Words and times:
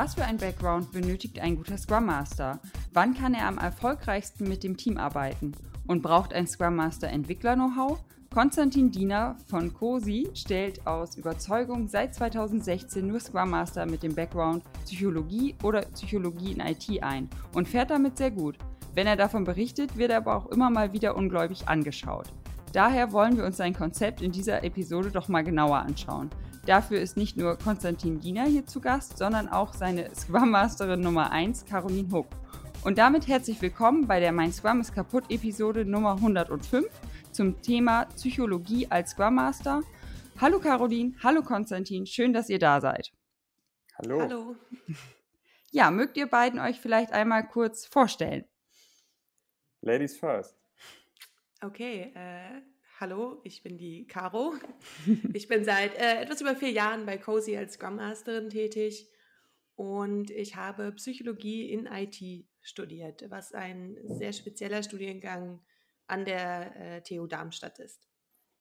Was 0.00 0.14
für 0.14 0.24
ein 0.24 0.36
Background 0.36 0.92
benötigt 0.92 1.40
ein 1.40 1.56
guter 1.56 1.76
Scrum 1.76 2.06
Master? 2.06 2.60
Wann 2.92 3.14
kann 3.14 3.34
er 3.34 3.48
am 3.48 3.58
erfolgreichsten 3.58 4.48
mit 4.48 4.62
dem 4.62 4.76
Team 4.76 4.96
arbeiten? 4.96 5.50
Und 5.88 6.02
braucht 6.02 6.32
ein 6.32 6.46
Scrum 6.46 6.76
Master 6.76 7.08
Entwickler-Know-how? 7.08 7.98
Konstantin 8.32 8.92
Diener 8.92 9.34
von 9.48 9.74
COSI 9.74 10.28
stellt 10.34 10.86
aus 10.86 11.16
Überzeugung 11.16 11.88
seit 11.88 12.14
2016 12.14 13.08
nur 13.08 13.18
Scrum 13.18 13.50
Master 13.50 13.86
mit 13.86 14.04
dem 14.04 14.14
Background 14.14 14.62
Psychologie 14.84 15.56
oder 15.64 15.80
Psychologie 15.80 16.52
in 16.52 16.60
IT 16.60 17.02
ein 17.02 17.28
und 17.52 17.66
fährt 17.66 17.90
damit 17.90 18.18
sehr 18.18 18.30
gut. 18.30 18.56
Wenn 18.94 19.08
er 19.08 19.16
davon 19.16 19.42
berichtet, 19.42 19.98
wird 19.98 20.12
er 20.12 20.18
aber 20.18 20.36
auch 20.36 20.46
immer 20.46 20.70
mal 20.70 20.92
wieder 20.92 21.16
ungläubig 21.16 21.66
angeschaut. 21.66 22.32
Daher 22.72 23.10
wollen 23.10 23.36
wir 23.36 23.44
uns 23.44 23.56
sein 23.56 23.74
Konzept 23.74 24.22
in 24.22 24.30
dieser 24.30 24.62
Episode 24.62 25.10
doch 25.10 25.26
mal 25.26 25.42
genauer 25.42 25.78
anschauen. 25.78 26.30
Dafür 26.68 27.00
ist 27.00 27.16
nicht 27.16 27.38
nur 27.38 27.56
Konstantin 27.56 28.20
Diener 28.20 28.44
hier 28.44 28.66
zu 28.66 28.82
Gast, 28.82 29.16
sondern 29.16 29.48
auch 29.48 29.72
seine 29.72 30.14
Scrum 30.14 30.50
Masterin 30.50 31.00
Nummer 31.00 31.32
1, 31.32 31.64
Caroline 31.64 32.12
Huck. 32.12 32.26
Und 32.84 32.98
damit 32.98 33.26
herzlich 33.26 33.62
willkommen 33.62 34.06
bei 34.06 34.20
der 34.20 34.32
Mein 34.32 34.52
Scrum 34.52 34.82
ist 34.82 34.94
kaputt 34.94 35.24
Episode 35.30 35.86
Nummer 35.86 36.16
105 36.16 36.84
zum 37.32 37.62
Thema 37.62 38.04
Psychologie 38.16 38.86
als 38.90 39.12
Scrum 39.12 39.36
Master. 39.36 39.80
Hallo 40.38 40.58
Caroline, 40.58 41.14
hallo 41.22 41.40
Konstantin, 41.40 42.04
schön, 42.04 42.34
dass 42.34 42.50
ihr 42.50 42.58
da 42.58 42.82
seid. 42.82 43.12
Hallo. 43.96 44.20
Hallo. 44.20 44.56
Ja, 45.70 45.90
mögt 45.90 46.18
ihr 46.18 46.26
beiden 46.26 46.60
euch 46.60 46.80
vielleicht 46.80 47.12
einmal 47.12 47.46
kurz 47.46 47.86
vorstellen? 47.86 48.44
Ladies 49.80 50.18
first. 50.18 50.54
Okay, 51.62 52.12
äh, 52.14 52.60
Hallo, 53.00 53.38
ich 53.44 53.62
bin 53.62 53.78
die 53.78 54.08
Caro. 54.08 54.54
Ich 55.32 55.46
bin 55.46 55.62
seit 55.62 55.94
äh, 55.94 56.20
etwas 56.20 56.40
über 56.40 56.56
vier 56.56 56.72
Jahren 56.72 57.06
bei 57.06 57.16
Cozy 57.16 57.56
als 57.56 57.74
Scrum 57.74 57.94
Masterin 57.94 58.50
tätig 58.50 59.08
und 59.76 60.32
ich 60.32 60.56
habe 60.56 60.90
Psychologie 60.90 61.70
in 61.70 61.86
IT 61.86 62.44
studiert, 62.60 63.24
was 63.30 63.52
ein 63.52 63.96
sehr 64.02 64.32
spezieller 64.32 64.82
Studiengang 64.82 65.60
an 66.08 66.24
der 66.24 66.74
äh, 66.96 67.02
TU 67.02 67.28
Darmstadt 67.28 67.78
ist. 67.78 68.08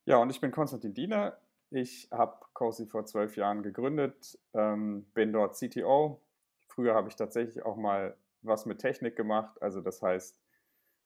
Ja, 0.06 0.18
und 0.18 0.30
ich 0.30 0.40
bin 0.40 0.52
Konstantin 0.52 0.94
Diener. 0.94 1.42
Ich 1.72 2.08
habe 2.12 2.38
Cozy 2.54 2.86
vor 2.86 3.08
zwölf 3.08 3.38
Jahren 3.38 3.64
gegründet, 3.64 4.38
ähm, 4.54 5.08
bin 5.16 5.34
dort 5.34 5.58
CTO. 5.58 6.22
Früher 6.68 6.94
habe 6.94 7.10
ich 7.10 7.16
tatsächlich 7.16 7.66
auch 7.66 7.76
mal 7.76 8.16
was 8.44 8.68
mit 8.68 8.78
Technik 8.78 9.16
gemacht, 9.16 9.60
also 9.64 9.82
das 9.82 10.04
heißt 10.04 10.38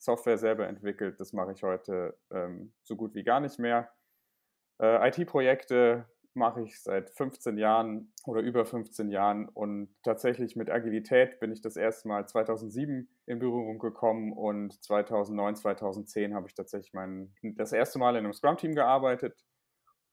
Software 0.01 0.39
selber 0.39 0.67
entwickelt. 0.67 1.19
Das 1.19 1.31
mache 1.31 1.51
ich 1.51 1.61
heute 1.61 2.17
ähm, 2.31 2.73
so 2.81 2.95
gut 2.95 3.13
wie 3.13 3.23
gar 3.23 3.39
nicht 3.39 3.59
mehr. 3.59 3.91
Äh, 4.81 5.07
IT-Projekte 5.09 6.07
mache 6.33 6.63
ich 6.63 6.81
seit 6.81 7.11
15 7.11 7.57
Jahren 7.57 8.11
oder 8.25 8.41
über 8.41 8.65
15 8.65 9.09
Jahren 9.09 9.47
und 9.49 9.93
tatsächlich 10.01 10.55
mit 10.55 10.69
Agilität 10.71 11.39
bin 11.39 11.51
ich 11.51 11.61
das 11.61 11.75
erste 11.75 12.07
Mal 12.07 12.27
2007 12.27 13.09
in 13.27 13.39
Berührung 13.39 13.79
gekommen 13.79 14.33
und 14.33 14.81
2009, 14.83 15.57
2010 15.57 16.33
habe 16.33 16.47
ich 16.47 16.55
tatsächlich 16.55 16.93
mein, 16.93 17.35
das 17.41 17.73
erste 17.73 17.99
Mal 17.99 18.15
in 18.15 18.23
einem 18.23 18.33
Scrum-Team 18.33 18.73
gearbeitet 18.73 19.43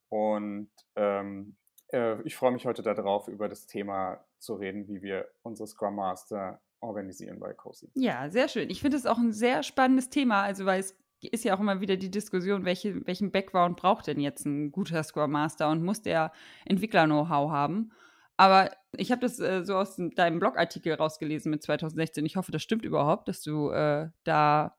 und 0.08 0.70
ähm, 0.96 1.56
äh, 1.92 2.20
ich 2.22 2.36
freue 2.36 2.52
mich 2.52 2.66
heute 2.66 2.82
darauf, 2.82 3.28
über 3.28 3.48
das 3.48 3.66
Thema 3.66 4.24
zu 4.38 4.54
reden, 4.54 4.88
wie 4.88 5.02
wir 5.02 5.28
unsere 5.42 5.68
Scrum 5.68 5.94
Master 5.94 6.60
organisieren 6.80 7.38
bei 7.38 7.52
COSI. 7.52 7.90
Ja, 7.94 8.30
sehr 8.30 8.48
schön. 8.48 8.70
Ich 8.70 8.80
finde 8.80 8.96
es 8.96 9.06
auch 9.06 9.18
ein 9.18 9.32
sehr 9.32 9.62
spannendes 9.62 10.10
Thema, 10.10 10.42
also 10.42 10.64
weil 10.64 10.80
es 10.80 10.96
ist 11.20 11.44
ja 11.44 11.54
auch 11.56 11.60
immer 11.60 11.80
wieder 11.80 11.96
die 11.96 12.10
Diskussion, 12.10 12.64
welche, 12.64 13.06
welchen 13.06 13.32
Background 13.32 13.76
braucht 13.76 14.06
denn 14.06 14.20
jetzt 14.20 14.46
ein 14.46 14.70
guter 14.70 15.02
Scrum 15.02 15.32
Master 15.32 15.68
und 15.68 15.82
muss 15.82 16.02
der 16.02 16.32
Entwickler-Know-how 16.64 17.50
haben? 17.50 17.92
Aber 18.36 18.70
ich 18.96 19.10
habe 19.10 19.20
das 19.20 19.40
äh, 19.40 19.64
so 19.64 19.76
aus 19.76 19.96
deinem 19.96 20.38
Blogartikel 20.38 20.94
rausgelesen 20.94 21.50
mit 21.50 21.62
2016. 21.62 22.24
Ich 22.24 22.36
hoffe, 22.36 22.52
das 22.52 22.62
stimmt 22.62 22.84
überhaupt, 22.84 23.26
dass 23.28 23.42
du 23.42 23.70
äh, 23.70 24.10
da 24.22 24.76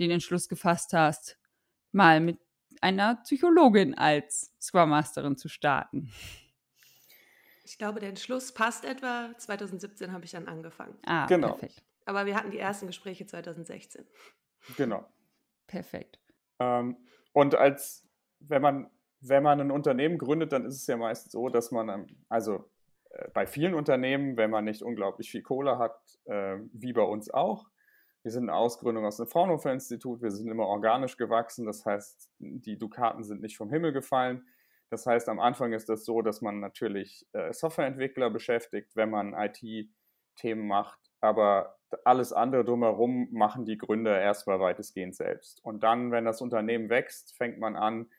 den 0.00 0.10
Entschluss 0.10 0.48
gefasst 0.48 0.94
hast, 0.94 1.38
mal 1.92 2.20
mit 2.20 2.38
einer 2.80 3.16
Psychologin 3.16 3.94
als 3.94 4.52
Scrum 4.60 4.90
Masterin 4.90 5.36
zu 5.36 5.48
starten. 5.48 6.10
Ich 7.64 7.78
glaube, 7.78 7.98
der 8.00 8.10
Entschluss 8.10 8.52
passt 8.52 8.84
etwa. 8.84 9.30
2017 9.36 10.12
habe 10.12 10.24
ich 10.24 10.32
dann 10.32 10.46
angefangen. 10.48 10.96
Ah, 11.06 11.26
genau. 11.26 11.48
perfekt. 11.52 11.82
Aber 12.04 12.26
wir 12.26 12.36
hatten 12.36 12.50
die 12.50 12.58
ersten 12.58 12.86
Gespräche 12.86 13.26
2016. 13.26 14.06
Genau. 14.76 15.06
Perfekt. 15.66 16.20
Ähm, 16.58 16.96
und 17.32 17.54
als, 17.54 18.06
wenn 18.40 18.60
man, 18.60 18.90
wenn 19.20 19.42
man 19.42 19.60
ein 19.60 19.70
Unternehmen 19.70 20.18
gründet, 20.18 20.52
dann 20.52 20.66
ist 20.66 20.76
es 20.76 20.86
ja 20.86 20.96
meist 20.96 21.30
so, 21.30 21.48
dass 21.48 21.70
man, 21.70 22.06
also 22.28 22.70
äh, 23.10 23.28
bei 23.32 23.46
vielen 23.46 23.74
Unternehmen, 23.74 24.36
wenn 24.36 24.50
man 24.50 24.64
nicht 24.64 24.82
unglaublich 24.82 25.30
viel 25.30 25.42
Kohle 25.42 25.78
hat, 25.78 25.98
äh, 26.26 26.58
wie 26.72 26.92
bei 26.92 27.02
uns 27.02 27.30
auch, 27.32 27.66
wir 28.22 28.30
sind 28.30 28.44
eine 28.44 28.54
Ausgründung 28.54 29.04
aus 29.04 29.18
dem 29.18 29.26
Fraunhofer-Institut, 29.26 30.22
wir 30.22 30.30
sind 30.30 30.48
immer 30.48 30.66
organisch 30.66 31.16
gewachsen, 31.16 31.66
das 31.66 31.84
heißt, 31.84 32.30
die 32.38 32.78
Dukaten 32.78 33.22
sind 33.22 33.42
nicht 33.42 33.56
vom 33.56 33.70
Himmel 33.70 33.92
gefallen. 33.92 34.46
Das 34.90 35.06
heißt, 35.06 35.28
am 35.28 35.40
Anfang 35.40 35.72
ist 35.72 35.88
das 35.88 36.04
so, 36.04 36.22
dass 36.22 36.40
man 36.40 36.60
natürlich 36.60 37.26
äh, 37.32 37.52
Softwareentwickler 37.52 38.30
beschäftigt, 38.30 38.94
wenn 38.96 39.10
man 39.10 39.34
IT-Themen 39.34 40.66
macht, 40.66 41.00
aber 41.20 41.76
alles 42.04 42.32
andere 42.32 42.64
drumherum 42.64 43.28
machen 43.32 43.64
die 43.64 43.78
Gründer 43.78 44.20
erstmal 44.20 44.60
weitestgehend 44.60 45.14
selbst. 45.14 45.64
Und 45.64 45.82
dann, 45.82 46.10
wenn 46.10 46.24
das 46.24 46.40
Unternehmen 46.40 46.90
wächst, 46.90 47.36
fängt 47.36 47.58
man 47.58 47.76
an, 47.76 48.10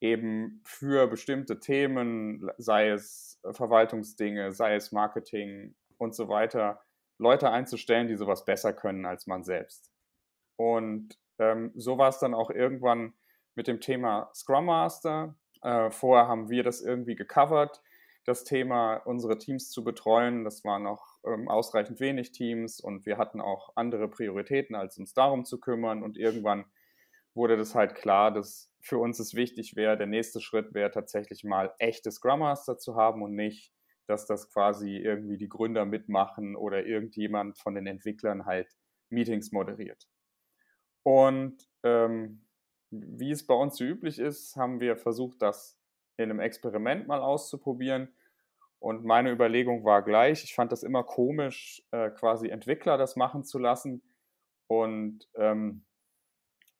eben 0.00 0.60
für 0.64 1.06
bestimmte 1.06 1.60
Themen, 1.60 2.50
sei 2.58 2.88
es 2.88 3.40
Verwaltungsdinge, 3.48 4.52
sei 4.52 4.74
es 4.74 4.90
Marketing 4.90 5.76
und 5.96 6.14
so 6.14 6.28
weiter, 6.28 6.80
Leute 7.18 7.50
einzustellen, 7.50 8.08
die 8.08 8.16
sowas 8.16 8.44
besser 8.44 8.72
können 8.72 9.06
als 9.06 9.26
man 9.28 9.44
selbst. 9.44 9.92
Und 10.56 11.16
ähm, 11.38 11.70
so 11.76 11.98
war 11.98 12.08
es 12.08 12.18
dann 12.18 12.34
auch 12.34 12.50
irgendwann 12.50 13.14
mit 13.54 13.68
dem 13.68 13.80
Thema 13.80 14.30
Scrum 14.34 14.66
Master. 14.66 15.36
Äh, 15.62 15.90
vorher 15.90 16.28
haben 16.28 16.50
wir 16.50 16.62
das 16.62 16.80
irgendwie 16.80 17.14
gecovert, 17.14 17.82
das 18.24 18.44
Thema, 18.44 18.96
unsere 18.96 19.38
Teams 19.38 19.70
zu 19.70 19.84
betreuen. 19.84 20.44
Das 20.44 20.64
waren 20.64 20.84
noch 20.84 21.18
ähm, 21.24 21.48
ausreichend 21.48 22.00
wenig 22.00 22.32
Teams 22.32 22.80
und 22.80 23.06
wir 23.06 23.18
hatten 23.18 23.40
auch 23.40 23.70
andere 23.76 24.08
Prioritäten, 24.08 24.76
als 24.76 24.98
uns 24.98 25.14
darum 25.14 25.44
zu 25.44 25.60
kümmern. 25.60 26.02
Und 26.02 26.16
irgendwann 26.16 26.64
wurde 27.34 27.56
das 27.56 27.74
halt 27.74 27.94
klar, 27.94 28.32
dass 28.32 28.70
für 28.80 28.98
uns 28.98 29.18
es 29.18 29.34
wichtig 29.34 29.76
wäre, 29.76 29.96
der 29.96 30.06
nächste 30.06 30.40
Schritt 30.40 30.74
wäre 30.74 30.90
tatsächlich 30.90 31.44
mal 31.44 31.72
echte 31.78 32.10
Scrum 32.10 32.40
Master 32.40 32.78
zu 32.78 32.96
haben 32.96 33.22
und 33.22 33.34
nicht, 33.34 33.72
dass 34.06 34.26
das 34.26 34.52
quasi 34.52 34.96
irgendwie 34.96 35.38
die 35.38 35.48
Gründer 35.48 35.84
mitmachen 35.84 36.56
oder 36.56 36.84
irgendjemand 36.84 37.58
von 37.58 37.74
den 37.74 37.86
Entwicklern 37.86 38.44
halt 38.44 38.68
Meetings 39.10 39.52
moderiert. 39.52 40.08
Und 41.04 41.68
ähm, 41.82 42.44
wie 42.92 43.30
es 43.30 43.46
bei 43.46 43.54
uns 43.54 43.76
so 43.76 43.84
üblich 43.84 44.18
ist, 44.18 44.56
haben 44.56 44.80
wir 44.80 44.96
versucht, 44.96 45.40
das 45.40 45.78
in 46.18 46.30
einem 46.30 46.40
Experiment 46.40 47.08
mal 47.08 47.20
auszuprobieren. 47.20 48.14
Und 48.78 49.04
meine 49.04 49.30
Überlegung 49.30 49.84
war 49.84 50.02
gleich, 50.02 50.44
ich 50.44 50.54
fand 50.54 50.72
das 50.72 50.82
immer 50.82 51.02
komisch, 51.02 51.82
äh, 51.90 52.10
quasi 52.10 52.48
Entwickler 52.48 52.98
das 52.98 53.16
machen 53.16 53.44
zu 53.44 53.58
lassen. 53.58 54.02
Und 54.66 55.28
ähm, 55.36 55.84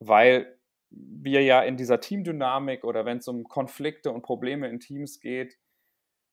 weil 0.00 0.58
wir 0.90 1.42
ja 1.42 1.62
in 1.62 1.76
dieser 1.76 2.00
Teamdynamik 2.00 2.84
oder 2.84 3.04
wenn 3.04 3.18
es 3.18 3.28
um 3.28 3.44
Konflikte 3.44 4.10
und 4.10 4.22
Probleme 4.22 4.68
in 4.68 4.80
Teams 4.80 5.20
geht, 5.20 5.58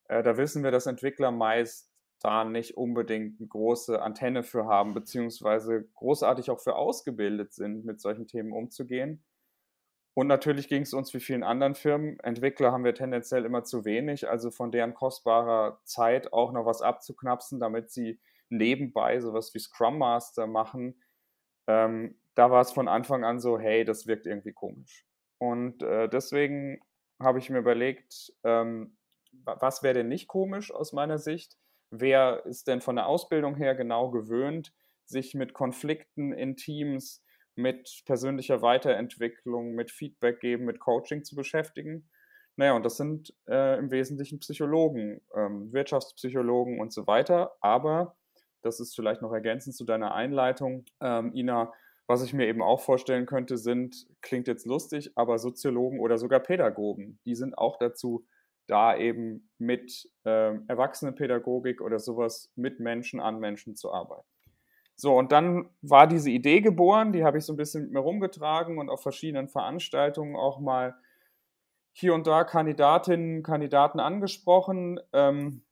äh, 0.10 0.24
da 0.24 0.38
wissen 0.38 0.64
wir, 0.64 0.72
dass 0.72 0.88
Entwickler 0.88 1.32
meist 1.32 1.90
da 2.20 2.44
nicht 2.44 2.76
unbedingt 2.76 3.40
eine 3.40 3.48
große 3.48 4.02
Antenne 4.02 4.44
für 4.44 4.66
haben, 4.66 4.94
beziehungsweise 4.94 5.88
großartig 5.96 6.50
auch 6.50 6.60
für 6.60 6.76
ausgebildet 6.76 7.54
sind, 7.54 7.86
mit 7.86 8.02
solchen 8.02 8.28
Themen 8.28 8.52
umzugehen. 8.52 9.24
Und 10.20 10.28
natürlich 10.28 10.68
ging 10.68 10.82
es 10.82 10.94
uns 10.94 11.14
wie 11.14 11.22
vielen 11.22 11.44
anderen 11.44 11.76
Firmen. 11.76 12.20
Entwickler 12.20 12.74
haben 12.74 12.84
wir 12.84 12.94
tendenziell 12.94 13.46
immer 13.46 13.64
zu 13.64 13.86
wenig, 13.86 14.28
also 14.28 14.52
von 14.52 14.70
deren 14.70 14.94
kostbarer 14.94 15.80
Zeit 15.86 16.34
auch 16.34 16.52
noch 16.52 16.66
was 16.66 16.82
abzuknapsen, 16.82 17.62
damit 17.62 17.90
sie 17.90 18.20
nebenbei 18.50 19.22
sowas 19.22 19.54
wie 19.54 19.60
Scrum 19.60 19.98
Master 19.98 20.46
machen. 20.46 21.02
Ähm, 21.68 22.20
da 22.36 22.52
war 22.52 22.60
es 22.60 22.74
von 22.74 22.90
Anfang 22.90 23.24
an 23.24 23.40
so, 23.40 23.58
hey, 23.58 23.86
das 23.86 24.08
wirkt 24.08 24.26
irgendwie 24.26 24.52
komisch. 24.52 25.06
Und 25.38 25.84
äh, 25.84 26.10
deswegen 26.10 26.82
habe 27.22 27.40
ich 27.40 27.50
mir 27.50 27.60
überlegt, 27.60 28.34
ähm, 28.44 28.98
was 29.32 29.84
wäre 29.84 29.94
denn 29.94 30.10
nicht 30.10 30.28
komisch 30.28 30.70
aus 30.70 30.92
meiner 30.92 31.18
Sicht? 31.18 31.58
Wer 31.92 32.46
ist 32.46 32.68
denn 32.68 32.82
von 32.82 32.98
der 32.98 33.08
Ausbildung 33.08 33.56
her 33.56 33.74
genau 33.74 34.12
gewöhnt, 34.12 34.74
sich 35.06 35.34
mit 35.34 35.54
Konflikten 35.54 36.34
in 36.34 36.58
Teams 36.58 37.24
mit 37.60 38.04
persönlicher 38.06 38.62
Weiterentwicklung, 38.62 39.76
mit 39.76 39.92
Feedback 39.92 40.40
geben, 40.40 40.66
mit 40.66 40.80
Coaching 40.80 41.24
zu 41.24 41.36
beschäftigen. 41.36 42.10
Naja, 42.56 42.74
und 42.74 42.84
das 42.84 42.98
sind 42.98 43.34
äh, 43.48 43.78
im 43.78 43.92
Wesentlichen 43.92 44.40
Psychologen, 44.40 45.22
ähm, 45.36 45.72
Wirtschaftspsychologen 45.72 46.80
und 46.80 46.92
so 46.92 47.08
weiter. 47.08 47.56
Aber, 47.62 48.16
das 48.62 48.80
ist 48.80 48.96
vielleicht 48.96 49.22
noch 49.22 49.32
ergänzend 49.32 49.76
zu 49.76 49.86
deiner 49.86 50.14
Einleitung, 50.14 50.86
ähm, 51.02 51.34
Ina, 51.34 51.72
was 52.08 52.24
ich 52.24 52.34
mir 52.34 52.48
eben 52.48 52.64
auch 52.64 52.82
vorstellen 52.82 53.28
könnte, 53.28 53.58
sind, 53.58 54.08
klingt 54.22 54.48
jetzt 54.48 54.66
lustig, 54.66 55.12
aber 55.16 55.38
Soziologen 55.38 56.00
oder 56.00 56.18
sogar 56.18 56.40
Pädagogen, 56.40 57.20
die 57.26 57.36
sind 57.36 57.58
auch 57.58 57.78
dazu 57.78 58.26
da 58.68 58.98
eben 58.98 59.50
mit 59.58 60.10
äh, 60.26 60.56
Erwachsenenpädagogik 60.68 61.82
oder 61.82 62.00
sowas 62.00 62.52
mit 62.56 62.80
Menschen 62.80 63.20
an 63.20 63.40
Menschen 63.40 63.76
zu 63.76 63.92
arbeiten. 63.92 64.28
So, 65.00 65.16
und 65.18 65.32
dann 65.32 65.70
war 65.82 66.08
diese 66.08 66.30
Idee 66.30 66.60
geboren, 66.60 67.14
die 67.14 67.24
habe 67.24 67.38
ich 67.38 67.46
so 67.46 67.54
ein 67.54 67.56
bisschen 67.58 67.84
mit 67.84 67.94
mir 67.94 68.00
rumgetragen 68.02 68.78
und 68.80 68.90
auf 68.90 69.02
verschiedenen 69.02 69.48
Veranstaltungen 69.48 70.36
auch 70.36 70.60
mal 70.60 70.94
hier 71.94 72.14
und 72.14 72.28
da 72.28 72.44
Kandidatinnen, 72.44 73.42
Kandidaten 73.42 74.02
angesprochen, 74.02 75.00
ähm, 75.14 75.64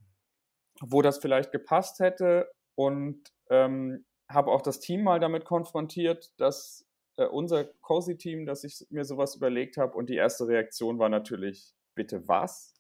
wo 0.82 1.02
das 1.02 1.18
vielleicht 1.18 1.52
gepasst 1.52 2.00
hätte 2.00 2.50
und 2.76 3.22
ähm, 3.50 4.06
habe 4.30 4.52
auch 4.52 4.62
das 4.62 4.80
Team 4.80 5.04
mal 5.04 5.20
damit 5.20 5.44
konfrontiert, 5.46 6.32
dass 6.40 6.88
äh, 7.18 7.26
unser 7.26 7.66
Cozy-Team, 7.66 8.46
dass 8.46 8.64
ich 8.64 8.88
mir 8.90 9.04
sowas 9.04 9.36
überlegt 9.36 9.76
habe 9.78 9.98
und 9.98 10.10
die 10.10 10.16
erste 10.16 10.48
Reaktion 10.48 11.00
war 11.00 11.10
natürlich, 11.10 11.74
bitte 11.96 12.30
was? 12.30 12.77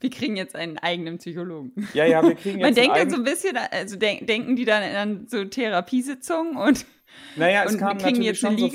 Wir 0.00 0.10
kriegen 0.10 0.36
jetzt 0.36 0.54
einen 0.54 0.78
eigenen 0.78 1.18
Psychologen. 1.18 1.72
Ja, 1.94 2.04
ja, 2.04 2.22
wir 2.22 2.34
kriegen 2.34 2.58
jetzt 2.60 2.66
Man 2.66 2.74
denkt 2.74 2.96
dann 2.96 3.10
so 3.10 3.16
ein 3.16 3.24
bisschen, 3.24 3.56
also 3.56 3.96
denk, 3.96 4.26
denken 4.26 4.56
die 4.56 4.64
dann 4.64 4.82
an 4.82 5.26
so 5.28 5.44
Therapiesitzungen 5.44 6.56
und 6.56 6.86
naja, 7.36 7.64
es 7.64 7.78
kamen 7.78 8.00
natürlich 8.00 8.38
schon 8.38 8.58
so, 8.58 8.70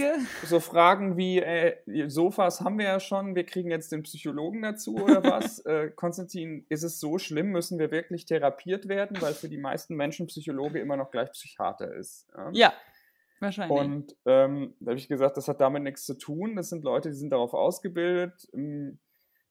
so, 0.45 0.59
Fragen 0.59 1.17
wie, 1.17 1.39
äh, 1.39 1.75
Sofas 2.07 2.61
haben 2.61 2.77
wir 2.77 2.85
ja 2.85 2.99
schon, 2.99 3.35
wir 3.35 3.45
kriegen 3.45 3.69
jetzt 3.69 3.91
den 3.91 4.03
Psychologen 4.03 4.61
dazu 4.61 4.95
oder 4.95 5.23
was? 5.23 5.59
äh, 5.65 5.91
Konstantin, 5.95 6.65
ist 6.69 6.83
es 6.83 6.99
so 6.99 7.17
schlimm? 7.17 7.47
Müssen 7.47 7.79
wir 7.79 7.91
wirklich 7.91 8.25
therapiert 8.25 8.87
werden? 8.87 9.21
Weil 9.21 9.33
für 9.33 9.49
die 9.49 9.57
meisten 9.57 9.95
Menschen 9.95 10.27
Psychologe 10.27 10.79
immer 10.79 10.97
noch 10.97 11.11
gleich 11.11 11.31
Psychiater 11.31 11.93
ist. 11.93 12.27
Ja, 12.35 12.49
ja 12.51 12.73
wahrscheinlich. 13.39 13.77
Und 13.77 14.15
ähm, 14.25 14.73
da 14.79 14.91
habe 14.91 14.99
ich 14.99 15.07
gesagt, 15.07 15.37
das 15.37 15.47
hat 15.47 15.61
damit 15.61 15.83
nichts 15.83 16.05
zu 16.05 16.17
tun. 16.17 16.55
Das 16.55 16.69
sind 16.69 16.83
Leute, 16.83 17.09
die 17.09 17.15
sind 17.15 17.31
darauf 17.31 17.53
ausgebildet. 17.53 18.47
Ähm, 18.53 18.99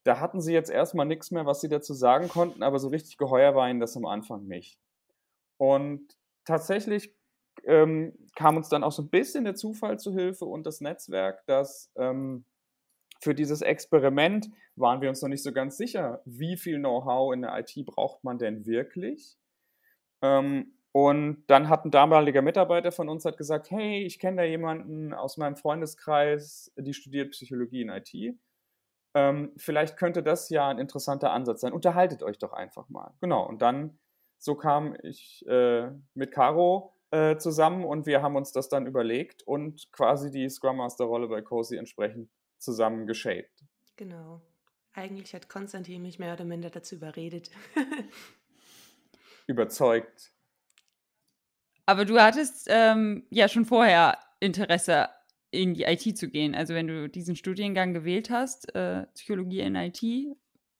da 0.04 0.20
hatten 0.20 0.40
sie 0.40 0.52
jetzt 0.52 0.70
erstmal 0.70 1.06
nichts 1.06 1.30
mehr, 1.30 1.46
was 1.46 1.60
sie 1.60 1.68
dazu 1.68 1.94
sagen 1.94 2.28
konnten, 2.28 2.62
aber 2.62 2.78
so 2.78 2.88
richtig 2.88 3.16
geheuer 3.18 3.54
war 3.54 3.68
ihnen 3.68 3.80
das 3.80 3.96
am 3.96 4.06
Anfang 4.06 4.46
nicht. 4.46 4.78
Und 5.58 6.16
tatsächlich 6.44 7.14
ähm, 7.64 8.14
kam 8.34 8.56
uns 8.56 8.68
dann 8.68 8.84
auch 8.84 8.92
so 8.92 9.02
ein 9.02 9.10
bisschen 9.10 9.44
der 9.44 9.54
Zufall 9.54 9.98
zu 9.98 10.12
Hilfe 10.12 10.46
und 10.46 10.64
das 10.64 10.80
Netzwerk, 10.80 11.44
dass 11.46 11.92
ähm, 11.96 12.44
für 13.20 13.34
dieses 13.34 13.60
Experiment 13.60 14.48
waren 14.76 15.02
wir 15.02 15.10
uns 15.10 15.20
noch 15.20 15.28
nicht 15.28 15.42
so 15.42 15.52
ganz 15.52 15.76
sicher, 15.76 16.22
wie 16.24 16.56
viel 16.56 16.78
Know-how 16.78 17.34
in 17.34 17.42
der 17.42 17.58
IT 17.58 17.74
braucht 17.84 18.24
man 18.24 18.38
denn 18.38 18.64
wirklich. 18.64 19.36
Ähm, 20.22 20.72
und 20.92 21.44
dann 21.46 21.68
hat 21.68 21.84
ein 21.84 21.90
damaliger 21.90 22.42
Mitarbeiter 22.42 22.90
von 22.90 23.08
uns 23.08 23.24
hat 23.24 23.36
gesagt, 23.36 23.70
hey, 23.70 24.04
ich 24.04 24.18
kenne 24.18 24.38
da 24.38 24.42
jemanden 24.44 25.12
aus 25.12 25.36
meinem 25.36 25.56
Freundeskreis, 25.56 26.72
die 26.76 26.94
studiert 26.94 27.30
Psychologie 27.30 27.82
in 27.82 27.90
IT. 27.90 28.36
Ähm, 29.14 29.52
vielleicht 29.56 29.96
könnte 29.96 30.22
das 30.22 30.50
ja 30.50 30.68
ein 30.68 30.78
interessanter 30.78 31.32
Ansatz 31.32 31.62
sein. 31.62 31.72
Unterhaltet 31.72 32.22
euch 32.22 32.38
doch 32.38 32.52
einfach 32.52 32.88
mal. 32.88 33.12
Genau. 33.20 33.46
Und 33.46 33.62
dann, 33.62 33.98
so 34.38 34.54
kam 34.54 34.96
ich 35.02 35.44
äh, 35.48 35.90
mit 36.14 36.32
Caro 36.32 36.94
äh, 37.10 37.36
zusammen 37.36 37.84
und 37.84 38.06
wir 38.06 38.22
haben 38.22 38.36
uns 38.36 38.52
das 38.52 38.68
dann 38.68 38.86
überlegt 38.86 39.42
und 39.42 39.90
quasi 39.92 40.30
die 40.30 40.48
Scrum 40.48 40.76
Master 40.76 41.04
Rolle 41.04 41.28
bei 41.28 41.42
Cozy 41.42 41.76
entsprechend 41.76 42.30
zusammen 42.58 43.06
geshaped. 43.06 43.64
Genau. 43.96 44.40
Eigentlich 44.92 45.34
hat 45.34 45.48
Konstantin 45.48 46.02
mich 46.02 46.18
mehr 46.18 46.34
oder 46.34 46.44
minder 46.44 46.70
dazu 46.70 46.96
überredet. 46.96 47.50
Überzeugt. 49.46 50.32
Aber 51.86 52.04
du 52.04 52.20
hattest 52.20 52.68
ähm, 52.70 53.26
ja 53.30 53.48
schon 53.48 53.64
vorher 53.64 54.18
Interesse 54.38 55.08
in 55.50 55.74
die 55.74 55.84
IT 55.84 56.16
zu 56.16 56.28
gehen. 56.28 56.54
Also 56.54 56.74
wenn 56.74 56.86
du 56.86 57.08
diesen 57.08 57.36
Studiengang 57.36 57.92
gewählt 57.92 58.30
hast, 58.30 58.74
äh, 58.74 59.06
Psychologie 59.14 59.60
in 59.60 59.74
IT, 59.74 60.02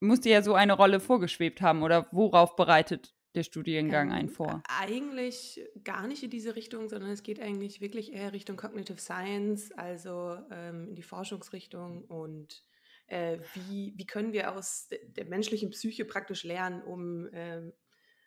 musste 0.01 0.31
ja 0.31 0.43
so 0.43 0.55
eine 0.55 0.73
Rolle 0.73 1.01
vorgeschwebt 1.01 1.61
haben 1.61 1.83
oder 1.83 2.07
worauf 2.13 2.57
bereitet 2.57 3.15
der 3.35 3.43
Studiengang 3.43 4.09
ähm, 4.09 4.15
einen 4.15 4.29
vor? 4.29 4.63
Eigentlich 4.69 5.61
gar 5.85 6.07
nicht 6.07 6.23
in 6.23 6.31
diese 6.31 6.57
Richtung, 6.57 6.89
sondern 6.89 7.11
es 7.11 7.23
geht 7.23 7.41
eigentlich 7.41 7.81
wirklich 7.81 8.13
eher 8.13 8.33
Richtung 8.33 8.57
Cognitive 8.57 8.99
Science, 8.99 9.73
also 9.73 10.37
ähm, 10.51 10.89
in 10.89 10.95
die 10.97 11.03
Forschungsrichtung 11.03 12.05
und 12.05 12.65
äh, 13.07 13.39
wie, 13.55 13.93
wie 13.97 14.07
können 14.07 14.33
wir 14.33 14.55
aus 14.55 14.89
der 14.89 15.27
menschlichen 15.27 15.71
Psyche 15.71 16.05
praktisch 16.05 16.45
lernen, 16.45 16.83
um 16.83 17.29
ähm, 17.33 17.73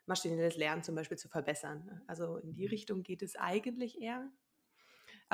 maschinelles 0.06 0.58
Lernen 0.58 0.84
zum 0.84 0.96
Beispiel 0.96 1.18
zu 1.18 1.30
verbessern. 1.30 2.02
Also 2.08 2.38
in 2.38 2.54
die 2.54 2.66
mhm. 2.66 2.70
Richtung 2.70 3.04
geht 3.04 3.22
es 3.22 3.36
eigentlich 3.36 4.02
eher. 4.02 4.30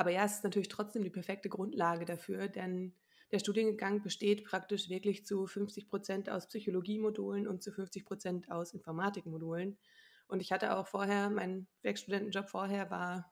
Aber 0.00 0.12
ja, 0.12 0.24
es 0.24 0.36
ist 0.36 0.44
natürlich 0.44 0.68
trotzdem 0.68 1.02
die 1.02 1.10
perfekte 1.10 1.50
Grundlage 1.50 2.06
dafür, 2.06 2.48
denn 2.48 2.94
der 3.32 3.38
Studiengang 3.38 4.00
besteht 4.00 4.44
praktisch 4.44 4.88
wirklich 4.88 5.26
zu 5.26 5.46
50 5.46 5.90
Prozent 5.90 6.30
aus 6.30 6.46
Psychologiemodulen 6.46 7.46
und 7.46 7.62
zu 7.62 7.70
50 7.70 8.06
Prozent 8.06 8.50
aus 8.50 8.72
Informatikmodulen. 8.72 9.78
Und 10.26 10.40
ich 10.40 10.52
hatte 10.52 10.74
auch 10.74 10.86
vorher, 10.86 11.28
mein 11.28 11.66
Werkstudentenjob 11.82 12.48
vorher 12.48 12.90
war 12.90 13.30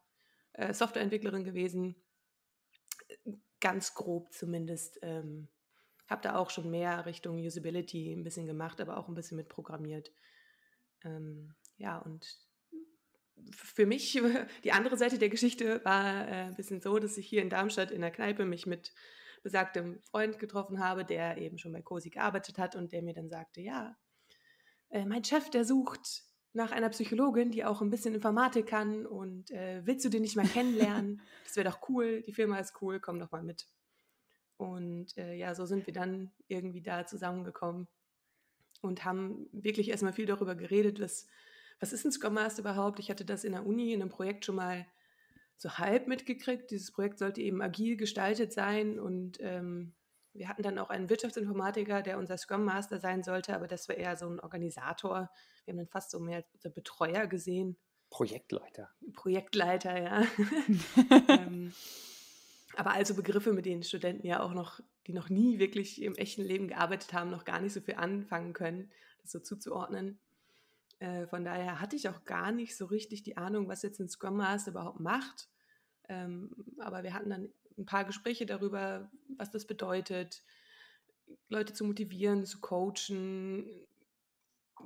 äh, 0.52 0.74
Softwareentwicklerin 0.74 1.42
gewesen, 1.42 1.96
ganz 3.60 3.94
grob 3.94 4.30
zumindest. 4.34 4.98
Ähm, 5.00 5.48
habe 6.06 6.20
da 6.20 6.36
auch 6.36 6.50
schon 6.50 6.68
mehr 6.68 7.06
Richtung 7.06 7.38
Usability 7.38 8.12
ein 8.12 8.24
bisschen 8.24 8.46
gemacht, 8.46 8.78
aber 8.82 8.98
auch 8.98 9.08
ein 9.08 9.14
bisschen 9.14 9.38
mit 9.38 9.48
programmiert. 9.48 10.12
Ähm, 11.02 11.54
ja, 11.78 11.96
und 11.96 12.46
für 13.50 13.86
mich, 13.86 14.20
die 14.64 14.72
andere 14.72 14.96
Seite 14.96 15.18
der 15.18 15.28
Geschichte 15.28 15.84
war 15.84 16.28
äh, 16.28 16.44
ein 16.44 16.54
bisschen 16.54 16.80
so, 16.80 16.98
dass 16.98 17.16
ich 17.16 17.26
hier 17.26 17.42
in 17.42 17.50
Darmstadt 17.50 17.90
in 17.90 18.00
der 18.00 18.10
Kneipe 18.10 18.44
mich 18.44 18.66
mit 18.66 18.92
besagtem 19.42 20.00
Freund 20.02 20.38
getroffen 20.38 20.80
habe, 20.80 21.04
der 21.04 21.38
eben 21.38 21.58
schon 21.58 21.72
bei 21.72 21.82
COSI 21.82 22.10
gearbeitet 22.10 22.58
hat 22.58 22.76
und 22.76 22.92
der 22.92 23.02
mir 23.02 23.14
dann 23.14 23.30
sagte, 23.30 23.60
ja, 23.60 23.96
äh, 24.90 25.04
mein 25.04 25.24
Chef, 25.24 25.50
der 25.50 25.64
sucht 25.64 26.24
nach 26.52 26.72
einer 26.72 26.88
Psychologin, 26.88 27.50
die 27.50 27.64
auch 27.64 27.82
ein 27.82 27.90
bisschen 27.90 28.14
Informatik 28.14 28.66
kann 28.66 29.06
und 29.06 29.50
äh, 29.50 29.82
willst 29.84 30.04
du 30.04 30.08
den 30.08 30.22
nicht 30.22 30.36
mal 30.36 30.46
kennenlernen? 30.46 31.20
Das 31.44 31.56
wäre 31.56 31.70
doch 31.70 31.88
cool, 31.88 32.22
die 32.22 32.34
Firma 32.34 32.58
ist 32.58 32.74
cool, 32.82 33.00
komm 33.00 33.18
doch 33.18 33.30
mal 33.30 33.42
mit. 33.42 33.66
Und 34.58 35.16
äh, 35.16 35.34
ja, 35.34 35.54
so 35.54 35.64
sind 35.64 35.86
wir 35.86 35.94
dann 35.94 36.32
irgendwie 36.46 36.82
da 36.82 37.06
zusammengekommen 37.06 37.88
und 38.82 39.04
haben 39.04 39.48
wirklich 39.52 39.88
erstmal 39.88 40.12
viel 40.12 40.26
darüber 40.26 40.54
geredet, 40.54 41.00
was, 41.00 41.26
was 41.80 41.92
ist 41.92 42.04
ein 42.04 42.12
Scrum 42.12 42.34
Master 42.34 42.60
überhaupt? 42.60 42.98
Ich 42.98 43.10
hatte 43.10 43.24
das 43.24 43.44
in 43.44 43.52
der 43.52 43.66
Uni 43.66 43.92
in 43.92 44.00
einem 44.00 44.10
Projekt 44.10 44.44
schon 44.44 44.56
mal 44.56 44.86
so 45.56 45.78
halb 45.78 46.08
mitgekriegt. 46.08 46.70
Dieses 46.70 46.92
Projekt 46.92 47.18
sollte 47.18 47.40
eben 47.40 47.62
agil 47.62 47.96
gestaltet 47.96 48.52
sein 48.52 48.98
und 48.98 49.38
ähm, 49.40 49.94
wir 50.32 50.48
hatten 50.48 50.62
dann 50.62 50.78
auch 50.78 50.90
einen 50.90 51.10
Wirtschaftsinformatiker, 51.10 52.02
der 52.02 52.18
unser 52.18 52.38
Scrum 52.38 52.64
Master 52.64 53.00
sein 53.00 53.22
sollte, 53.22 53.54
aber 53.54 53.66
das 53.66 53.88
war 53.88 53.96
eher 53.96 54.16
so 54.16 54.28
ein 54.28 54.40
Organisator. 54.40 55.30
Wir 55.64 55.72
haben 55.72 55.78
dann 55.78 55.88
fast 55.88 56.10
so 56.10 56.20
mehr 56.20 56.44
als 56.62 56.74
Betreuer 56.74 57.26
gesehen. 57.26 57.76
Projektleiter. 58.10 58.90
Projektleiter, 59.14 60.00
ja. 60.00 60.22
ähm, 61.28 61.72
aber 62.76 62.92
also 62.92 63.14
Begriffe, 63.14 63.52
mit 63.52 63.66
denen 63.66 63.82
Studenten 63.82 64.26
ja 64.26 64.40
auch 64.40 64.54
noch, 64.54 64.80
die 65.06 65.12
noch 65.12 65.28
nie 65.28 65.58
wirklich 65.58 66.00
im 66.00 66.14
echten 66.14 66.42
Leben 66.42 66.68
gearbeitet 66.68 67.12
haben, 67.12 67.30
noch 67.30 67.44
gar 67.44 67.60
nicht 67.60 67.72
so 67.72 67.80
viel 67.80 67.96
anfangen 67.96 68.52
können, 68.52 68.90
das 69.20 69.32
so 69.32 69.40
zuzuordnen. 69.40 70.20
Äh, 71.00 71.26
von 71.26 71.44
daher 71.44 71.80
hatte 71.80 71.96
ich 71.96 72.08
auch 72.08 72.24
gar 72.24 72.52
nicht 72.52 72.76
so 72.76 72.86
richtig 72.86 73.22
die 73.22 73.36
Ahnung, 73.36 73.68
was 73.68 73.82
jetzt 73.82 74.00
ein 74.00 74.08
Scrum 74.08 74.36
Master 74.36 74.72
überhaupt 74.72 75.00
macht. 75.00 75.48
Ähm, 76.08 76.50
aber 76.78 77.02
wir 77.02 77.14
hatten 77.14 77.30
dann 77.30 77.52
ein 77.76 77.86
paar 77.86 78.04
Gespräche 78.04 78.46
darüber, 78.46 79.10
was 79.36 79.50
das 79.50 79.66
bedeutet, 79.66 80.42
Leute 81.48 81.72
zu 81.72 81.84
motivieren, 81.84 82.44
zu 82.46 82.60
coachen, 82.60 83.86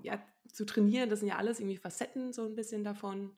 ja, 0.02 0.22
zu 0.52 0.64
trainieren. 0.64 1.08
Das 1.08 1.20
sind 1.20 1.28
ja 1.28 1.36
alles 1.36 1.60
irgendwie 1.60 1.78
Facetten 1.78 2.32
so 2.32 2.44
ein 2.44 2.56
bisschen 2.56 2.84
davon. 2.84 3.36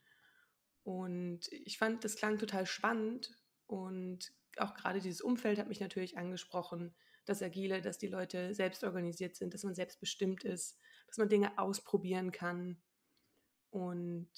Und 0.82 1.40
ich 1.50 1.78
fand, 1.78 2.04
das 2.04 2.16
klang 2.16 2.38
total 2.38 2.66
spannend. 2.66 3.36
Und 3.66 4.32
auch 4.56 4.74
gerade 4.74 5.00
dieses 5.00 5.20
Umfeld 5.20 5.58
hat 5.58 5.68
mich 5.68 5.80
natürlich 5.80 6.18
angesprochen, 6.18 6.94
das 7.24 7.42
Agile, 7.42 7.80
dass 7.80 7.98
die 7.98 8.06
Leute 8.06 8.54
selbst 8.54 8.84
organisiert 8.84 9.36
sind, 9.36 9.54
dass 9.54 9.64
man 9.64 9.74
selbstbestimmt 9.74 10.44
ist, 10.44 10.78
dass 11.14 11.18
man 11.18 11.28
Dinge 11.28 11.56
ausprobieren 11.58 12.32
kann. 12.32 12.76
Und 13.70 14.28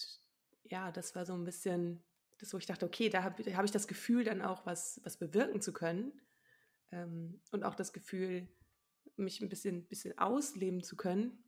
ja, 0.64 0.92
das 0.92 1.14
war 1.14 1.24
so 1.24 1.32
ein 1.32 1.44
bisschen 1.44 2.04
das, 2.36 2.52
wo 2.52 2.58
ich 2.58 2.66
dachte, 2.66 2.84
okay, 2.84 3.08
da 3.08 3.22
habe 3.22 3.42
hab 3.56 3.64
ich 3.64 3.70
das 3.70 3.88
Gefühl, 3.88 4.24
dann 4.24 4.42
auch 4.42 4.66
was, 4.66 5.00
was 5.02 5.16
bewirken 5.16 5.62
zu 5.62 5.72
können. 5.72 6.20
Ähm, 6.92 7.40
und 7.50 7.64
auch 7.64 7.74
das 7.74 7.94
Gefühl, 7.94 8.46
mich 9.16 9.40
ein 9.40 9.48
bisschen, 9.48 9.86
bisschen 9.86 10.18
ausleben 10.18 10.82
zu 10.82 10.96
können 10.96 11.42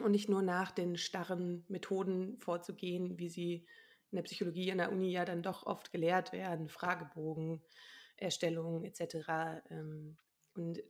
und 0.00 0.12
nicht 0.12 0.28
nur 0.28 0.42
nach 0.42 0.70
den 0.70 0.96
starren 0.96 1.64
Methoden 1.66 2.38
vorzugehen, 2.38 3.18
wie 3.18 3.30
sie 3.30 3.66
in 4.12 4.16
der 4.16 4.22
Psychologie 4.22 4.70
an 4.70 4.78
der 4.78 4.92
Uni 4.92 5.10
ja 5.10 5.24
dann 5.24 5.42
doch 5.42 5.66
oft 5.66 5.90
gelehrt 5.90 6.32
werden, 6.32 6.68
Fragebogen, 6.68 7.60
Erstellung 8.16 8.84
etc. 8.84 9.64
Ähm, 9.70 10.16
und 10.54 10.80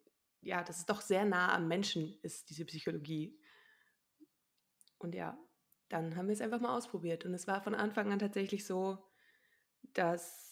ja, 0.41 0.63
dass 0.63 0.79
es 0.79 0.87
doch 0.87 1.01
sehr 1.01 1.25
nah 1.25 1.55
am 1.55 1.69
Menschen 1.69 2.19
ist, 2.23 2.51
diese 2.51 2.65
Psychologie. 2.65 3.38
Und 4.99 5.15
ja, 5.15 5.39
dann 5.89 6.17
haben 6.17 6.29
wir 6.29 6.33
es 6.33 6.41
einfach 6.41 6.61
mal 6.61 6.77
ausprobiert. 6.77 7.25
Und 7.25 7.35
es 7.35 7.47
war 7.47 7.61
von 7.63 7.75
Anfang 7.75 8.13
an 8.13 8.19
tatsächlich 8.19 8.67
so, 8.67 8.99
dass 9.95 10.49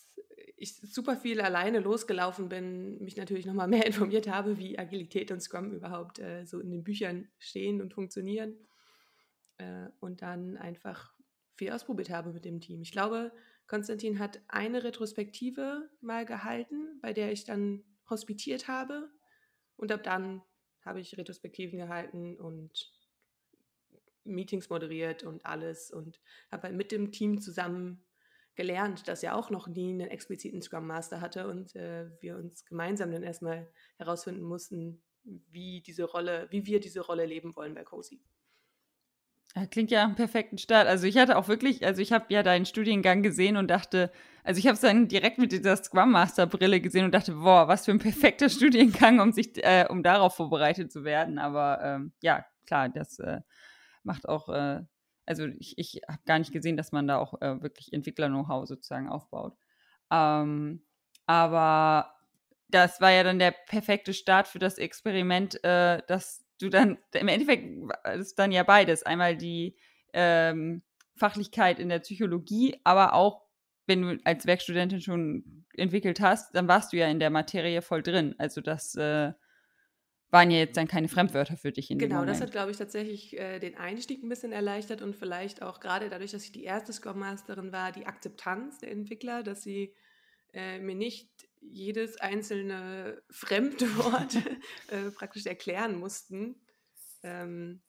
ich 0.56 0.76
super 0.76 1.16
viel 1.16 1.40
alleine 1.40 1.80
losgelaufen 1.80 2.48
bin, 2.48 3.02
mich 3.02 3.16
natürlich 3.16 3.46
nochmal 3.46 3.68
mehr 3.68 3.86
informiert 3.86 4.28
habe, 4.28 4.58
wie 4.58 4.78
Agilität 4.78 5.30
und 5.30 5.40
Scrum 5.40 5.72
überhaupt 5.72 6.18
äh, 6.18 6.44
so 6.44 6.60
in 6.60 6.70
den 6.70 6.84
Büchern 6.84 7.28
stehen 7.38 7.80
und 7.80 7.92
funktionieren. 7.92 8.56
Äh, 9.58 9.88
und 10.00 10.22
dann 10.22 10.56
einfach 10.56 11.14
viel 11.54 11.72
ausprobiert 11.72 12.10
habe 12.10 12.32
mit 12.32 12.44
dem 12.44 12.60
Team. 12.60 12.82
Ich 12.82 12.92
glaube, 12.92 13.32
Konstantin 13.66 14.18
hat 14.18 14.40
eine 14.48 14.84
Retrospektive 14.84 15.90
mal 16.00 16.24
gehalten, 16.24 17.00
bei 17.00 17.12
der 17.12 17.32
ich 17.32 17.44
dann 17.44 17.82
hospitiert 18.08 18.68
habe. 18.68 19.10
Und 19.76 19.90
ab 19.92 20.02
dann 20.02 20.42
habe 20.82 21.00
ich 21.00 21.16
Retrospektiven 21.18 21.78
gehalten 21.78 22.38
und 22.38 22.92
Meetings 24.26 24.68
moderiert 24.68 25.22
und 25.22 25.44
alles 25.46 25.90
und 25.90 26.20
habe 26.50 26.64
halt 26.64 26.76
mit 26.76 26.92
dem 26.92 27.12
Team 27.12 27.40
zusammen 27.40 28.06
gelernt, 28.56 29.06
dass 29.06 29.22
er 29.22 29.36
auch 29.36 29.50
noch 29.50 29.68
nie 29.68 29.90
einen 29.90 30.08
expliziten 30.08 30.62
Scrum 30.62 30.86
Master 30.86 31.20
hatte 31.20 31.46
und 31.46 31.76
äh, 31.76 32.10
wir 32.20 32.36
uns 32.36 32.64
gemeinsam 32.64 33.12
dann 33.12 33.22
erstmal 33.22 33.68
herausfinden 33.98 34.42
mussten, 34.42 35.02
wie 35.24 35.82
diese 35.82 36.04
Rolle, 36.04 36.48
wie 36.50 36.66
wir 36.66 36.80
diese 36.80 37.00
Rolle 37.00 37.26
leben 37.26 37.54
wollen 37.54 37.74
bei 37.74 37.84
Cozy. 37.84 38.20
klingt 39.70 39.90
ja 39.90 40.04
am 40.04 40.14
perfekten 40.14 40.58
Start. 40.58 40.86
Also 40.86 41.06
ich 41.06 41.18
hatte 41.18 41.36
auch 41.36 41.48
wirklich, 41.48 41.84
also 41.84 42.00
ich 42.00 42.12
habe 42.12 42.26
ja 42.30 42.42
deinen 42.42 42.66
Studiengang 42.66 43.22
gesehen 43.22 43.56
und 43.56 43.68
dachte, 43.68 44.10
also 44.42 44.58
ich 44.58 44.66
habe 44.66 44.74
es 44.74 44.80
dann 44.80 45.08
direkt 45.08 45.38
mit 45.38 45.52
dieser 45.52 45.76
Scrum 45.76 46.12
Master 46.12 46.46
Brille 46.46 46.80
gesehen 46.80 47.04
und 47.04 47.12
dachte, 47.12 47.32
boah, 47.32 47.68
was 47.68 47.84
für 47.84 47.90
ein 47.90 47.98
perfekter 47.98 48.48
Studiengang, 48.50 49.20
um 49.20 49.32
sich, 49.32 49.62
äh, 49.64 49.86
um 49.88 50.02
darauf 50.02 50.36
vorbereitet 50.36 50.92
zu 50.92 51.04
werden. 51.04 51.38
Aber 51.38 51.80
ähm, 51.82 52.12
ja, 52.22 52.44
klar, 52.66 52.88
das 52.88 53.18
äh, 53.18 53.40
macht 54.06 54.28
auch 54.28 54.48
äh, 54.48 54.82
also 55.26 55.46
ich, 55.58 55.76
ich 55.76 56.00
habe 56.08 56.20
gar 56.24 56.38
nicht 56.38 56.52
gesehen, 56.52 56.76
dass 56.76 56.92
man 56.92 57.06
da 57.06 57.18
auch 57.18 57.40
äh, 57.42 57.60
wirklich 57.60 57.92
Entwickler-Know-how 57.92 58.66
sozusagen 58.66 59.08
aufbaut. 59.08 59.56
Ähm, 60.10 60.82
aber 61.26 62.14
das 62.68 63.00
war 63.00 63.10
ja 63.10 63.24
dann 63.24 63.40
der 63.40 63.50
perfekte 63.50 64.14
Start 64.14 64.48
für 64.48 64.60
das 64.60 64.78
Experiment, 64.78 65.62
äh, 65.64 66.00
dass 66.06 66.46
du 66.60 66.68
dann, 66.68 66.98
im 67.12 67.28
Endeffekt 67.28 67.68
ist 68.14 68.38
dann 68.38 68.52
ja 68.52 68.62
beides. 68.62 69.02
Einmal 69.02 69.36
die 69.36 69.76
ähm, 70.12 70.82
Fachlichkeit 71.16 71.80
in 71.80 71.88
der 71.88 71.98
Psychologie, 71.98 72.80
aber 72.84 73.14
auch, 73.14 73.42
wenn 73.86 74.02
du 74.02 74.18
als 74.24 74.46
Werkstudentin 74.46 75.00
schon 75.00 75.64
entwickelt 75.74 76.20
hast, 76.20 76.54
dann 76.54 76.68
warst 76.68 76.92
du 76.92 76.96
ja 76.96 77.08
in 77.08 77.20
der 77.20 77.30
Materie 77.30 77.82
voll 77.82 78.02
drin. 78.02 78.34
Also 78.38 78.60
das 78.60 78.94
äh, 78.94 79.32
waren 80.30 80.50
ja 80.50 80.58
jetzt 80.58 80.76
dann 80.76 80.88
keine 80.88 81.08
Fremdwörter 81.08 81.56
für 81.56 81.72
dich 81.72 81.90
in 81.90 81.98
Genau, 81.98 82.24
das 82.24 82.40
hat, 82.40 82.50
glaube 82.50 82.70
ich, 82.70 82.76
tatsächlich 82.76 83.38
äh, 83.38 83.58
den 83.58 83.76
Einstieg 83.76 84.22
ein 84.22 84.28
bisschen 84.28 84.52
erleichtert 84.52 85.02
und 85.02 85.14
vielleicht 85.14 85.62
auch 85.62 85.80
gerade 85.80 86.08
dadurch, 86.08 86.32
dass 86.32 86.44
ich 86.44 86.52
die 86.52 86.64
erste 86.64 86.92
Scrum 86.92 87.18
Masterin 87.18 87.72
war, 87.72 87.92
die 87.92 88.06
Akzeptanz 88.06 88.78
der 88.78 88.90
Entwickler, 88.90 89.42
dass 89.42 89.62
sie 89.62 89.94
äh, 90.52 90.78
mir 90.78 90.94
nicht 90.94 91.30
jedes 91.60 92.16
einzelne 92.18 93.22
Fremdwort 93.30 94.36
äh, 94.88 95.10
praktisch 95.10 95.46
erklären 95.46 95.98
mussten. 95.98 96.56
Ähm, 97.22 97.82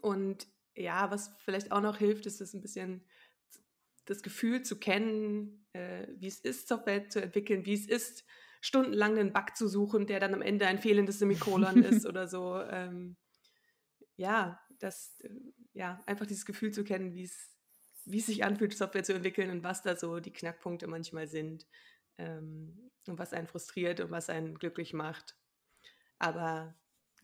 und 0.00 0.46
ja, 0.74 1.10
was 1.10 1.30
vielleicht 1.44 1.72
auch 1.72 1.80
noch 1.80 1.98
hilft, 1.98 2.26
ist 2.26 2.40
es 2.40 2.54
ein 2.54 2.60
bisschen 2.60 3.04
das 4.04 4.22
Gefühl 4.22 4.62
zu 4.62 4.78
kennen, 4.78 5.66
äh, 5.72 6.06
wie 6.16 6.28
es 6.28 6.40
ist, 6.40 6.68
Software 6.68 7.08
zu 7.08 7.20
entwickeln, 7.20 7.66
wie 7.66 7.74
es 7.74 7.86
ist, 7.86 8.24
stundenlang 8.60 9.18
einen 9.18 9.32
Bug 9.32 9.56
zu 9.56 9.68
suchen, 9.68 10.06
der 10.06 10.20
dann 10.20 10.34
am 10.34 10.42
Ende 10.42 10.66
ein 10.66 10.78
fehlendes 10.78 11.18
Semikolon 11.18 11.82
ist 11.82 12.06
oder 12.06 12.28
so. 12.28 12.60
Ähm, 12.60 13.16
ja, 14.16 14.60
das, 14.78 15.20
äh, 15.20 15.30
ja, 15.74 16.02
einfach 16.06 16.26
dieses 16.26 16.46
Gefühl 16.46 16.72
zu 16.72 16.84
kennen, 16.84 17.14
wie 17.14 17.24
es 17.24 17.56
wie 18.06 18.18
es 18.18 18.26
sich 18.26 18.44
anfühlt, 18.44 18.74
Software 18.74 19.04
zu 19.04 19.14
entwickeln 19.14 19.50
und 19.50 19.64
was 19.64 19.82
da 19.82 19.96
so 19.96 20.20
die 20.20 20.32
Knackpunkte 20.32 20.86
manchmal 20.86 21.26
sind 21.26 21.66
ähm, 22.18 22.90
und 23.06 23.18
was 23.18 23.32
einen 23.32 23.48
frustriert 23.48 24.00
und 24.00 24.10
was 24.10 24.30
einen 24.30 24.54
glücklich 24.58 24.92
macht. 24.92 25.36
Aber 26.18 26.74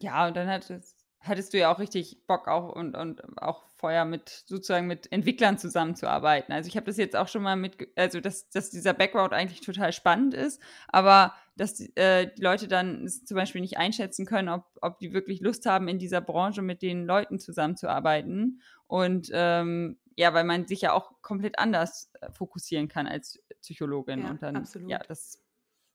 ja, 0.01 0.27
und 0.27 0.37
dann 0.37 0.49
hat 0.49 0.69
es 0.69 0.97
hattest 1.23 1.52
du 1.52 1.59
ja 1.59 1.73
auch 1.73 1.79
richtig 1.79 2.26
Bock 2.26 2.49
auch 2.49 2.69
und, 2.75 2.97
und 2.97 3.21
auch 3.41 3.64
vorher 3.76 4.05
mit 4.05 4.29
sozusagen 4.29 4.87
mit 4.87 5.11
Entwicklern 5.11 5.59
zusammenzuarbeiten. 5.59 6.52
Also 6.52 6.69
ich 6.69 6.76
habe 6.76 6.87
das 6.87 6.97
jetzt 6.97 7.17
auch 7.17 7.29
schon 7.29 7.43
mal 7.43 7.57
mit, 7.57 7.88
also 7.97 8.21
dass, 8.21 8.49
dass 8.50 8.71
dieser 8.71 8.95
Background 8.95 9.33
eigentlich 9.33 9.61
total 9.61 9.93
spannend 9.93 10.35
ist, 10.35 10.61
aber 10.88 11.35
dass 11.57 11.75
die, 11.75 11.97
äh, 11.97 12.33
die 12.33 12.43
Leute 12.43 12.69
dann 12.69 13.09
zum 13.09 13.37
Beispiel 13.37 13.61
nicht 13.61 13.79
einschätzen 13.79 14.26
können, 14.26 14.49
ob, 14.49 14.64
ob 14.81 14.99
die 14.99 15.12
wirklich 15.12 15.41
Lust 15.41 15.67
haben, 15.67 15.88
in 15.88 15.99
dieser 15.99 16.21
Branche 16.21 16.62
mit 16.62 16.83
den 16.83 17.05
Leuten 17.07 17.38
zusammenzuarbeiten. 17.38 18.61
Und 18.87 19.31
ähm, 19.33 19.99
ja, 20.17 20.35
weil 20.35 20.45
man 20.45 20.67
sich 20.67 20.83
ja 20.83 20.93
auch 20.93 21.23
komplett 21.23 21.59
anders 21.59 22.12
äh, 22.21 22.31
fokussieren 22.33 22.88
kann 22.88 23.07
als 23.07 23.43
Psychologin. 23.61 24.23
Ja, 24.23 24.31
und 24.31 24.43
dann, 24.43 24.57
absolut. 24.57 24.91
ja, 24.91 24.99
das 24.99 25.43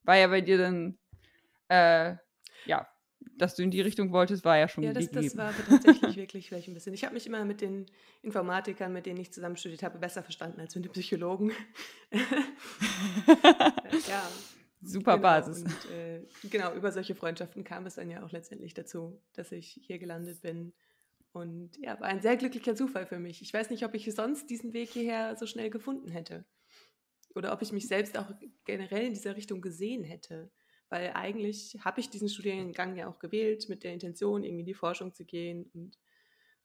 war 0.04 0.16
ja 0.16 0.28
bei 0.28 0.42
dir 0.42 0.58
dann, 0.58 0.98
äh, 1.70 2.16
ja, 2.66 2.88
dass 3.38 3.56
du 3.56 3.64
in 3.64 3.72
die 3.72 3.82
Richtung 3.82 4.12
wolltest, 4.12 4.46
war 4.46 4.58
ja 4.58 4.68
schon 4.68 4.84
Ja, 4.84 4.94
das, 4.94 5.10
gegeben. 5.10 5.26
das 5.26 5.38
war 5.38 5.54
tatsächlich 5.68 6.16
wirklich 6.18 6.48
vielleicht 6.48 6.68
ein 6.68 6.74
bisschen. 6.74 6.94
Ich 6.94 7.04
habe 7.04 7.14
mich 7.14 7.26
immer 7.28 7.46
mit 7.46 7.62
den 7.62 7.86
Informatikern, 8.22 8.94
mit 8.94 9.06
denen 9.06 9.20
ich 9.20 9.32
zusammen 9.32 9.58
studiert 9.58 9.84
habe, 9.84 10.00
besser 10.00 10.24
verstanden 10.24 10.60
als 10.62 10.76
mit 10.76 10.86
den 10.86 10.92
Psychologen. 10.92 11.52
ja. 14.08 14.28
Super 14.82 15.14
genau. 15.16 15.24
Basis. 15.24 15.64
Und, 15.64 15.92
äh, 15.92 16.22
genau, 16.50 16.74
über 16.74 16.92
solche 16.92 17.16
Freundschaften 17.16 17.64
kam 17.64 17.86
es 17.86 17.96
dann 17.96 18.10
ja 18.10 18.24
auch 18.24 18.32
letztendlich 18.32 18.74
dazu, 18.74 19.20
dass 19.34 19.52
ich 19.52 19.80
hier 19.84 19.98
gelandet 19.98 20.42
bin. 20.42 20.74
Und 21.32 21.78
ja, 21.78 22.00
war 22.00 22.08
ein 22.08 22.22
sehr 22.22 22.38
glücklicher 22.38 22.76
Zufall 22.76 23.06
für 23.06 23.20
mich. 23.20 23.42
Ich 23.42 23.54
weiß 23.54 23.70
nicht, 23.70 23.86
ob 23.86 23.94
ich 23.94 24.14
sonst 24.14 24.50
diesen 24.50 24.74
Weg 24.74 24.90
hierher 24.90 25.36
so 25.36 25.46
schnell 25.46 25.70
gefunden 25.70 26.10
hätte. 26.10 26.46
Oder 27.36 27.54
ob 27.54 27.62
ich 27.62 27.72
mich 27.72 27.88
selbst 27.88 28.18
auch 28.18 28.32
generell 28.66 29.08
in 29.08 29.14
dieser 29.14 29.36
Richtung 29.36 29.62
gesehen 29.62 30.04
hätte. 30.04 30.52
Weil 30.90 31.12
eigentlich 31.14 31.78
habe 31.84 32.00
ich 32.00 32.10
diesen 32.10 32.30
Studiengang 32.30 32.96
ja 32.96 33.08
auch 33.08 33.20
gewählt 33.20 33.68
mit 33.70 33.84
der 33.84 33.94
Intention, 33.94 34.44
irgendwie 34.44 34.62
in 34.62 34.68
die 34.68 34.74
Forschung 34.74 35.14
zu 35.14 35.26
gehen. 35.26 35.70
Und 35.74 35.98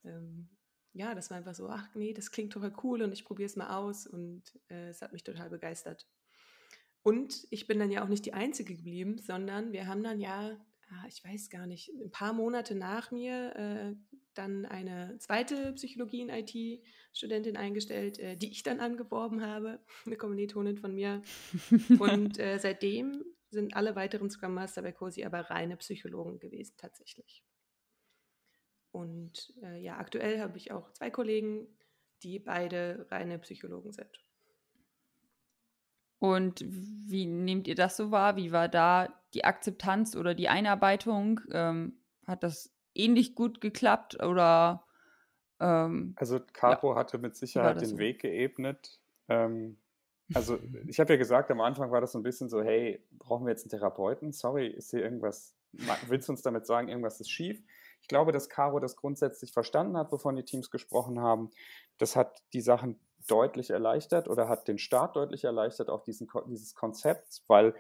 ähm, 0.05 0.49
ja, 0.93 1.15
das 1.15 1.31
war 1.31 1.39
einfach 1.39 1.55
so, 1.55 1.69
ach 1.69 1.89
nee, 1.95 2.13
das 2.13 2.31
klingt 2.31 2.53
total 2.53 2.75
cool 2.83 3.03
und 3.03 3.13
ich 3.13 3.25
probiere 3.25 3.47
es 3.47 3.57
mal 3.57 3.77
aus. 3.77 4.07
Und 4.07 4.43
äh, 4.69 4.89
es 4.89 5.03
hat 5.03 5.13
mich 5.13 5.25
total 5.25 5.51
begeistert. 5.51 6.07
Und 7.03 7.47
ich 7.51 7.67
bin 7.67 7.79
dann 7.79 7.91
ja 7.91 8.05
auch 8.05 8.09
nicht 8.09 8.27
die 8.27 8.35
Einzige 8.35 8.77
geblieben, 8.77 9.19
sondern 9.19 9.73
wir 9.73 9.87
haben 9.87 10.05
dann 10.05 10.21
ja, 10.21 10.57
ah, 10.91 11.05
ich 11.09 11.25
weiß 11.25 11.51
gar 11.51 11.67
nicht, 11.67 11.91
ein 12.01 12.11
paar 12.11 12.33
Monate 12.33 12.75
nach 12.75 13.11
mir 13.11 13.57
äh, 13.57 13.95
dann 14.35 14.67
eine 14.67 15.17
zweite 15.19 15.73
Psychologie 15.73 16.21
in 16.21 16.29
IT-Studentin 16.29 17.57
eingestellt, 17.57 18.19
äh, 18.19 18.37
die 18.37 18.51
ich 18.51 18.63
dann 18.63 18.81
angeworben 18.81 19.45
habe, 19.45 19.81
eine 20.07 20.17
Kommilitonin 20.17 20.79
von 20.79 20.95
mir. 20.95 21.23
Und 21.99 22.39
äh, 22.39 22.59
seitdem 22.59 23.25
sind 23.53 23.77
alle 23.77 23.95
weiteren 23.95 24.31
Scrum 24.31 24.55
Master 24.55 24.83
bei 24.83 24.93
COSI 24.93 25.25
aber 25.25 25.51
reine 25.51 25.77
Psychologen 25.77 26.41
gewesen, 26.41 26.75
tatsächlich. 26.79 27.45
Und 28.91 29.55
äh, 29.63 29.79
ja, 29.79 29.99
aktuell 29.99 30.41
habe 30.41 30.57
ich 30.57 30.73
auch 30.73 30.91
zwei 30.93 31.11
Kollegen, 31.11 31.67
die 32.23 32.39
beide 32.39 33.07
reine 33.11 33.39
Psychologen 33.39 33.93
sind. 33.93 34.25
Und 36.19 36.65
wie 36.67 37.27
nehmt 37.27 37.67
ihr 37.67 37.75
das 37.75 37.97
so 37.97 38.11
wahr? 38.11 38.37
Wie 38.37 38.53
war 38.53 38.69
da 38.69 39.09
die 39.35 39.45
Akzeptanz 39.45 40.15
oder 40.15 40.35
die 40.35 40.49
Einarbeitung? 40.49 41.41
Ähm, 41.51 41.99
hat 42.27 42.43
das 42.43 42.73
ähnlich 42.95 43.35
gut 43.35 43.61
geklappt 43.61 44.23
oder? 44.23 44.85
Ähm, 45.59 46.15
also 46.17 46.39
Caro 46.53 46.93
ja. 46.93 46.97
hatte 46.97 47.19
mit 47.19 47.37
Sicherheit 47.37 47.81
den 47.81 47.89
so? 47.89 47.99
Weg 47.99 48.21
geebnet. 48.21 49.01
Ähm, 49.29 49.79
also 50.35 50.59
ich 50.87 50.99
habe 51.01 51.13
ja 51.13 51.19
gesagt, 51.19 51.51
am 51.51 51.61
Anfang 51.61 51.91
war 51.91 52.01
das 52.01 52.13
so 52.13 52.19
ein 52.19 52.23
bisschen 52.23 52.49
so, 52.49 52.63
hey, 52.63 53.05
brauchen 53.19 53.47
wir 53.47 53.51
jetzt 53.51 53.65
einen 53.65 53.71
Therapeuten? 53.71 54.33
Sorry, 54.33 54.69
ist 54.69 54.91
hier 54.91 55.03
irgendwas, 55.03 55.55
willst 56.09 56.29
du 56.29 56.33
uns 56.33 56.43
damit 56.43 56.67
sagen, 56.67 56.89
irgendwas 56.89 57.21
ist 57.21 57.31
schief? 57.31 57.63
Ich 58.01 58.09
glaube, 58.09 58.33
dass 58.33 58.49
Caro 58.49 58.81
das 58.81 58.97
grundsätzlich 58.97 59.53
verstanden 59.53 59.97
hat, 59.97 60.11
wovon 60.11 60.37
die 60.37 60.45
Teams 60.45 60.71
gesprochen 60.71 61.21
haben. 61.21 61.51
Das 61.99 62.17
hat 62.17 62.43
die 62.53 62.61
Sachen 62.61 62.99
deutlich 63.29 63.71
erleichtert 63.71 64.29
oder 64.29 64.49
hat 64.49 64.67
den 64.67 64.79
Start 64.79 65.17
deutlich 65.17 65.45
erleichtert, 65.45 65.89
auch 65.89 66.03
diesen, 66.03 66.29
dieses 66.49 66.75
Konzept, 66.75 67.43
weil 67.47 67.75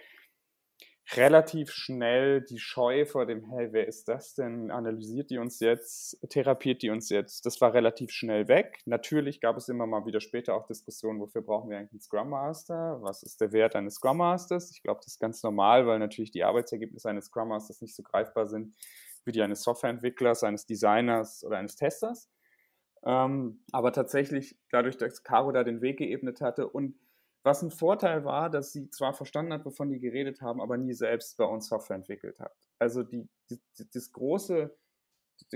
relativ 1.16 1.71
schnell 1.71 2.40
die 2.40 2.59
Scheu 2.59 3.04
vor 3.07 3.26
dem, 3.26 3.45
hey, 3.45 3.69
wer 3.73 3.87
ist 3.87 4.09
das 4.09 4.35
denn? 4.35 4.71
Analysiert 4.71 5.31
die 5.31 5.38
uns 5.38 5.61
jetzt? 5.61 6.19
Therapiert 6.28 6.83
die 6.83 6.90
uns 6.90 7.09
jetzt? 7.11 7.47
Das 7.47 7.61
war 7.61 7.75
relativ 7.75 8.11
schnell 8.11 8.49
weg. 8.49 8.81
Natürlich 8.87 9.40
gab 9.40 9.57
es 9.57 9.69
immer 9.69 9.87
mal 9.87 10.07
wieder 10.07 10.21
später 10.21 10.54
auch 10.54 10.66
Diskussionen, 10.66 11.21
wofür 11.21 11.42
brauchen 11.42 11.71
wir 11.71 11.78
eigentlich 11.78 11.92
einen 11.92 12.00
Scrum 12.00 12.31
Master? 12.31 12.99
Was 13.02 13.23
ist 13.23 13.40
der 13.40 13.52
Wert 13.52 13.76
eines 13.76 13.95
Scrum 13.95 14.19
Masters? 14.19 14.71
Ich 14.71 14.83
glaube, 14.83 15.00
das 15.00 15.14
ist 15.14 15.21
ganz 15.21 15.42
normal, 15.42 15.87
weil 15.87 15.99
natürlich 15.99 16.31
die 16.31 16.45
Arbeitsergebnisse 16.45 17.09
eines 17.09 17.26
Scrum 17.26 17.49
Masters 17.49 17.81
nicht 17.81 17.95
so 17.95 18.02
greifbar 18.02 18.47
sind 18.47 18.75
wie 19.25 19.33
die 19.33 19.42
eines 19.42 19.62
Softwareentwicklers, 19.62 20.42
eines 20.42 20.66
Designers 20.66 21.45
oder 21.45 21.59
eines 21.59 21.76
Testers. 21.76 22.28
Ähm, 23.04 23.61
aber 23.73 23.92
tatsächlich, 23.92 24.57
dadurch, 24.71 24.97
dass 24.97 25.23
Caro 25.23 25.52
da 25.52 25.64
den 25.64 25.81
Weg 25.81 25.99
geebnet 25.99 26.40
hatte 26.40 26.69
und 26.69 26.95
was 27.43 27.63
ein 27.63 27.71
Vorteil 27.71 28.25
war, 28.25 28.51
dass 28.51 28.73
sie 28.73 28.89
zwar 28.91 29.15
verstanden 29.15 29.53
hat, 29.53 29.65
wovon 29.65 29.89
die 29.89 29.99
geredet 29.99 30.41
haben, 30.41 30.61
aber 30.61 30.77
nie 30.77 30.95
selbst 30.95 31.37
bei 31.37 31.45
uns 31.45 31.69
Software 31.69 31.97
entwickelt 31.97 32.39
hat. 32.39 32.55
Also 32.79 33.03
die, 33.03 33.29
die, 33.51 33.61
das 33.93 34.13
große 34.13 34.75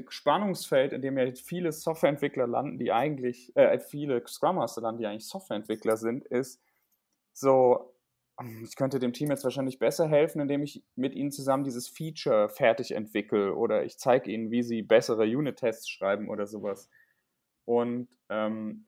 Spannungsfeld, 0.08 0.92
in 0.92 1.02
dem 1.02 1.16
ja 1.16 1.30
viele 1.34 1.72
Softwareentwickler 1.72 2.46
landen, 2.46 2.78
die 2.78 2.92
eigentlich, 2.92 3.54
äh, 3.56 3.78
viele 3.78 4.26
Scrum 4.26 4.56
Master 4.56 4.82
landen, 4.82 5.00
die 5.00 5.06
eigentlich 5.06 5.28
Softwareentwickler 5.28 5.96
sind, 5.96 6.24
ist 6.24 6.60
so, 7.32 7.94
ich 8.62 8.76
könnte 8.76 8.98
dem 8.98 9.12
Team 9.12 9.30
jetzt 9.30 9.44
wahrscheinlich 9.44 9.78
besser 9.78 10.08
helfen, 10.08 10.40
indem 10.40 10.62
ich 10.62 10.82
mit 10.94 11.14
ihnen 11.14 11.30
zusammen 11.30 11.64
dieses 11.64 11.88
Feature 11.88 12.48
fertig 12.48 12.92
entwickle 12.92 13.54
oder 13.54 13.84
ich 13.84 13.98
zeige 13.98 14.30
ihnen, 14.30 14.50
wie 14.50 14.62
sie 14.62 14.82
bessere 14.82 15.22
Unit-Tests 15.22 15.88
schreiben 15.88 16.28
oder 16.28 16.46
sowas. 16.46 16.90
Und 17.64 18.08
ähm, 18.28 18.86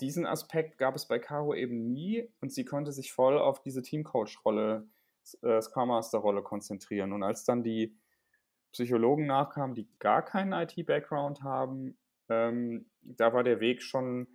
diesen 0.00 0.26
Aspekt 0.26 0.78
gab 0.78 0.96
es 0.96 1.06
bei 1.06 1.18
Caro 1.18 1.54
eben 1.54 1.92
nie 1.92 2.28
und 2.40 2.52
sie 2.52 2.64
konnte 2.64 2.92
sich 2.92 3.12
voll 3.12 3.38
auf 3.38 3.60
diese 3.62 3.82
Teamcoach-Rolle, 3.82 4.86
äh, 5.42 5.60
Scrum 5.60 5.88
Master-Rolle 5.88 6.42
konzentrieren. 6.42 7.12
Und 7.12 7.22
als 7.22 7.44
dann 7.44 7.62
die 7.62 7.96
Psychologen 8.72 9.26
nachkamen, 9.26 9.74
die 9.74 9.88
gar 9.98 10.22
keinen 10.22 10.52
IT-Background 10.52 11.42
haben, 11.42 11.96
ähm, 12.28 12.90
da 13.02 13.32
war 13.32 13.44
der 13.44 13.60
Weg 13.60 13.82
schon 13.82 14.26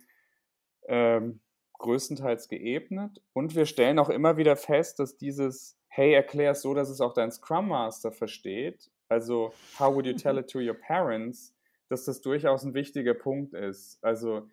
ähm, 0.88 1.40
größtenteils 1.74 2.48
geebnet. 2.48 3.22
Und 3.32 3.54
wir 3.54 3.66
stellen 3.66 3.98
auch 3.98 4.08
immer 4.08 4.36
wieder 4.36 4.56
fest, 4.56 4.98
dass 4.98 5.16
dieses 5.16 5.78
Hey, 5.94 6.14
erklär 6.14 6.52
es 6.52 6.62
so, 6.62 6.72
dass 6.72 6.88
es 6.88 7.02
auch 7.02 7.12
dein 7.12 7.30
Scrum 7.30 7.68
Master 7.68 8.12
versteht. 8.12 8.90
Also, 9.10 9.52
how 9.78 9.94
would 9.94 10.06
you 10.06 10.14
tell 10.14 10.38
it 10.38 10.48
to 10.48 10.58
your 10.58 10.72
parents? 10.72 11.54
Dass 11.90 12.06
das 12.06 12.22
durchaus 12.22 12.64
ein 12.64 12.72
wichtiger 12.72 13.12
Punkt 13.12 13.52
ist. 13.52 14.02
Also, 14.02 14.48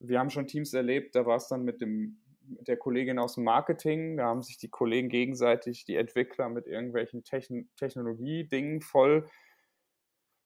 wir 0.00 0.18
haben 0.18 0.30
schon 0.30 0.46
Teams 0.46 0.72
erlebt, 0.74 1.14
da 1.14 1.26
war 1.26 1.36
es 1.36 1.48
dann 1.48 1.64
mit 1.64 1.80
dem 1.80 2.20
mit 2.46 2.68
der 2.68 2.76
Kollegin 2.76 3.18
aus 3.18 3.36
dem 3.36 3.44
Marketing, 3.44 4.18
da 4.18 4.26
haben 4.26 4.42
sich 4.42 4.58
die 4.58 4.68
Kollegen 4.68 5.08
gegenseitig, 5.08 5.86
die 5.86 5.96
Entwickler 5.96 6.48
mit 6.48 6.66
irgendwelchen 6.66 7.24
Techn 7.24 7.70
Technologie-Dingen 7.76 8.82
voll 8.82 9.28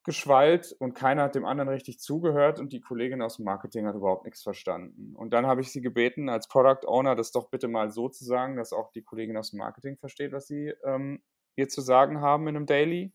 geschwallt 0.05 0.75
und 0.79 0.95
keiner 0.95 1.25
hat 1.25 1.35
dem 1.35 1.45
anderen 1.45 1.69
richtig 1.69 1.99
zugehört 1.99 2.61
und 2.61 2.73
die 2.73 2.81
Kollegin 2.81 3.21
aus 3.21 3.37
dem 3.37 3.45
Marketing 3.45 3.87
hat 3.87 3.95
überhaupt 3.95 4.25
nichts 4.25 4.43
verstanden. 4.43 5.15
Und 5.15 5.35
dann 5.35 5.47
habe 5.47 5.61
ich 5.61 5.71
sie 5.71 5.83
gebeten, 5.83 6.31
als 6.31 6.49
Product 6.49 6.87
Owner 6.87 7.15
das 7.15 7.31
doch 7.31 7.51
bitte 7.51 7.69
mal 7.69 7.91
so 7.91 8.09
zu 8.09 8.25
sagen, 8.25 8.57
dass 8.57 8.73
auch 8.73 8.91
die 8.93 9.03
Kollegin 9.03 9.37
aus 9.37 9.51
dem 9.51 9.59
Marketing 9.59 9.99
versteht, 9.99 10.33
was 10.33 10.47
sie 10.47 10.73
ähm, 10.85 11.21
ihr 11.57 11.69
zu 11.69 11.83
sagen 11.83 12.21
haben 12.21 12.49
in 12.49 12.57
einem 12.57 12.65
Daily. 12.65 13.13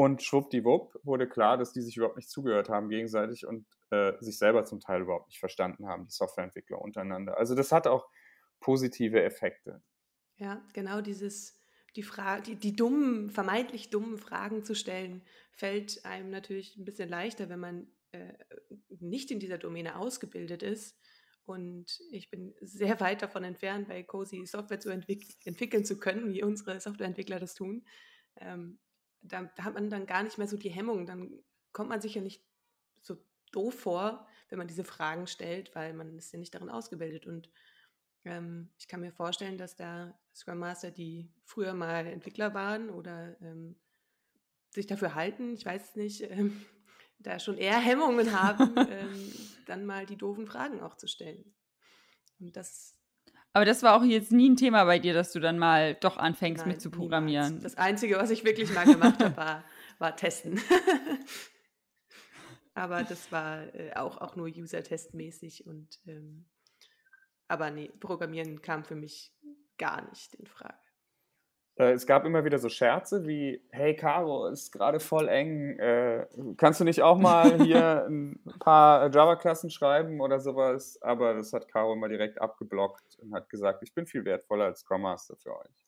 Und 0.00 0.22
schwuppdiwupp 0.22 0.98
wurde 1.02 1.28
klar, 1.28 1.58
dass 1.58 1.74
die 1.74 1.82
sich 1.82 1.98
überhaupt 1.98 2.16
nicht 2.16 2.30
zugehört 2.30 2.70
haben 2.70 2.88
gegenseitig 2.88 3.44
und 3.44 3.66
äh, 3.90 4.14
sich 4.20 4.38
selber 4.38 4.64
zum 4.64 4.80
Teil 4.80 5.02
überhaupt 5.02 5.28
nicht 5.28 5.38
verstanden 5.38 5.86
haben, 5.86 6.06
die 6.06 6.10
Softwareentwickler 6.10 6.80
untereinander. 6.80 7.36
Also 7.36 7.54
das 7.54 7.70
hat 7.70 7.86
auch 7.86 8.08
positive 8.60 9.22
Effekte. 9.22 9.82
Ja, 10.38 10.66
genau 10.72 11.02
dieses 11.02 11.60
die, 11.96 12.02
Frage, 12.02 12.44
die, 12.44 12.54
die 12.56 12.74
dummen, 12.74 13.28
vermeintlich 13.28 13.90
dummen 13.90 14.16
Fragen 14.16 14.64
zu 14.64 14.74
stellen, 14.74 15.20
fällt 15.52 16.02
einem 16.06 16.30
natürlich 16.30 16.78
ein 16.78 16.86
bisschen 16.86 17.10
leichter, 17.10 17.50
wenn 17.50 17.60
man 17.60 17.86
äh, 18.12 18.32
nicht 19.00 19.30
in 19.30 19.38
dieser 19.38 19.58
Domäne 19.58 19.96
ausgebildet 19.96 20.62
ist. 20.62 20.98
Und 21.44 22.00
ich 22.10 22.30
bin 22.30 22.54
sehr 22.62 22.98
weit 23.00 23.20
davon 23.20 23.44
entfernt, 23.44 23.88
bei 23.88 24.02
Cozy 24.02 24.46
Software 24.46 24.80
zu 24.80 24.88
entwick 24.88 25.36
entwickeln 25.44 25.84
zu 25.84 25.98
können, 25.98 26.32
wie 26.32 26.42
unsere 26.42 26.80
Softwareentwickler 26.80 27.38
das 27.38 27.54
tun. 27.54 27.84
Ähm, 28.36 28.78
da, 29.22 29.50
da, 29.56 29.64
hat 29.64 29.74
man 29.74 29.90
dann 29.90 30.06
gar 30.06 30.22
nicht 30.22 30.38
mehr 30.38 30.48
so 30.48 30.56
die 30.56 30.70
Hemmung. 30.70 31.06
Dann 31.06 31.42
kommt 31.72 31.88
man 31.88 32.00
sich 32.00 32.14
ja 32.14 32.22
nicht 32.22 32.44
so 33.00 33.16
doof 33.52 33.78
vor, 33.78 34.26
wenn 34.48 34.58
man 34.58 34.68
diese 34.68 34.84
Fragen 34.84 35.26
stellt, 35.26 35.74
weil 35.74 35.94
man 35.94 36.18
ist 36.18 36.32
ja 36.32 36.38
nicht 36.38 36.54
darin 36.54 36.70
ausgebildet. 36.70 37.26
Und 37.26 37.50
ähm, 38.24 38.70
ich 38.78 38.88
kann 38.88 39.00
mir 39.00 39.12
vorstellen, 39.12 39.58
dass 39.58 39.76
da 39.76 40.18
Scrum 40.34 40.58
Master, 40.58 40.90
die 40.90 41.32
früher 41.44 41.74
mal 41.74 42.06
Entwickler 42.06 42.54
waren 42.54 42.90
oder 42.90 43.40
ähm, 43.40 43.76
sich 44.70 44.86
dafür 44.86 45.14
halten, 45.14 45.54
ich 45.54 45.66
weiß 45.66 45.90
es 45.90 45.96
nicht, 45.96 46.22
ähm, 46.22 46.64
da 47.18 47.38
schon 47.38 47.58
eher 47.58 47.78
Hemmungen 47.78 48.38
haben, 48.38 48.74
ähm, 48.90 49.32
dann 49.66 49.84
mal 49.84 50.06
die 50.06 50.16
doofen 50.16 50.46
Fragen 50.46 50.80
auch 50.80 50.96
zu 50.96 51.06
stellen. 51.06 51.54
Und 52.38 52.56
das. 52.56 52.96
Aber 53.52 53.64
das 53.64 53.82
war 53.82 53.96
auch 53.96 54.04
jetzt 54.04 54.30
nie 54.30 54.48
ein 54.48 54.56
Thema 54.56 54.84
bei 54.84 54.98
dir, 54.98 55.12
dass 55.12 55.32
du 55.32 55.40
dann 55.40 55.58
mal 55.58 55.94
doch 55.94 56.16
anfängst 56.16 56.64
Nein, 56.64 56.74
mit 56.74 56.80
zu 56.80 56.90
programmieren. 56.90 57.56
Niemals. 57.56 57.64
Das 57.64 57.76
Einzige, 57.76 58.16
was 58.16 58.30
ich 58.30 58.44
wirklich 58.44 58.72
mal 58.72 58.84
gemacht 58.84 59.22
habe, 59.22 59.36
war, 59.36 59.64
war 59.98 60.16
testen. 60.16 60.60
Aber 62.74 63.02
das 63.02 63.32
war 63.32 63.74
äh, 63.74 63.92
auch, 63.94 64.18
auch 64.18 64.36
nur 64.36 64.46
User-Test-mäßig 64.46 65.66
und 65.66 65.98
ähm, 66.06 66.46
aber 67.48 67.72
nee, 67.72 67.90
Programmieren 67.98 68.62
kam 68.62 68.84
für 68.84 68.94
mich 68.94 69.34
gar 69.76 70.08
nicht 70.08 70.34
in 70.34 70.46
Frage. 70.46 70.78
Äh, 71.76 71.92
es 71.92 72.06
gab 72.06 72.24
immer 72.24 72.44
wieder 72.44 72.58
so 72.58 72.68
Scherze 72.68 73.26
wie, 73.26 73.62
hey 73.70 73.94
Caro, 73.96 74.46
ist 74.46 74.72
gerade 74.72 75.00
voll 75.00 75.28
eng, 75.28 75.78
äh, 75.78 76.26
kannst 76.56 76.80
du 76.80 76.84
nicht 76.84 77.02
auch 77.02 77.18
mal 77.18 77.60
hier 77.62 78.06
ein 78.06 78.40
paar 78.58 79.10
Java-Klassen 79.10 79.70
schreiben 79.70 80.20
oder 80.20 80.40
sowas? 80.40 80.98
Aber 81.02 81.34
das 81.34 81.52
hat 81.52 81.68
Caro 81.68 81.92
immer 81.92 82.08
direkt 82.08 82.40
abgeblockt 82.40 83.18
und 83.20 83.34
hat 83.34 83.48
gesagt, 83.48 83.82
ich 83.82 83.94
bin 83.94 84.06
viel 84.06 84.24
wertvoller 84.24 84.66
als 84.66 84.80
Scrum 84.80 85.02
Master 85.02 85.36
für 85.36 85.56
euch. 85.58 85.86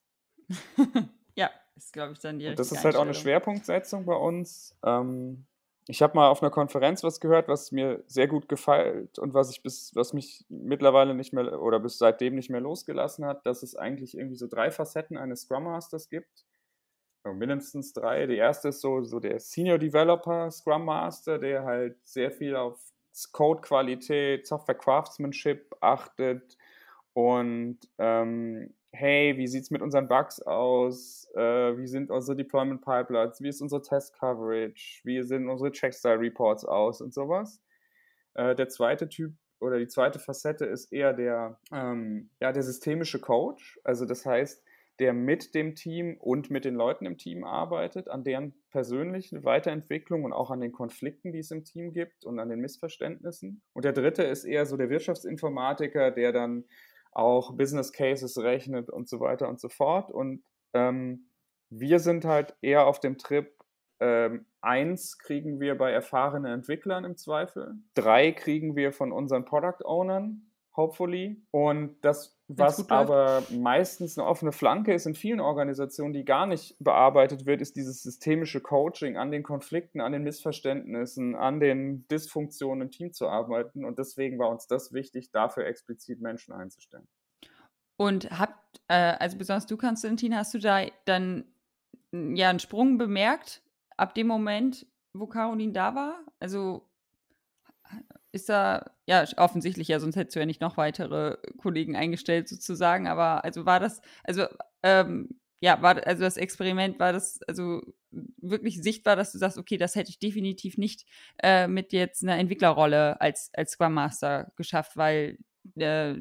ja, 1.36 1.50
ist 1.76 1.92
glaube 1.92 2.12
ich 2.12 2.20
dann 2.20 2.38
die 2.38 2.48
und 2.48 2.58
Das 2.58 2.72
ist 2.72 2.84
halt 2.84 2.96
auch 2.96 3.02
eine 3.02 3.14
Schwerpunktsetzung 3.14 4.04
bei 4.04 4.16
uns. 4.16 4.76
Ähm, 4.84 5.46
ich 5.88 6.02
habe 6.02 6.14
mal 6.14 6.28
auf 6.28 6.42
einer 6.42 6.50
Konferenz 6.50 7.02
was 7.02 7.20
gehört, 7.20 7.48
was 7.48 7.72
mir 7.72 8.04
sehr 8.06 8.28
gut 8.28 8.48
gefällt 8.48 9.18
und 9.18 9.34
was 9.34 9.50
ich 9.50 9.62
bis, 9.62 9.94
was 9.94 10.12
mich 10.12 10.44
mittlerweile 10.48 11.14
nicht 11.14 11.32
mehr 11.32 11.60
oder 11.60 11.80
bis 11.80 11.98
seitdem 11.98 12.36
nicht 12.36 12.50
mehr 12.50 12.60
losgelassen 12.60 13.24
hat, 13.24 13.44
dass 13.46 13.62
es 13.62 13.74
eigentlich 13.74 14.16
irgendwie 14.16 14.36
so 14.36 14.46
drei 14.46 14.70
Facetten 14.70 15.16
eines 15.16 15.42
Scrum 15.42 15.64
Masters 15.64 16.08
gibt. 16.08 16.46
mindestens 17.24 17.92
drei. 17.92 18.26
Die 18.26 18.36
erste 18.36 18.68
ist 18.68 18.80
so, 18.80 19.02
so 19.02 19.20
der 19.20 19.40
Senior 19.40 19.78
Developer 19.78 20.50
Scrum 20.50 20.84
Master, 20.84 21.38
der 21.38 21.64
halt 21.64 21.96
sehr 22.04 22.30
viel 22.30 22.56
auf 22.56 22.78
Code-Qualität, 23.32 24.46
Software 24.46 24.76
Craftsmanship 24.76 25.74
achtet 25.80 26.56
und 27.12 27.78
ähm, 27.98 28.74
hey, 28.92 29.36
wie 29.36 29.46
sieht 29.46 29.64
es 29.64 29.70
mit 29.70 29.82
unseren 29.82 30.06
Bugs 30.06 30.40
aus? 30.42 31.28
Äh, 31.34 31.78
wie 31.78 31.86
sind 31.86 32.10
unsere 32.10 32.36
Deployment 32.36 32.82
Pipelines? 32.82 33.40
Wie 33.40 33.48
ist 33.48 33.62
unsere 33.62 33.82
Test 33.82 34.18
Coverage? 34.18 35.00
Wie 35.04 35.22
sehen 35.22 35.48
unsere 35.48 35.72
Checkstyle 35.72 36.20
Reports 36.20 36.64
aus 36.64 37.00
und 37.00 37.14
sowas? 37.14 37.60
Äh, 38.34 38.54
der 38.54 38.68
zweite 38.68 39.08
Typ 39.08 39.32
oder 39.60 39.78
die 39.78 39.88
zweite 39.88 40.18
Facette 40.18 40.66
ist 40.66 40.92
eher 40.92 41.12
der, 41.14 41.58
ähm, 41.72 42.30
ja, 42.40 42.52
der 42.52 42.62
systemische 42.62 43.20
Coach. 43.20 43.80
Also 43.84 44.04
das 44.04 44.26
heißt, 44.26 44.62
der 44.98 45.14
mit 45.14 45.54
dem 45.54 45.74
Team 45.74 46.16
und 46.18 46.50
mit 46.50 46.64
den 46.64 46.74
Leuten 46.74 47.06
im 47.06 47.16
Team 47.16 47.44
arbeitet, 47.44 48.08
an 48.08 48.24
deren 48.24 48.54
persönlichen 48.70 49.42
Weiterentwicklung 49.42 50.24
und 50.24 50.32
auch 50.32 50.50
an 50.50 50.60
den 50.60 50.72
Konflikten, 50.72 51.32
die 51.32 51.38
es 51.38 51.50
im 51.50 51.64
Team 51.64 51.92
gibt 51.92 52.24
und 52.24 52.38
an 52.38 52.50
den 52.50 52.60
Missverständnissen. 52.60 53.62
Und 53.72 53.84
der 53.84 53.92
dritte 53.92 54.22
ist 54.22 54.44
eher 54.44 54.66
so 54.66 54.76
der 54.76 54.90
Wirtschaftsinformatiker, 54.90 56.10
der 56.10 56.32
dann 56.32 56.64
auch 57.12 57.56
Business 57.56 57.92
Cases 57.92 58.36
rechnet 58.38 58.90
und 58.90 59.08
so 59.08 59.20
weiter 59.20 59.48
und 59.48 59.60
so 59.60 59.68
fort. 59.68 60.10
Und 60.10 60.42
ähm, 60.74 61.28
wir 61.70 61.98
sind 61.98 62.24
halt 62.24 62.54
eher 62.60 62.86
auf 62.86 63.00
dem 63.00 63.18
Trip, 63.18 63.52
ähm, 64.00 64.46
eins 64.60 65.18
kriegen 65.18 65.60
wir 65.60 65.76
bei 65.76 65.90
erfahrenen 65.90 66.52
Entwicklern 66.52 67.04
im 67.04 67.16
Zweifel, 67.16 67.74
drei 67.94 68.32
kriegen 68.32 68.76
wir 68.76 68.92
von 68.92 69.12
unseren 69.12 69.44
Product 69.44 69.84
Ownern, 69.84 70.50
hopefully. 70.76 71.42
Und 71.50 72.00
das, 72.02 72.38
was 72.58 72.90
aber 72.90 73.42
meistens 73.50 74.18
eine 74.18 74.26
offene 74.26 74.52
Flanke 74.52 74.92
ist 74.92 75.06
in 75.06 75.14
vielen 75.14 75.40
Organisationen, 75.40 76.12
die 76.12 76.24
gar 76.24 76.46
nicht 76.46 76.76
bearbeitet 76.78 77.46
wird, 77.46 77.60
ist 77.60 77.76
dieses 77.76 78.02
systemische 78.02 78.60
Coaching 78.60 79.16
an 79.16 79.30
den 79.30 79.42
Konflikten, 79.42 80.00
an 80.00 80.12
den 80.12 80.22
Missverständnissen, 80.22 81.34
an 81.34 81.60
den 81.60 82.06
Dysfunktionen 82.08 82.82
im 82.82 82.90
Team 82.90 83.12
zu 83.12 83.28
arbeiten. 83.28 83.84
Und 83.84 83.98
deswegen 83.98 84.38
war 84.38 84.50
uns 84.50 84.66
das 84.66 84.92
wichtig, 84.92 85.30
dafür 85.30 85.66
explizit 85.66 86.20
Menschen 86.20 86.52
einzustellen. 86.52 87.06
Und 87.96 88.30
habt, 88.30 88.80
äh, 88.88 89.14
also 89.18 89.38
besonders 89.38 89.66
du, 89.66 89.76
Konstantin, 89.76 90.36
hast 90.36 90.54
du 90.54 90.58
da 90.58 90.86
dann 91.04 91.44
ja 92.12 92.50
einen 92.50 92.58
Sprung 92.58 92.98
bemerkt 92.98 93.62
ab 93.96 94.14
dem 94.14 94.26
Moment, 94.26 94.86
wo 95.14 95.26
Caroline 95.26 95.72
da 95.72 95.94
war? 95.94 96.24
Also 96.40 96.88
ist 98.32 98.48
da, 98.48 98.90
ja, 99.06 99.24
offensichtlich, 99.36 99.88
ja, 99.88 100.00
sonst 100.00 100.16
hättest 100.16 100.36
du 100.36 100.40
ja 100.40 100.46
nicht 100.46 100.60
noch 100.60 100.76
weitere 100.76 101.36
Kollegen 101.58 101.96
eingestellt, 101.96 102.48
sozusagen. 102.48 103.06
Aber 103.06 103.44
also 103.44 103.66
war 103.66 103.78
das, 103.78 104.00
also, 104.24 104.46
ähm, 104.82 105.38
ja, 105.60 105.80
war, 105.80 106.04
also 106.06 106.22
das 106.22 106.36
Experiment 106.36 106.98
war 106.98 107.12
das, 107.12 107.40
also 107.46 107.82
wirklich 108.10 108.82
sichtbar, 108.82 109.14
dass 109.16 109.32
du 109.32 109.38
sagst, 109.38 109.58
okay, 109.58 109.76
das 109.76 109.94
hätte 109.94 110.10
ich 110.10 110.18
definitiv 110.18 110.76
nicht 110.76 111.06
äh, 111.42 111.68
mit 111.68 111.92
jetzt 111.92 112.22
einer 112.22 112.38
Entwicklerrolle 112.38 113.20
als, 113.20 113.50
als 113.54 113.72
Scrum 113.72 113.94
Master 113.94 114.50
geschafft, 114.56 114.96
weil 114.96 115.38
äh, 115.76 116.16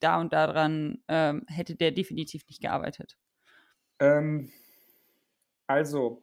da 0.00 0.20
und 0.20 0.32
daran 0.32 1.02
äh, 1.08 1.34
hätte 1.48 1.74
der 1.74 1.90
definitiv 1.90 2.46
nicht 2.46 2.60
gearbeitet. 2.60 3.16
Ähm, 3.98 4.52
also, 5.66 6.22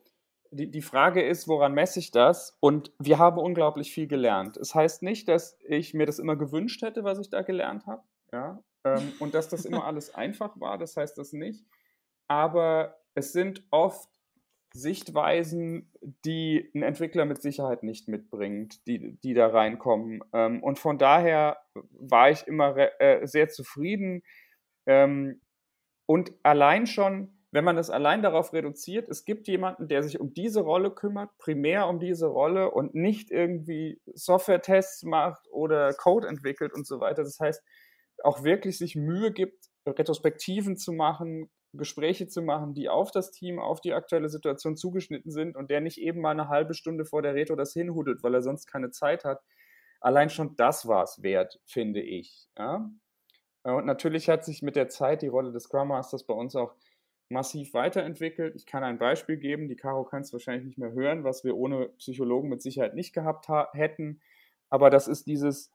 die, 0.56 0.72
die 0.72 0.82
Frage 0.82 1.22
ist, 1.22 1.48
woran 1.48 1.74
messe 1.74 2.00
ich 2.00 2.12
das? 2.12 2.58
Und 2.60 2.92
wir 3.00 3.20
haben 3.20 3.38
unglaublich 3.38 3.94
viel 3.94 4.08
gelernt. 4.08 4.58
Es 4.58 4.70
das 4.70 4.76
heißt 4.76 5.04
nicht, 5.04 5.28
dass 5.28 5.58
ich 5.68 5.94
mir 5.94 6.06
das 6.06 6.20
immer 6.20 6.36
gewünscht 6.36 6.82
hätte, 6.82 7.04
was 7.04 7.20
ich 7.20 7.30
da 7.30 7.42
gelernt 7.42 7.86
habe. 7.86 8.04
Ja? 8.32 8.64
Ähm, 8.84 9.14
und 9.20 9.34
dass 9.34 9.50
das 9.50 9.66
immer 9.66 9.84
alles 9.86 10.14
einfach 10.14 10.60
war, 10.60 10.78
das 10.78 10.98
heißt 10.98 11.18
das 11.18 11.34
nicht. 11.34 11.66
Aber 12.28 12.98
es 13.14 13.34
sind 13.34 13.64
oft 13.72 14.10
Sichtweisen, 14.74 15.92
die 16.26 16.70
ein 16.76 16.84
Entwickler 16.84 17.26
mit 17.26 17.42
Sicherheit 17.42 17.84
nicht 17.84 18.08
mitbringt, 18.08 18.86
die, 18.88 19.18
die 19.22 19.34
da 19.34 19.48
reinkommen. 19.48 20.22
Ähm, 20.34 20.62
und 20.64 20.80
von 20.80 20.98
daher 20.98 21.58
war 21.92 22.30
ich 22.30 22.46
immer 22.48 22.76
äh, 23.00 23.26
sehr 23.26 23.48
zufrieden, 23.50 24.22
ähm, 24.86 25.42
und 26.08 26.34
allein 26.44 26.86
schon, 26.86 27.35
wenn 27.56 27.64
man 27.64 27.78
es 27.78 27.90
allein 27.90 28.22
darauf 28.22 28.52
reduziert, 28.52 29.08
es 29.08 29.24
gibt 29.24 29.48
jemanden, 29.48 29.88
der 29.88 30.04
sich 30.04 30.20
um 30.20 30.34
diese 30.34 30.60
Rolle 30.60 30.92
kümmert, 30.92 31.30
primär 31.38 31.88
um 31.88 32.00
diese 32.00 32.28
Rolle 32.28 32.70
und 32.70 32.96
nicht 32.96 33.32
irgendwie 33.32 34.02
Software-Tests 34.14 35.04
macht 35.04 35.48
oder 35.50 35.94
Code 35.94 36.28
entwickelt 36.28 36.74
und 36.74 36.86
so 36.86 37.00
weiter. 37.00 37.24
Das 37.24 37.40
heißt, 37.40 37.64
auch 38.24 38.44
wirklich 38.44 38.78
sich 38.78 38.98
Mühe 38.98 39.32
gibt, 39.32 39.70
Retrospektiven 39.88 40.76
zu 40.76 40.92
machen, 40.92 41.50
Gespräche 41.72 42.28
zu 42.28 42.42
machen, 42.42 42.74
die 42.74 42.90
auf 42.90 43.12
das 43.12 43.32
Team, 43.32 43.58
auf 43.58 43.80
die 43.80 43.94
aktuelle 43.94 44.28
Situation 44.28 44.76
zugeschnitten 44.76 45.32
sind 45.32 45.56
und 45.56 45.72
der 45.72 45.80
nicht 45.80 45.98
eben 45.98 46.20
mal 46.20 46.32
eine 46.32 46.50
halbe 46.50 46.74
Stunde 46.74 47.06
vor 47.06 47.22
der 47.22 47.36
Retro 47.36 47.56
das 47.56 47.72
hinhudelt, 47.72 48.22
weil 48.22 48.34
er 48.34 48.42
sonst 48.42 48.66
keine 48.66 48.92
Zeit 48.92 49.24
hat. 49.24 49.42
Allein 50.02 50.30
schon 50.30 50.58
das 50.58 50.90
war 50.90 51.04
es 51.04 51.24
wert, 51.24 51.62
finde 51.64 52.02
ich. 52.02 52.50
Ja? 52.58 52.92
Und 53.64 53.86
natürlich 53.86 54.28
hat 54.28 54.44
sich 54.44 54.62
mit 54.62 54.76
der 54.76 54.90
Zeit 54.90 55.22
die 55.22 55.28
Rolle 55.28 55.54
des 55.54 55.64
Scrum 55.64 55.88
Masters 55.88 56.26
bei 56.26 56.34
uns 56.34 56.58
auch 56.58 56.76
massiv 57.30 57.74
weiterentwickelt. 57.74 58.56
Ich 58.56 58.66
kann 58.66 58.84
ein 58.84 58.98
Beispiel 58.98 59.38
geben, 59.38 59.68
die 59.68 59.76
Caro 59.76 60.04
kann 60.04 60.22
es 60.22 60.32
wahrscheinlich 60.32 60.66
nicht 60.66 60.78
mehr 60.78 60.92
hören, 60.92 61.24
was 61.24 61.44
wir 61.44 61.56
ohne 61.58 61.90
Psychologen 61.98 62.50
mit 62.50 62.62
Sicherheit 62.62 62.96
nicht 62.96 63.14
gehabt 63.14 63.48
hätten. 63.74 64.22
Aber 64.70 64.90
das 64.90 65.08
ist 65.08 65.28
dieses, 65.28 65.72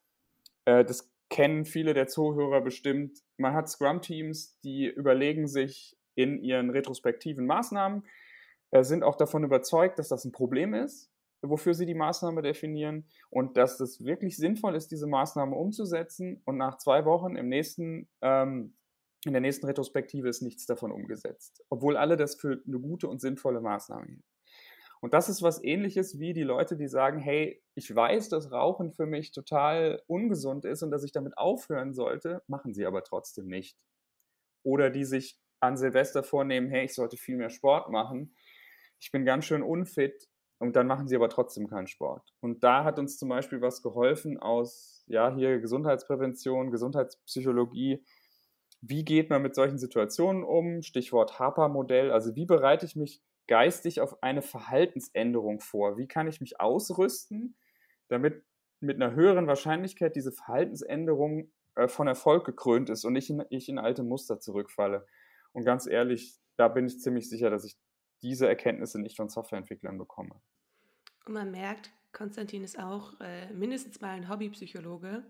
äh, 0.64 0.84
das 0.84 1.10
kennen 1.28 1.64
viele 1.64 1.94
der 1.94 2.08
Zuhörer 2.08 2.60
bestimmt. 2.60 3.22
Man 3.36 3.54
hat 3.54 3.68
Scrum-Teams, 3.68 4.58
die 4.60 4.86
überlegen 4.86 5.46
sich 5.46 5.96
in 6.14 6.42
ihren 6.42 6.70
retrospektiven 6.70 7.46
Maßnahmen, 7.46 8.04
äh, 8.72 8.82
sind 8.82 9.02
auch 9.02 9.16
davon 9.16 9.44
überzeugt, 9.44 9.98
dass 9.98 10.08
das 10.08 10.24
ein 10.24 10.32
Problem 10.32 10.74
ist, 10.74 11.10
wofür 11.42 11.74
sie 11.74 11.86
die 11.86 11.94
Maßnahme 11.94 12.42
definieren 12.42 13.06
und 13.30 13.56
dass 13.56 13.80
es 13.80 14.04
wirklich 14.04 14.36
sinnvoll 14.36 14.74
ist, 14.74 14.90
diese 14.90 15.06
Maßnahme 15.06 15.56
umzusetzen. 15.56 16.42
Und 16.44 16.58
nach 16.58 16.76
zwei 16.78 17.04
Wochen 17.04 17.36
im 17.36 17.48
nächsten, 17.48 18.08
ähm, 18.20 18.74
in 19.24 19.32
der 19.32 19.42
nächsten 19.42 19.66
Retrospektive 19.66 20.28
ist 20.28 20.42
nichts 20.42 20.66
davon 20.66 20.92
umgesetzt, 20.92 21.62
obwohl 21.68 21.96
alle 21.96 22.16
das 22.16 22.36
für 22.36 22.62
eine 22.66 22.78
gute 22.78 23.08
und 23.08 23.20
sinnvolle 23.20 23.60
Maßnahme 23.60 24.06
hielten. 24.06 24.24
Und 25.00 25.14
das 25.14 25.28
ist 25.30 25.42
was 25.42 25.62
ähnliches 25.64 26.18
wie 26.18 26.34
die 26.34 26.42
Leute, 26.42 26.76
die 26.76 26.88
sagen, 26.88 27.18
hey, 27.18 27.62
ich 27.74 27.94
weiß, 27.94 28.28
dass 28.28 28.52
Rauchen 28.52 28.92
für 28.92 29.06
mich 29.06 29.32
total 29.32 30.02
ungesund 30.06 30.66
ist 30.66 30.82
und 30.82 30.90
dass 30.90 31.04
ich 31.04 31.12
damit 31.12 31.38
aufhören 31.38 31.94
sollte, 31.94 32.42
machen 32.46 32.74
sie 32.74 32.84
aber 32.84 33.02
trotzdem 33.02 33.46
nicht. 33.46 33.78
Oder 34.62 34.90
die 34.90 35.04
sich 35.04 35.38
an 35.60 35.78
Silvester 35.78 36.22
vornehmen, 36.22 36.68
hey, 36.68 36.84
ich 36.84 36.94
sollte 36.94 37.16
viel 37.16 37.36
mehr 37.36 37.50
Sport 37.50 37.90
machen. 37.90 38.34
Ich 39.00 39.10
bin 39.10 39.24
ganz 39.24 39.46
schön 39.46 39.62
unfit 39.62 40.28
und 40.58 40.76
dann 40.76 40.86
machen 40.86 41.08
sie 41.08 41.16
aber 41.16 41.30
trotzdem 41.30 41.68
keinen 41.68 41.86
Sport. 41.86 42.34
Und 42.40 42.62
da 42.62 42.84
hat 42.84 42.98
uns 42.98 43.16
zum 43.16 43.30
Beispiel 43.30 43.62
was 43.62 43.82
geholfen 43.82 44.38
aus, 44.38 45.02
ja, 45.06 45.34
hier 45.34 45.60
Gesundheitsprävention, 45.60 46.70
Gesundheitspsychologie. 46.70 48.04
Wie 48.80 49.04
geht 49.04 49.30
man 49.30 49.42
mit 49.42 49.54
solchen 49.54 49.78
Situationen 49.78 50.42
um? 50.42 50.82
Stichwort 50.82 51.38
HAPA-Modell. 51.38 52.10
Also 52.10 52.34
wie 52.34 52.46
bereite 52.46 52.86
ich 52.86 52.96
mich 52.96 53.22
geistig 53.46 54.00
auf 54.00 54.22
eine 54.22 54.42
Verhaltensänderung 54.42 55.60
vor? 55.60 55.98
Wie 55.98 56.08
kann 56.08 56.28
ich 56.28 56.40
mich 56.40 56.60
ausrüsten, 56.60 57.56
damit 58.08 58.42
mit 58.80 58.96
einer 58.96 59.14
höheren 59.14 59.46
Wahrscheinlichkeit 59.46 60.16
diese 60.16 60.32
Verhaltensänderung 60.32 61.50
äh, 61.74 61.88
von 61.88 62.06
Erfolg 62.06 62.46
gekrönt 62.46 62.88
ist 62.88 63.04
und 63.04 63.12
nicht 63.12 63.28
in, 63.28 63.44
ich 63.50 63.68
in 63.68 63.78
alte 63.78 64.02
Muster 64.02 64.40
zurückfalle? 64.40 65.06
Und 65.52 65.64
ganz 65.64 65.86
ehrlich, 65.86 66.38
da 66.56 66.68
bin 66.68 66.86
ich 66.86 67.00
ziemlich 67.00 67.28
sicher, 67.28 67.50
dass 67.50 67.64
ich 67.64 67.76
diese 68.22 68.48
Erkenntnisse 68.48 69.00
nicht 69.00 69.16
von 69.16 69.28
Softwareentwicklern 69.28 69.98
bekomme. 69.98 70.40
Und 71.26 71.34
man 71.34 71.50
merkt, 71.50 71.90
Konstantin 72.12 72.64
ist 72.64 72.78
auch 72.78 73.20
äh, 73.20 73.52
mindestens 73.52 74.00
mal 74.00 74.10
ein 74.10 74.28
Hobbypsychologe. 74.28 75.24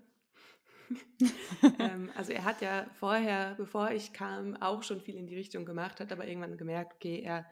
ähm, 1.79 2.11
also 2.17 2.33
er 2.33 2.45
hat 2.45 2.61
ja 2.61 2.87
vorher, 2.99 3.55
bevor 3.57 3.91
ich 3.91 4.13
kam, 4.13 4.57
auch 4.57 4.83
schon 4.83 5.01
viel 5.01 5.17
in 5.17 5.27
die 5.27 5.37
Richtung 5.37 5.65
gemacht, 5.65 6.01
hat 6.01 6.13
aber 6.13 6.27
irgendwann 6.27 6.57
gemerkt, 6.57 6.95
okay, 6.95 7.21
er 7.21 7.47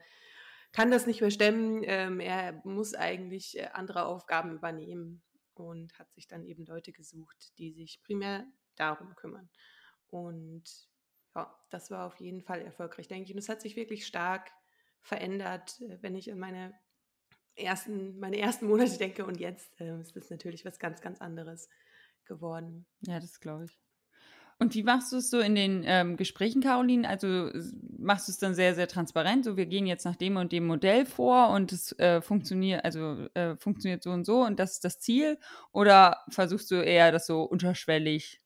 kann 0.71 0.91
das 0.91 1.07
nicht 1.07 1.21
mehr 1.21 1.31
stemmen. 1.31 1.81
Ähm, 1.83 2.19
er 2.19 2.61
muss 2.63 2.93
eigentlich 2.93 3.57
äh, 3.57 3.69
andere 3.73 4.05
Aufgaben 4.05 4.53
übernehmen 4.53 5.23
und 5.53 5.97
hat 5.97 6.11
sich 6.13 6.27
dann 6.27 6.43
eben 6.43 6.65
Leute 6.65 6.91
gesucht, 6.91 7.57
die 7.57 7.71
sich 7.71 8.01
primär 8.03 8.45
darum 8.75 9.15
kümmern. 9.15 9.49
Und 10.07 10.63
ja, 11.35 11.55
das 11.69 11.91
war 11.91 12.05
auf 12.05 12.19
jeden 12.19 12.41
Fall 12.41 12.61
erfolgreich, 12.61 13.07
denke 13.07 13.25
ich. 13.25 13.33
Und 13.33 13.39
es 13.39 13.49
hat 13.49 13.61
sich 13.61 13.75
wirklich 13.75 14.05
stark 14.05 14.51
verändert, 15.01 15.79
äh, 15.81 15.97
wenn 16.01 16.15
ich 16.15 16.31
an 16.31 16.39
meine 16.39 16.73
ersten, 17.55 18.19
meine 18.19 18.37
ersten 18.37 18.67
Monate 18.67 18.97
denke. 18.97 19.25
Und 19.25 19.39
jetzt 19.39 19.79
äh, 19.79 19.99
ist 19.99 20.15
das 20.15 20.29
natürlich 20.29 20.65
was 20.65 20.79
ganz, 20.79 21.01
ganz 21.01 21.21
anderes 21.21 21.69
geworden. 22.29 22.85
Ja, 23.01 23.19
das 23.19 23.41
glaube 23.41 23.65
ich. 23.65 23.77
Und 24.61 24.75
wie 24.75 24.83
machst 24.83 25.13
du 25.13 25.17
es 25.17 25.29
so 25.29 25.39
in 25.39 25.55
den 25.55 25.83
ähm, 25.85 26.17
Gesprächen, 26.17 26.61
Caroline? 26.61 27.07
Also 27.07 27.49
machst 27.97 28.27
du 28.27 28.31
es 28.33 28.39
dann 28.39 28.53
sehr, 28.55 28.75
sehr 28.75 28.89
transparent, 28.89 29.45
so 29.45 29.55
wir 29.55 29.65
gehen 29.65 29.87
jetzt 29.87 30.03
nach 30.03 30.17
dem 30.17 30.35
und 30.35 30.51
dem 30.51 30.67
Modell 30.67 31.05
vor 31.05 31.49
und 31.49 31.71
es 31.71 31.97
äh, 31.97 32.21
funktioniert, 32.21 32.83
also 32.83 33.27
äh, 33.35 33.55
funktioniert 33.55 34.03
so 34.03 34.11
und 34.11 34.25
so 34.25 34.45
und 34.45 34.59
das 34.59 34.73
ist 34.73 34.83
das 34.83 34.99
Ziel? 34.99 35.37
Oder 35.71 36.17
versuchst 36.29 36.69
du 36.71 36.75
eher 36.75 37.13
das 37.13 37.25
so 37.25 37.43
unterschwellig 37.43 38.41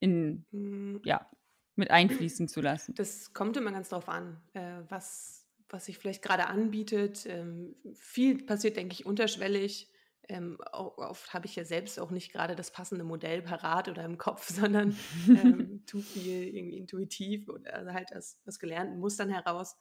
in, 0.00 0.44
mm. 0.50 0.96
ja, 1.04 1.30
mit 1.76 1.92
einfließen 1.92 2.48
zu 2.48 2.60
lassen? 2.60 2.94
Das 2.96 3.32
kommt 3.32 3.56
immer 3.56 3.70
ganz 3.70 3.90
drauf 3.90 4.08
an, 4.08 4.40
äh, 4.52 4.80
was, 4.88 5.46
was 5.68 5.84
sich 5.84 5.98
vielleicht 5.98 6.22
gerade 6.22 6.48
anbietet. 6.48 7.24
Ähm, 7.26 7.76
viel 7.94 8.44
passiert, 8.44 8.76
denke 8.76 8.94
ich, 8.94 9.06
unterschwellig 9.06 9.92
ähm, 10.28 10.58
oft 10.72 11.32
habe 11.32 11.46
ich 11.46 11.56
ja 11.56 11.64
selbst 11.64 11.98
auch 11.98 12.10
nicht 12.10 12.32
gerade 12.32 12.56
das 12.56 12.70
passende 12.70 13.04
Modell 13.04 13.42
parat 13.42 13.88
oder 13.88 14.04
im 14.04 14.18
Kopf, 14.18 14.48
sondern 14.52 14.96
ähm, 15.28 15.84
tu 15.86 16.00
viel 16.00 16.54
irgendwie 16.54 16.78
intuitiv 16.78 17.48
oder 17.48 17.74
also 17.74 17.92
halt 17.92 18.14
aus, 18.14 18.40
aus 18.46 18.58
gelernten 18.58 18.98
Mustern 18.98 19.30
heraus. 19.30 19.76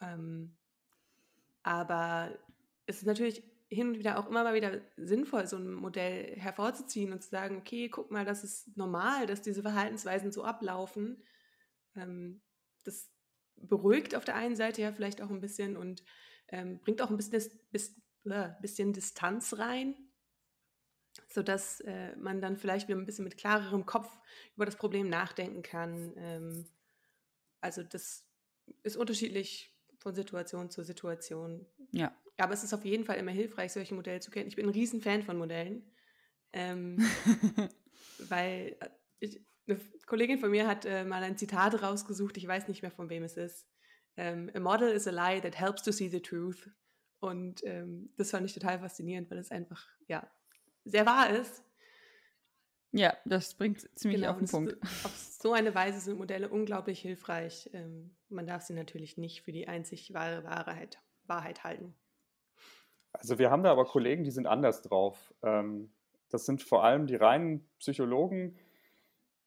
Ähm, 0.00 0.56
aber 1.62 2.38
es 2.86 2.98
ist 2.98 3.06
natürlich 3.06 3.42
hin 3.68 3.88
und 3.88 3.98
wieder 3.98 4.18
auch 4.18 4.28
immer 4.28 4.44
mal 4.44 4.54
wieder 4.54 4.80
sinnvoll, 4.96 5.46
so 5.46 5.56
ein 5.56 5.72
Modell 5.72 6.36
hervorzuziehen 6.38 7.12
und 7.12 7.22
zu 7.22 7.30
sagen, 7.30 7.56
okay, 7.56 7.88
guck 7.88 8.10
mal, 8.10 8.24
das 8.24 8.44
ist 8.44 8.76
normal, 8.76 9.26
dass 9.26 9.40
diese 9.40 9.62
Verhaltensweisen 9.62 10.30
so 10.30 10.44
ablaufen. 10.44 11.22
Ähm, 11.96 12.42
das 12.84 13.10
beruhigt 13.56 14.14
auf 14.14 14.24
der 14.24 14.36
einen 14.36 14.56
Seite 14.56 14.82
ja 14.82 14.92
vielleicht 14.92 15.22
auch 15.22 15.30
ein 15.30 15.40
bisschen 15.40 15.76
und 15.76 16.04
ähm, 16.48 16.80
bringt 16.80 17.00
auch 17.00 17.10
ein 17.10 17.16
bisschen 17.16 17.32
das, 17.72 17.94
äh, 18.24 18.50
bisschen 18.60 18.92
Distanz 18.92 19.58
rein, 19.58 19.94
sodass 21.28 21.80
äh, 21.80 22.16
man 22.16 22.40
dann 22.40 22.56
vielleicht 22.56 22.88
wieder 22.88 22.98
ein 22.98 23.06
bisschen 23.06 23.24
mit 23.24 23.36
klarerem 23.36 23.86
Kopf 23.86 24.10
über 24.54 24.66
das 24.66 24.76
Problem 24.76 25.08
nachdenken 25.08 25.62
kann. 25.62 26.12
Ähm, 26.16 26.66
also 27.60 27.82
das 27.82 28.24
ist 28.82 28.96
unterschiedlich 28.96 29.72
von 29.98 30.14
Situation 30.14 30.70
zu 30.70 30.84
Situation. 30.84 31.66
Ja. 31.92 32.14
Aber 32.36 32.54
es 32.54 32.64
ist 32.64 32.74
auf 32.74 32.84
jeden 32.84 33.04
Fall 33.04 33.16
immer 33.16 33.30
hilfreich, 33.30 33.72
solche 33.72 33.94
Modelle 33.94 34.20
zu 34.20 34.30
kennen. 34.30 34.48
Ich 34.48 34.56
bin 34.56 34.66
ein 34.66 34.72
Riesenfan 34.72 35.22
von 35.22 35.36
Modellen, 35.36 35.90
ähm, 36.52 36.98
weil 38.18 38.76
äh, 38.80 38.88
ich, 39.20 39.40
eine 39.68 39.78
Kollegin 40.06 40.38
von 40.38 40.50
mir 40.50 40.66
hat 40.66 40.84
äh, 40.84 41.04
mal 41.04 41.22
ein 41.22 41.38
Zitat 41.38 41.80
rausgesucht, 41.82 42.36
ich 42.36 42.46
weiß 42.46 42.66
nicht 42.68 42.82
mehr 42.82 42.90
von 42.90 43.08
wem 43.08 43.22
es 43.22 43.36
ist. 43.36 43.66
Ähm, 44.16 44.50
a 44.54 44.60
model 44.60 44.90
is 44.90 45.06
a 45.06 45.10
lie 45.10 45.40
that 45.40 45.58
helps 45.58 45.82
to 45.82 45.92
see 45.92 46.08
the 46.08 46.20
truth. 46.20 46.68
Und 47.22 47.64
ähm, 47.64 48.10
das 48.16 48.32
fand 48.32 48.44
ich 48.46 48.52
total 48.52 48.80
faszinierend, 48.80 49.30
weil 49.30 49.38
es 49.38 49.52
einfach, 49.52 49.86
ja, 50.08 50.28
sehr 50.84 51.06
wahr 51.06 51.30
ist. 51.30 51.62
Ja, 52.90 53.16
das 53.24 53.54
bringt 53.54 53.88
ziemlich 53.96 54.22
genau, 54.22 54.32
auf 54.32 54.38
den 54.38 54.48
Punkt. 54.48 54.82
Auf 54.82 55.16
so 55.16 55.52
eine 55.52 55.72
Weise 55.72 56.00
sind 56.00 56.18
Modelle 56.18 56.48
unglaublich 56.48 57.00
hilfreich. 57.00 57.70
Ähm, 57.74 58.16
man 58.28 58.48
darf 58.48 58.62
sie 58.62 58.74
natürlich 58.74 59.18
nicht 59.18 59.42
für 59.42 59.52
die 59.52 59.68
einzig 59.68 60.12
wahre 60.12 60.42
Wahrheit, 60.42 60.98
Wahrheit 61.22 61.62
halten. 61.62 61.94
Also 63.12 63.38
wir 63.38 63.52
haben 63.52 63.62
da 63.62 63.70
aber 63.70 63.84
Kollegen, 63.84 64.24
die 64.24 64.32
sind 64.32 64.48
anders 64.48 64.82
drauf. 64.82 65.32
Ähm, 65.44 65.92
das 66.28 66.44
sind 66.44 66.60
vor 66.60 66.82
allem 66.82 67.06
die 67.06 67.14
reinen 67.14 67.68
Psychologen, 67.78 68.58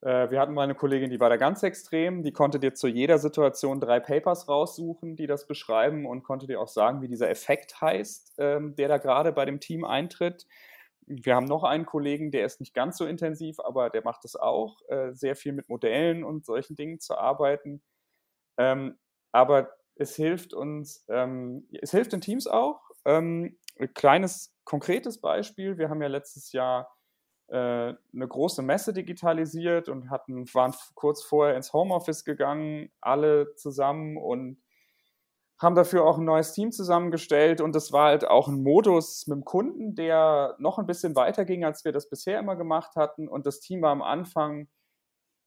wir 0.02 0.40
hatten 0.40 0.52
mal 0.52 0.62
eine 0.62 0.74
Kollegin, 0.74 1.10
die 1.10 1.20
war 1.20 1.30
da 1.30 1.36
ganz 1.36 1.62
extrem, 1.62 2.22
die 2.22 2.32
konnte 2.32 2.60
dir 2.60 2.74
zu 2.74 2.86
jeder 2.86 3.18
Situation 3.18 3.80
drei 3.80 3.98
Papers 3.98 4.48
raussuchen, 4.48 5.16
die 5.16 5.26
das 5.26 5.46
beschreiben 5.46 6.06
und 6.06 6.22
konnte 6.22 6.46
dir 6.46 6.60
auch 6.60 6.68
sagen, 6.68 7.00
wie 7.00 7.08
dieser 7.08 7.30
Effekt 7.30 7.80
heißt, 7.80 8.34
ähm, 8.38 8.76
der 8.76 8.88
da 8.88 8.98
gerade 8.98 9.32
bei 9.32 9.46
dem 9.46 9.58
Team 9.58 9.84
eintritt. 9.84 10.46
Wir 11.06 11.34
haben 11.34 11.46
noch 11.46 11.64
einen 11.64 11.86
Kollegen, 11.86 12.30
der 12.30 12.44
ist 12.44 12.60
nicht 12.60 12.74
ganz 12.74 12.98
so 12.98 13.06
intensiv, 13.06 13.58
aber 13.60 13.90
der 13.90 14.02
macht 14.04 14.24
es 14.24 14.36
auch, 14.36 14.80
äh, 14.88 15.12
sehr 15.14 15.36
viel 15.36 15.52
mit 15.52 15.68
Modellen 15.68 16.24
und 16.24 16.44
solchen 16.44 16.76
Dingen 16.76 17.00
zu 17.00 17.16
arbeiten. 17.16 17.82
Ähm, 18.58 18.98
aber 19.32 19.70
es 19.94 20.16
hilft 20.16 20.52
uns, 20.52 21.04
ähm, 21.08 21.68
es 21.80 21.90
hilft 21.92 22.12
den 22.12 22.20
Teams 22.20 22.46
auch. 22.46 22.82
ein 23.04 23.56
kleines 23.94 24.52
konkretes 24.64 25.20
Beispiel, 25.20 25.78
wir 25.78 25.88
haben 25.90 26.02
ja 26.02 26.08
letztes 26.08 26.52
Jahr 26.52 26.82
äh, 26.82 26.95
eine 27.52 28.28
große 28.28 28.62
Messe 28.62 28.92
digitalisiert 28.92 29.88
und 29.88 30.10
hatten, 30.10 30.52
waren 30.52 30.74
kurz 30.94 31.22
vorher 31.22 31.56
ins 31.56 31.72
Homeoffice 31.72 32.24
gegangen, 32.24 32.90
alle 33.00 33.54
zusammen 33.54 34.16
und 34.16 34.60
haben 35.58 35.74
dafür 35.74 36.04
auch 36.04 36.18
ein 36.18 36.24
neues 36.24 36.52
Team 36.52 36.72
zusammengestellt 36.72 37.60
und 37.60 37.74
das 37.74 37.92
war 37.92 38.08
halt 38.08 38.26
auch 38.26 38.48
ein 38.48 38.62
Modus 38.62 39.26
mit 39.26 39.36
dem 39.36 39.44
Kunden, 39.44 39.94
der 39.94 40.56
noch 40.58 40.78
ein 40.78 40.86
bisschen 40.86 41.14
weiter 41.14 41.44
ging, 41.44 41.64
als 41.64 41.84
wir 41.84 41.92
das 41.92 42.10
bisher 42.10 42.38
immer 42.38 42.56
gemacht 42.56 42.96
hatten 42.96 43.28
und 43.28 43.46
das 43.46 43.60
Team 43.60 43.80
war 43.80 43.92
am 43.92 44.02
Anfang 44.02 44.68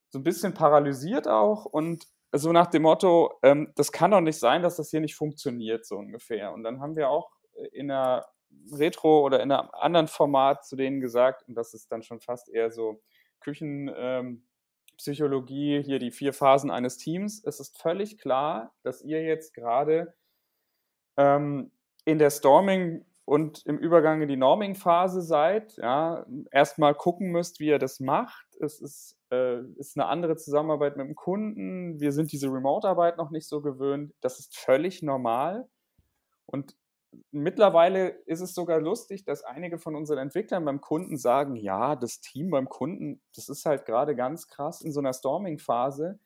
so 0.10 0.20
ein 0.20 0.24
bisschen 0.24 0.54
paralysiert 0.54 1.28
auch 1.28 1.66
und 1.66 2.08
so 2.32 2.52
nach 2.52 2.68
dem 2.68 2.84
Motto, 2.84 3.40
ähm, 3.44 3.72
das 3.76 3.92
kann 3.92 4.12
doch 4.12 4.22
nicht 4.22 4.40
sein, 4.40 4.62
dass 4.62 4.78
das 4.78 4.90
hier 4.90 5.02
nicht 5.02 5.16
funktioniert, 5.16 5.86
so 5.86 5.98
ungefähr. 5.98 6.54
Und 6.54 6.64
dann 6.64 6.80
haben 6.80 6.96
wir 6.96 7.10
auch 7.10 7.32
in 7.72 7.90
einer 7.90 8.26
Retro 8.72 9.22
oder 9.22 9.42
in 9.42 9.52
einem 9.52 9.70
anderen 9.72 10.08
Format 10.08 10.66
zu 10.66 10.76
denen 10.76 11.02
gesagt, 11.02 11.44
und 11.48 11.56
das 11.56 11.74
ist 11.74 11.92
dann 11.92 12.04
schon 12.04 12.20
fast 12.20 12.50
eher 12.50 12.72
so 12.72 13.02
Küchenpsychologie, 13.40 15.78
ähm, 15.78 15.84
hier 15.84 16.00
die 16.00 16.12
vier 16.12 16.34
Phasen 16.34 16.72
eines 16.72 16.98
Teams. 16.98 17.44
Es 17.44 17.60
ist 17.60 17.82
völlig 17.82 18.18
klar, 18.18 18.74
dass 18.84 19.02
ihr 19.02 19.24
jetzt 19.24 19.54
gerade 19.54 20.14
ähm, 21.18 21.72
in 22.06 22.20
der 22.20 22.30
Storming 22.30 23.06
und 23.26 23.66
im 23.68 23.78
Übergang 23.78 24.22
in 24.24 24.28
die 24.28 24.38
Norming-Phase 24.38 25.22
seid, 25.22 25.78
ja, 25.78 26.26
erstmal 26.50 26.96
gucken 26.96 27.32
müsst, 27.32 27.60
wie 27.60 27.68
ihr 27.68 27.78
das 27.78 28.00
macht. 28.00 28.48
Es 28.60 28.82
ist, 28.82 29.20
äh, 29.32 29.62
ist 29.76 29.98
eine 29.98 30.08
andere 30.08 30.36
Zusammenarbeit 30.36 30.98
mit 30.98 31.06
dem 31.06 31.14
Kunden. 31.14 32.00
Wir 32.00 32.12
sind 32.12 32.32
diese 32.32 32.48
Remote-Arbeit 32.48 33.18
noch 33.18 33.30
nicht 33.30 33.48
so 33.48 33.62
gewöhnt. 33.62 34.16
Das 34.22 34.40
ist 34.40 34.58
völlig 34.58 35.04
normal. 35.04 35.70
Und 36.48 36.76
mittlerweile 37.32 38.10
ist 38.26 38.42
es 38.42 38.54
sogar 38.54 38.80
lustig, 38.80 39.24
dass 39.24 39.44
einige 39.44 39.78
von 39.78 39.96
unseren 39.96 40.20
Entwicklern 40.20 40.66
beim 40.66 40.82
Kunden 40.82 41.18
sagen, 41.18 41.56
ja, 41.56 41.96
das 41.96 42.22
Team 42.22 42.50
beim 42.50 42.70
Kunden, 42.70 43.22
das 43.36 43.50
ist 43.50 43.66
halt 43.66 43.86
gerade 43.86 44.16
ganz 44.16 44.48
krass 44.48 44.82
in 44.82 44.92
so 44.92 45.00
einer 45.00 45.14
Storming-Phase. 45.14 46.20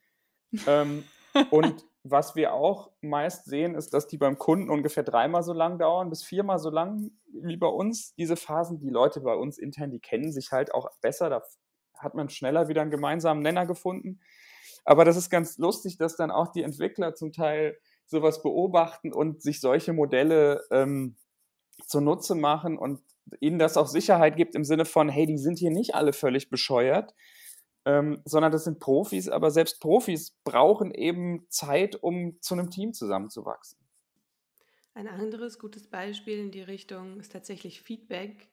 ähm, 0.68 1.04
und 1.52 1.86
was 2.04 2.36
wir 2.36 2.54
auch 2.54 2.92
meist 3.02 3.46
sehen, 3.46 3.76
ist, 3.76 3.94
dass 3.94 4.08
die 4.08 4.18
beim 4.18 4.38
Kunden 4.38 4.70
ungefähr 4.70 5.04
dreimal 5.04 5.42
so 5.42 5.54
lang 5.54 5.80
dauern, 5.80 6.10
bis 6.10 6.24
viermal 6.24 6.60
so 6.60 6.70
lang 6.70 7.12
wie 7.32 7.58
bei 7.58 7.68
uns. 7.68 8.14
Diese 8.16 8.36
Phasen, 8.36 8.80
die 8.80 8.90
Leute 8.90 9.22
bei 9.22 9.34
uns 9.34 9.58
intern, 9.58 9.90
die 9.90 10.02
kennen 10.02 10.32
sich 10.32 10.52
halt 10.52 10.74
auch 10.74 10.90
besser. 11.02 11.30
Da 11.30 11.42
hat 11.98 12.14
man 12.14 12.30
schneller 12.30 12.68
wieder 12.68 12.82
einen 12.82 12.92
gemeinsamen 12.92 13.42
Nenner 13.42 13.66
gefunden. 13.66 14.20
Aber 14.84 15.06
das 15.06 15.16
ist 15.16 15.30
ganz 15.30 15.58
lustig, 15.58 15.98
dass 15.98 16.18
dann 16.18 16.30
auch 16.30 16.50
die 16.50 16.64
Entwickler 16.64 17.16
zum 17.16 17.32
Teil 17.32 17.78
sowas 18.06 18.42
beobachten 18.42 19.14
und 19.14 19.42
sich 19.42 19.60
solche 19.60 19.94
Modelle 19.94 20.64
ähm, 20.72 21.16
zunutze 21.86 22.36
machen 22.36 22.78
und 22.78 23.02
ihnen 23.40 23.60
das 23.60 23.78
auch 23.78 23.88
Sicherheit 23.88 24.36
gibt 24.36 24.56
im 24.56 24.64
Sinne 24.64 24.86
von, 24.86 25.10
hey, 25.10 25.26
die 25.26 25.38
sind 25.38 25.60
hier 25.60 25.72
nicht 25.72 25.96
alle 25.96 26.14
völlig 26.14 26.50
bescheuert, 26.50 27.14
ähm, 27.86 28.22
sondern 28.26 28.52
das 28.52 28.66
sind 28.66 28.80
Profis, 28.80 29.30
aber 29.30 29.52
selbst 29.52 29.80
Profis 29.80 30.38
brauchen 30.44 30.92
eben 30.92 31.46
Zeit, 31.50 32.02
um 32.02 32.40
zu 32.42 32.54
einem 32.54 32.70
Team 32.70 32.94
zusammenzuwachsen. 32.94 33.80
Ein 34.94 35.08
anderes 35.08 35.58
gutes 35.58 35.90
Beispiel 35.90 36.38
in 36.38 36.52
die 36.52 36.62
Richtung 36.62 37.20
ist 37.20 37.32
tatsächlich 37.32 37.82
Feedback, 37.82 38.50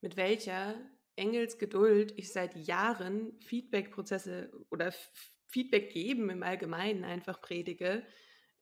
mit 0.00 0.16
welcher 0.16 0.74
Engelsgeduld 1.16 2.12
ich 2.16 2.32
seit 2.32 2.54
Jahren 2.56 3.32
Feedback-Prozesse 3.40 4.52
oder 4.70 4.92
Feedback 5.46 5.90
geben 5.90 6.30
im 6.30 6.42
Allgemeinen 6.42 7.04
einfach 7.04 7.40
predige. 7.40 8.04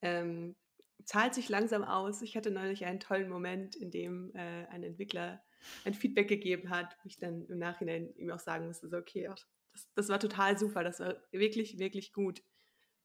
Ähm, 0.02 0.56
zahlt 1.04 1.34
sich 1.34 1.48
langsam 1.48 1.84
aus. 1.84 2.22
Ich 2.22 2.36
hatte 2.36 2.50
neulich 2.50 2.84
einen 2.84 3.00
tollen 3.00 3.28
Moment, 3.28 3.76
in 3.76 3.90
dem 3.90 4.34
äh, 4.34 4.66
ein 4.66 4.82
Entwickler 4.82 5.42
ein 5.84 5.94
Feedback 5.94 6.28
gegeben 6.28 6.70
hat, 6.70 6.96
wo 7.02 7.08
ich 7.08 7.18
dann 7.18 7.46
im 7.46 7.58
Nachhinein 7.58 8.14
ihm 8.16 8.30
auch 8.30 8.38
sagen 8.38 8.66
musste, 8.66 8.88
so, 8.88 8.96
okay, 8.96 9.28
das, 9.72 9.88
das 9.94 10.08
war 10.08 10.20
total 10.20 10.58
super, 10.58 10.84
das 10.84 11.00
war 11.00 11.16
wirklich, 11.32 11.78
wirklich 11.78 12.12
gut. 12.12 12.42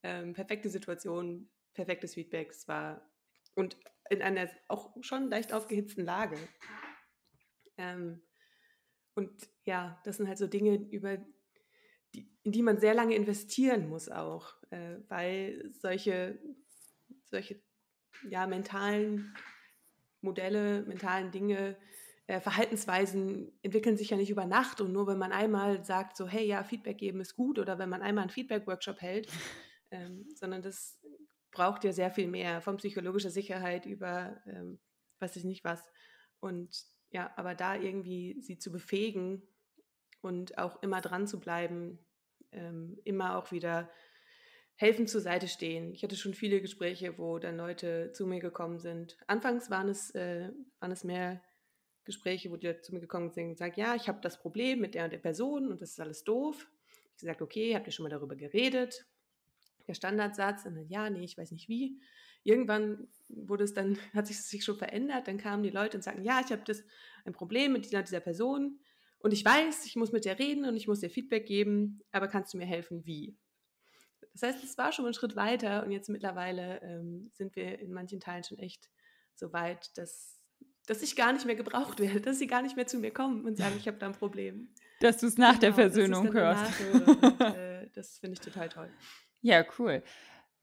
Ähm, 0.04 0.34
perfekte 0.34 0.70
Situation, 0.70 1.50
perfektes 1.74 2.16
Feedback, 2.16 2.50
es 2.50 2.68
war 2.68 3.08
und 3.56 3.78
in 4.10 4.22
einer 4.22 4.50
auch 4.68 4.96
schon 5.02 5.30
leicht 5.30 5.54
aufgehitzten 5.54 6.04
Lage. 6.04 6.38
Ähm, 7.78 8.22
und 9.16 9.32
ja, 9.66 10.02
das 10.04 10.18
sind 10.18 10.28
halt 10.28 10.38
so 10.38 10.48
Dinge, 10.48 10.76
über 10.76 11.18
die, 12.14 12.30
in 12.44 12.52
die 12.52 12.62
man 12.62 12.80
sehr 12.80 12.94
lange 12.94 13.16
investieren 13.16 13.90
muss 13.90 14.10
auch, 14.10 14.56
äh, 14.72 14.98
weil 15.08 15.72
solche, 15.74 16.40
solche 17.32 17.62
ja, 18.30 18.46
mentalen 18.46 19.34
Modelle, 20.22 20.84
mentalen 20.84 21.32
Dinge 21.32 21.78
äh, 22.28 22.40
Verhaltensweisen 22.40 23.52
entwickeln 23.62 23.98
sich 23.98 24.12
ja 24.12 24.18
nicht 24.18 24.30
über 24.30 24.46
Nacht 24.46 24.80
und 24.80 24.92
nur 24.92 25.08
wenn 25.08 25.18
man 25.18 25.32
einmal 25.32 25.84
sagt, 25.84 26.16
so, 26.16 26.28
hey, 26.28 26.46
ja, 26.46 26.64
Feedback 26.64 26.98
geben 26.98 27.20
ist 27.20 27.36
gut 27.36 27.60
oder 27.60 27.80
wenn 27.80 27.90
man 27.90 28.02
einmal 28.02 28.22
einen 28.22 28.32
Feedback-Workshop 28.32 29.02
hält, 29.02 29.28
ähm, 29.92 30.26
sondern 30.36 30.62
das 30.62 31.00
braucht 31.52 31.84
ja 31.84 31.92
sehr 31.92 32.12
viel 32.12 32.28
mehr, 32.28 32.62
von 32.62 32.78
psychologischer 32.78 33.32
Sicherheit 33.32 33.86
über, 33.86 34.42
ähm, 34.46 34.80
weiß 35.20 35.36
ich 35.36 35.44
nicht 35.44 35.66
was. 35.66 35.84
Und 36.40 36.86
ja, 37.10 37.34
aber 37.36 37.56
da 37.56 37.76
irgendwie 37.76 38.40
sie 38.40 38.58
zu 38.58 38.72
befähigen 38.72 39.42
und 40.22 40.58
auch 40.58 40.82
immer 40.82 41.02
dran 41.02 41.28
zu 41.28 41.40
bleiben, 41.40 42.00
ähm, 42.52 42.98
immer 43.04 43.38
auch 43.38 43.52
wieder 43.52 43.90
helfen 44.82 45.06
zur 45.06 45.22
Seite 45.22 45.48
stehen. 45.48 45.94
Ich 45.94 46.02
hatte 46.02 46.16
schon 46.16 46.34
viele 46.34 46.60
Gespräche, 46.60 47.20
wo 47.20 47.38
dann 47.38 47.56
Leute 47.56 48.12
zu 48.14 48.26
mir 48.26 48.40
gekommen 48.40 48.80
sind. 48.80 49.16
Anfangs 49.28 49.70
waren 49.70 49.88
es, 49.90 50.10
äh, 50.16 50.52
waren 50.80 50.92
es 50.92 51.04
mehr 51.04 51.42
Gespräche, 52.04 52.50
wo 52.50 52.58
die 52.58 52.82
zu 52.82 52.92
mir 52.94 53.00
gekommen 53.00 53.30
sind 53.30 53.50
und 53.50 53.58
sagen, 53.60 53.76
ja, 53.76 53.94
ich 53.94 54.08
habe 54.08 54.22
das 54.22 54.40
Problem 54.40 54.80
mit 54.80 54.96
der 54.96 55.04
und 55.04 55.14
der 55.14 55.20
Person 55.20 55.68
und 55.72 55.82
das 55.82 55.92
ist 55.92 56.00
alles 56.00 56.24
doof. 56.24 56.68
Ich 57.12 57.22
gesagt, 57.22 57.44
okay, 57.44 57.76
habt 57.76 57.86
ihr 57.86 57.94
schon 57.94 58.04
mal 58.04 58.10
darüber 58.10 58.36
geredet? 58.36 59.06
Der 59.88 59.94
Standardsatz, 59.94 60.66
und 60.66 60.74
dann, 60.74 60.90
ja, 60.90 61.12
nee, 61.12 61.24
ich 61.24 61.38
weiß 61.38 61.52
nicht 61.52 61.70
wie. 61.70 62.02
Irgendwann 62.44 63.08
wurde 63.30 63.66
es 63.66 63.76
dann, 63.76 64.00
hat 64.16 64.26
sich 64.26 64.42
sich 64.42 64.64
schon 64.64 64.78
verändert, 64.78 65.28
dann 65.28 65.38
kamen 65.38 65.62
die 65.62 65.70
Leute 65.70 65.98
und 65.98 66.04
sagten, 66.04 66.24
ja, 66.24 66.42
ich 66.44 66.52
habe 66.52 66.64
ein 67.26 67.34
Problem 67.34 67.74
mit 67.74 67.86
dieser, 67.86 68.02
dieser 68.02 68.20
Person 68.20 68.80
und 69.20 69.32
ich 69.32 69.46
weiß, 69.46 69.86
ich 69.86 69.96
muss 69.96 70.12
mit 70.12 70.26
der 70.26 70.40
reden 70.40 70.66
und 70.66 70.76
ich 70.76 70.88
muss 70.88 71.02
dir 71.02 71.12
Feedback 71.12 71.46
geben, 71.46 72.02
aber 72.12 72.28
kannst 72.28 72.56
du 72.56 72.58
mir 72.58 72.66
helfen, 72.66 73.06
wie? 73.06 73.38
Das 74.34 74.44
heißt, 74.44 74.64
es 74.64 74.78
war 74.78 74.92
schon 74.92 75.06
ein 75.06 75.14
Schritt 75.14 75.36
weiter 75.36 75.84
und 75.84 75.92
jetzt 75.92 76.10
mittlerweile 76.10 76.82
ähm, 76.82 77.30
sind 77.34 77.56
wir 77.56 77.80
in 77.80 77.92
manchen 77.92 78.20
Teilen 78.20 78.44
schon 78.44 78.60
echt 78.60 78.90
so 79.36 79.52
weit, 79.54 79.98
dass 79.98 80.42
dass 80.88 81.02
ich 81.02 81.16
gar 81.16 81.34
nicht 81.34 81.46
mehr 81.46 81.56
gebraucht 81.56 82.00
werde, 82.00 82.22
dass 82.22 82.40
sie 82.40 82.48
gar 82.48 82.62
nicht 82.62 82.76
mehr 82.76 82.88
zu 82.88 82.98
mir 82.98 83.12
kommen 83.12 83.46
und 83.46 83.58
sagen, 83.58 83.76
ich 83.78 83.88
habe 83.88 83.98
da 83.98 84.08
ein 84.08 84.14
Problem. 84.14 84.70
Dass 85.00 85.18
du 85.18 85.28
es 85.28 85.38
nach 85.38 85.60
genau, 85.60 85.62
der 85.62 85.74
Versöhnung 85.74 86.34
hörst. 86.34 86.82
Und, 86.94 87.42
äh, 87.42 87.90
das 87.94 88.18
finde 88.18 88.34
ich 88.34 88.40
total 88.40 88.70
toll. 88.70 88.90
Ja, 89.42 89.64
cool. 89.80 90.04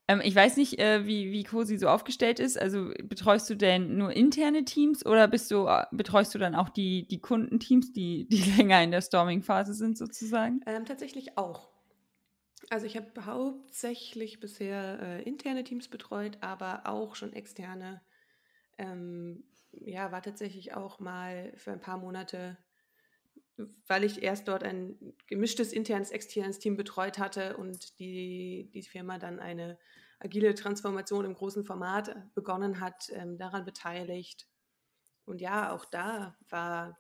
Ähm, 0.07 0.21
ich 0.25 0.35
weiß 0.35 0.57
nicht, 0.57 0.79
äh, 0.79 1.07
wie, 1.07 1.33
wie 1.33 1.45
COSI 1.45 1.79
so 1.79 1.89
aufgestellt 1.89 2.41
ist. 2.41 2.59
Also 2.59 2.93
betreust 3.03 3.49
du 3.51 3.55
denn 3.55 3.97
nur 3.97 4.13
interne 4.13 4.65
Teams 4.65 5.05
oder 5.05 5.29
bist 5.29 5.51
du, 5.51 5.67
äh, 5.67 5.85
betreust 5.93 6.35
du 6.35 6.39
dann 6.39 6.55
auch 6.55 6.69
die, 6.69 7.07
die 7.09 7.21
Kundenteams, 7.21 7.93
die, 7.93 8.29
die 8.29 8.43
länger 8.57 8.83
in 8.83 8.91
der 8.91 9.03
Storming-Phase 9.03 9.75
sind 9.75 9.99
sozusagen? 9.99 10.61
Ähm, 10.67 10.85
tatsächlich 10.85 11.37
auch. 11.37 11.71
Also 12.71 12.87
ich 12.87 12.97
habe 12.97 13.25
hauptsächlich 13.25 14.41
bisher 14.41 15.01
äh, 15.01 15.23
interne 15.23 15.65
Teams 15.65 15.89
betreut, 15.89 16.39
aber 16.43 16.87
auch 16.87 17.15
schon 17.15 17.33
externe. 17.33 18.03
Ähm, 18.77 19.45
ja, 19.73 20.13
war 20.13 20.23
tatsächlich 20.23 20.75
auch 20.75 21.01
mal 21.01 21.53
für 21.57 21.73
ein 21.73 21.81
paar 21.81 21.99
Monate, 21.99 22.59
weil 23.87 24.05
ich 24.05 24.23
erst 24.23 24.49
dort 24.49 24.63
ein 24.63 25.15
gemischtes 25.27 25.73
internes, 25.73 26.11
externes 26.11 26.59
Team 26.59 26.77
betreut 26.77 27.19
hatte 27.19 27.57
und 27.57 27.99
die, 27.99 28.71
die 28.73 28.83
Firma 28.83 29.19
dann 29.19 29.41
eine 29.41 29.79
agile 30.21 30.55
Transformation 30.55 31.25
im 31.25 31.35
großen 31.35 31.65
Format 31.65 32.35
begonnen 32.35 32.81
hat, 32.81 33.11
ähm, 33.13 33.39
daran 33.39 33.65
beteiligt. 33.65 34.47
Und 35.25 35.41
ja, 35.41 35.73
auch 35.73 35.85
da 35.87 36.37
war, 36.49 36.99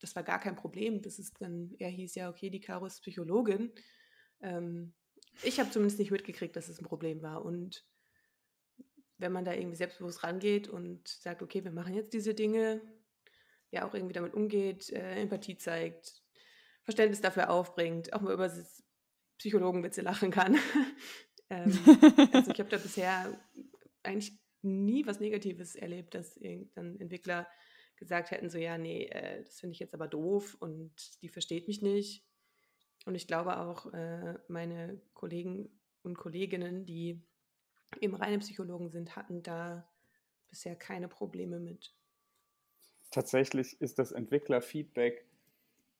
das 0.00 0.14
war 0.14 0.22
gar 0.22 0.38
kein 0.40 0.56
Problem. 0.56 1.02
Das 1.02 1.18
ist 1.18 1.40
dann, 1.40 1.74
er 1.78 1.88
hieß 1.88 2.14
ja, 2.14 2.28
okay, 2.28 2.50
die 2.50 2.60
Caro 2.60 2.86
ist 2.86 3.00
Psychologin. 3.00 3.72
Ähm, 4.44 4.92
ich 5.42 5.58
habe 5.58 5.70
zumindest 5.70 5.98
nicht 5.98 6.10
mitgekriegt, 6.10 6.54
dass 6.54 6.68
es 6.68 6.78
ein 6.78 6.84
Problem 6.84 7.22
war. 7.22 7.44
Und 7.44 7.84
wenn 9.18 9.32
man 9.32 9.44
da 9.44 9.52
irgendwie 9.52 9.76
selbstbewusst 9.76 10.22
rangeht 10.22 10.68
und 10.68 11.08
sagt, 11.08 11.42
okay, 11.42 11.64
wir 11.64 11.72
machen 11.72 11.94
jetzt 11.94 12.12
diese 12.12 12.34
Dinge, 12.34 12.80
ja 13.70 13.86
auch 13.86 13.94
irgendwie 13.94 14.12
damit 14.12 14.34
umgeht, 14.34 14.90
äh, 14.90 15.16
Empathie 15.16 15.56
zeigt, 15.56 16.22
Verständnis 16.84 17.20
dafür 17.20 17.50
aufbringt, 17.50 18.12
auch 18.12 18.20
mal 18.20 18.34
über 18.34 18.50
Psychologenwitze 19.38 20.02
lachen 20.02 20.30
kann. 20.30 20.56
ähm, 21.50 21.78
also 22.32 22.52
ich 22.52 22.60
habe 22.60 22.70
da 22.70 22.76
bisher 22.76 23.40
eigentlich 24.02 24.38
nie 24.62 25.06
was 25.06 25.20
Negatives 25.20 25.74
erlebt, 25.74 26.14
dass 26.14 26.36
irgendein 26.36 27.00
Entwickler 27.00 27.48
gesagt 27.96 28.30
hätten, 28.30 28.50
so 28.50 28.58
ja, 28.58 28.78
nee, 28.78 29.06
äh, 29.06 29.42
das 29.42 29.60
finde 29.60 29.72
ich 29.72 29.80
jetzt 29.80 29.94
aber 29.94 30.08
doof 30.08 30.56
und 30.60 30.92
die 31.22 31.28
versteht 31.28 31.68
mich 31.68 31.82
nicht. 31.82 32.24
Und 33.04 33.14
ich 33.14 33.26
glaube 33.26 33.58
auch, 33.58 33.92
äh, 33.92 34.38
meine 34.48 35.00
Kollegen 35.12 35.68
und 36.02 36.16
Kolleginnen, 36.16 36.86
die 36.86 37.20
eben 38.00 38.14
reine 38.14 38.38
Psychologen 38.38 38.90
sind, 38.90 39.16
hatten 39.16 39.42
da 39.42 39.86
bisher 40.48 40.76
keine 40.76 41.08
Probleme 41.08 41.60
mit. 41.60 41.94
Tatsächlich 43.10 43.80
ist 43.80 43.98
das 43.98 44.12
Entwicklerfeedback 44.12 45.26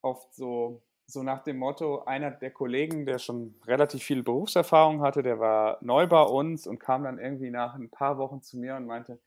oft 0.02 0.34
so, 0.34 0.82
so 1.06 1.22
nach 1.22 1.42
dem 1.44 1.58
Motto, 1.58 2.04
einer 2.04 2.30
der 2.30 2.50
Kollegen, 2.50 3.06
der 3.06 3.18
schon 3.18 3.54
relativ 3.66 4.02
viel 4.02 4.22
Berufserfahrung 4.22 5.02
hatte, 5.02 5.22
der 5.22 5.38
war 5.38 5.78
neu 5.82 6.06
bei 6.06 6.22
uns 6.22 6.66
und 6.66 6.78
kam 6.78 7.04
dann 7.04 7.18
irgendwie 7.18 7.50
nach 7.50 7.74
ein 7.74 7.90
paar 7.90 8.18
Wochen 8.18 8.42
zu 8.42 8.58
mir 8.58 8.76
und 8.76 8.86
meinte, 8.86 9.20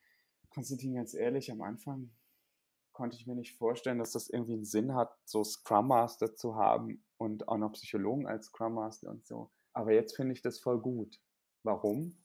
Konstantin, 0.50 0.96
ganz 0.96 1.14
ehrlich, 1.14 1.52
am 1.52 1.62
Anfang 1.62 2.10
konnte 2.92 3.16
ich 3.16 3.28
mir 3.28 3.36
nicht 3.36 3.56
vorstellen, 3.56 4.00
dass 4.00 4.14
das 4.14 4.28
irgendwie 4.30 4.54
einen 4.54 4.66
Sinn 4.66 4.96
hat, 4.96 5.16
so 5.24 5.44
Scrum 5.44 5.88
Master 5.88 6.36
zu 6.36 6.56
haben 6.56 7.04
und 7.18 7.48
auch 7.48 7.58
noch 7.58 7.74
Psychologen 7.74 8.28
als 8.28 8.48
Scrum 8.48 8.76
Master 8.76 9.10
und 9.10 9.26
so. 9.26 9.52
aber 9.74 9.94
jetzt 9.94 10.16
finde 10.16 10.34
ich 10.34 10.42
das 10.42 10.60
voll 10.60 10.80
gut. 10.80 11.20
Warum? 11.64 12.18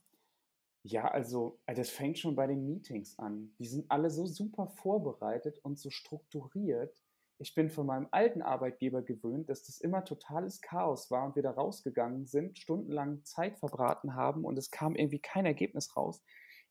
Ja, 0.85 1.09
also 1.09 1.61
äh, 1.67 1.75
das 1.75 1.91
fängt 1.91 2.19
schon 2.19 2.35
bei 2.35 2.47
den 2.47 2.67
Meetings 2.67 3.19
an. 3.19 3.55
Die 3.59 3.67
sind 3.67 3.91
alle 3.91 4.11
so 4.11 4.27
super 4.27 4.69
vorbereitet 4.69 5.59
und 5.63 5.79
so 5.79 5.91
strukturiert. 5.91 7.01
Ich 7.39 7.55
bin 7.55 7.71
von 7.71 7.87
meinem 7.87 8.09
alten 8.11 8.43
Arbeitgeber 8.43 9.03
gewöhnt, 9.03 9.49
dass 9.49 9.65
das 9.65 9.81
immer 9.81 10.05
totales 10.05 10.61
Chaos 10.61 11.11
war 11.11 11.27
und 11.27 11.35
wir 11.35 11.43
da 11.43 11.51
rausgegangen 11.51 12.27
sind, 12.27 12.59
stundenlang 12.59 13.25
Zeit 13.25 13.59
verbraten 13.59 14.15
haben 14.15 14.45
und 14.45 14.57
es 14.57 14.71
kam 14.71 14.95
irgendwie 14.95 15.19
kein 15.21 15.47
Ergebnis 15.47 15.97
raus. 15.97 16.23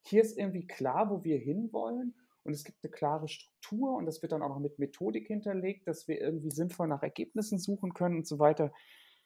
Hier 0.03 0.21
ist 0.21 0.37
irgendwie 0.37 0.67
klar, 0.67 1.09
wo 1.09 1.23
wir 1.23 1.37
hinwollen 1.37 2.15
und 2.43 2.53
es 2.53 2.63
gibt 2.63 2.83
eine 2.83 2.91
klare 2.91 3.27
Struktur 3.27 3.95
und 3.95 4.05
das 4.05 4.21
wird 4.21 4.31
dann 4.31 4.41
auch 4.41 4.49
noch 4.49 4.59
mit 4.59 4.79
Methodik 4.79 5.27
hinterlegt, 5.27 5.87
dass 5.87 6.07
wir 6.07 6.19
irgendwie 6.19 6.51
sinnvoll 6.51 6.87
nach 6.87 7.03
Ergebnissen 7.03 7.59
suchen 7.59 7.93
können 7.93 8.17
und 8.17 8.27
so 8.27 8.39
weiter 8.39 8.71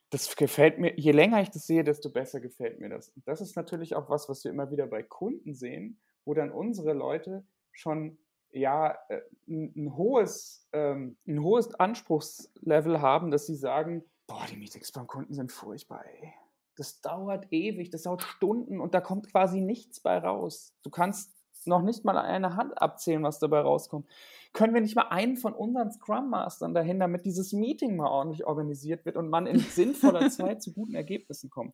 das 0.10 0.36
gefällt 0.36 0.80
mir, 0.80 0.98
je 0.98 1.12
länger 1.12 1.42
ich 1.42 1.50
das 1.50 1.66
sehe, 1.68 1.84
desto 1.84 2.10
besser 2.10 2.40
gefällt 2.40 2.80
mir 2.80 2.90
das. 2.90 3.10
Und 3.10 3.28
das 3.28 3.42
ist 3.42 3.56
natürlich 3.56 3.96
auch 3.96 4.10
was, 4.10 4.30
was 4.30 4.44
wir 4.44 4.52
immer 4.52 4.72
wieder 4.72 4.88
bei 4.88 5.04
Kunden 5.04 5.54
sehen, 5.54 6.00
wo 6.26 6.34
dann 6.34 6.52
unsere 6.52 6.94
Leute 6.94 7.46
schon 7.72 8.18
ja 8.52 8.98
ein, 9.10 9.76
äh, 9.76 9.80
ein 9.80 9.98
hohes, 9.98 10.68
ähm, 10.72 11.18
ein 11.28 11.42
hohes 11.42 11.74
Anspruchslevel 11.76 13.02
haben, 13.02 13.32
dass 13.32 13.48
sie 13.48 13.56
sagen, 13.56 14.04
boah, 14.28 14.46
die 14.50 14.58
Meetings 14.58 14.92
beim 14.92 15.08
Kunden 15.08 15.34
sind 15.34 15.52
furchtbar, 15.52 16.06
ey. 16.06 16.34
Das 16.78 17.02
dauert 17.02 17.52
ewig, 17.52 17.90
das 17.90 18.04
dauert 18.04 18.22
Stunden 18.24 18.82
und 18.82 18.94
da 18.94 19.02
kommt 19.02 19.32
quasi 19.32 19.62
nichts 19.62 20.02
bei 20.02 20.18
raus. 20.18 20.74
Du 20.84 20.90
kannst 20.90 21.45
noch 21.68 21.82
nicht 21.82 22.06
mal 22.06 22.18
eine 22.18 22.56
Hand 22.56 22.82
abzählen, 22.82 23.24
was 23.24 23.40
dabei 23.40 23.62
rauskommt. 23.62 24.08
Können 24.54 24.74
wir 24.74 24.82
nicht 24.82 24.96
mal 24.96 25.10
einen 25.10 25.38
von 25.38 25.54
unseren 25.54 25.92
Scrum 25.92 26.30
Mastern 26.30 26.74
dahin, 26.74 27.00
damit 27.00 27.26
dieses 27.26 27.54
Meeting 27.54 27.96
mal 27.96 28.08
ordentlich 28.08 28.46
organisiert 28.46 29.06
wird 29.06 29.18
und 29.18 29.30
man 29.30 29.48
in 29.48 29.60
sinnvoller 29.60 30.30
Zeit 30.30 30.62
zu 30.62 30.74
guten 30.74 30.96
Ergebnissen 30.96 31.50
kommt. 31.50 31.74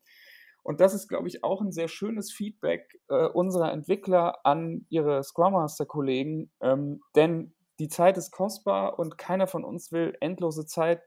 Und 0.64 0.80
das 0.80 0.94
ist, 0.94 1.08
glaube 1.08 1.28
ich, 1.28 1.44
auch 1.44 1.62
ein 1.62 1.72
sehr 1.72 1.88
schönes 1.88 2.32
Feedback 2.32 3.00
äh, 3.10 3.26
unserer 3.28 3.72
Entwickler 3.72 4.46
an 4.46 4.86
ihre 4.90 5.24
Scrum 5.24 5.54
Master 5.54 5.86
Kollegen, 5.86 6.52
ähm, 6.62 7.02
denn 7.16 7.54
die 7.80 7.90
Zeit 7.90 8.18
ist 8.18 8.32
kostbar 8.32 9.00
und 9.00 9.18
keiner 9.18 9.48
von 9.48 9.64
uns 9.64 9.92
will 9.92 10.16
endlose 10.20 10.68
Zeit 10.68 11.02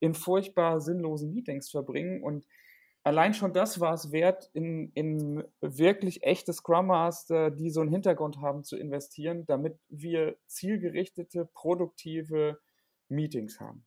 in 0.00 0.12
furchtbar 0.12 0.80
sinnlosen 0.80 1.30
Meetings 1.32 1.70
verbringen. 1.70 2.22
Und 2.22 2.44
allein 3.06 3.34
schon 3.34 3.52
das 3.52 3.78
war 3.78 3.94
es 3.94 4.10
wert, 4.10 4.50
in, 4.52 4.90
in 4.94 5.44
wirklich 5.60 6.24
echte 6.24 6.52
Scrum 6.52 6.88
Master, 6.88 7.52
die 7.52 7.70
so 7.70 7.80
einen 7.80 7.90
Hintergrund 7.90 8.40
haben, 8.40 8.64
zu 8.64 8.76
investieren, 8.76 9.46
damit 9.46 9.78
wir 9.88 10.36
zielgerichtete, 10.46 11.48
produktive 11.54 12.58
Meetings 13.08 13.60
haben. 13.60 13.84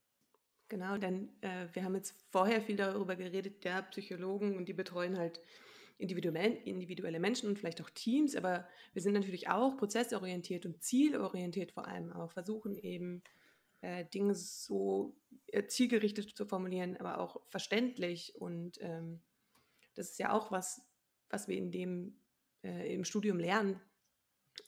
Genau, 0.69 0.97
denn 0.97 1.29
äh, 1.41 1.67
wir 1.73 1.83
haben 1.83 1.95
jetzt 1.95 2.15
vorher 2.31 2.61
viel 2.61 2.77
darüber 2.77 3.17
geredet, 3.17 3.65
ja, 3.65 3.81
Psychologen 3.81 4.55
und 4.55 4.69
die 4.69 4.73
betreuen 4.73 5.17
halt 5.17 5.41
individuelle 5.97 7.19
Menschen 7.19 7.49
und 7.49 7.59
vielleicht 7.59 7.81
auch 7.81 7.89
Teams, 7.89 8.37
aber 8.37 8.65
wir 8.93 9.01
sind 9.01 9.13
natürlich 9.13 9.49
auch 9.49 9.75
prozessorientiert 9.75 10.65
und 10.65 10.81
zielorientiert 10.81 11.73
vor 11.73 11.87
allem 11.87 12.13
auch, 12.13 12.31
versuchen 12.31 12.77
eben 12.77 13.21
äh, 13.81 14.05
Dinge 14.05 14.35
so 14.35 15.17
äh, 15.47 15.65
zielgerichtet 15.67 16.35
zu 16.35 16.45
formulieren, 16.45 16.97
aber 16.97 17.19
auch 17.19 17.41
verständlich. 17.47 18.35
Und 18.35 18.77
ähm, 18.81 19.21
das 19.95 20.11
ist 20.11 20.19
ja 20.19 20.31
auch 20.31 20.51
was, 20.51 20.81
was 21.29 21.47
wir 21.47 21.57
in 21.57 21.71
dem 21.71 22.19
äh, 22.63 22.93
im 22.93 23.03
Studium 23.03 23.39
lernen 23.39 23.79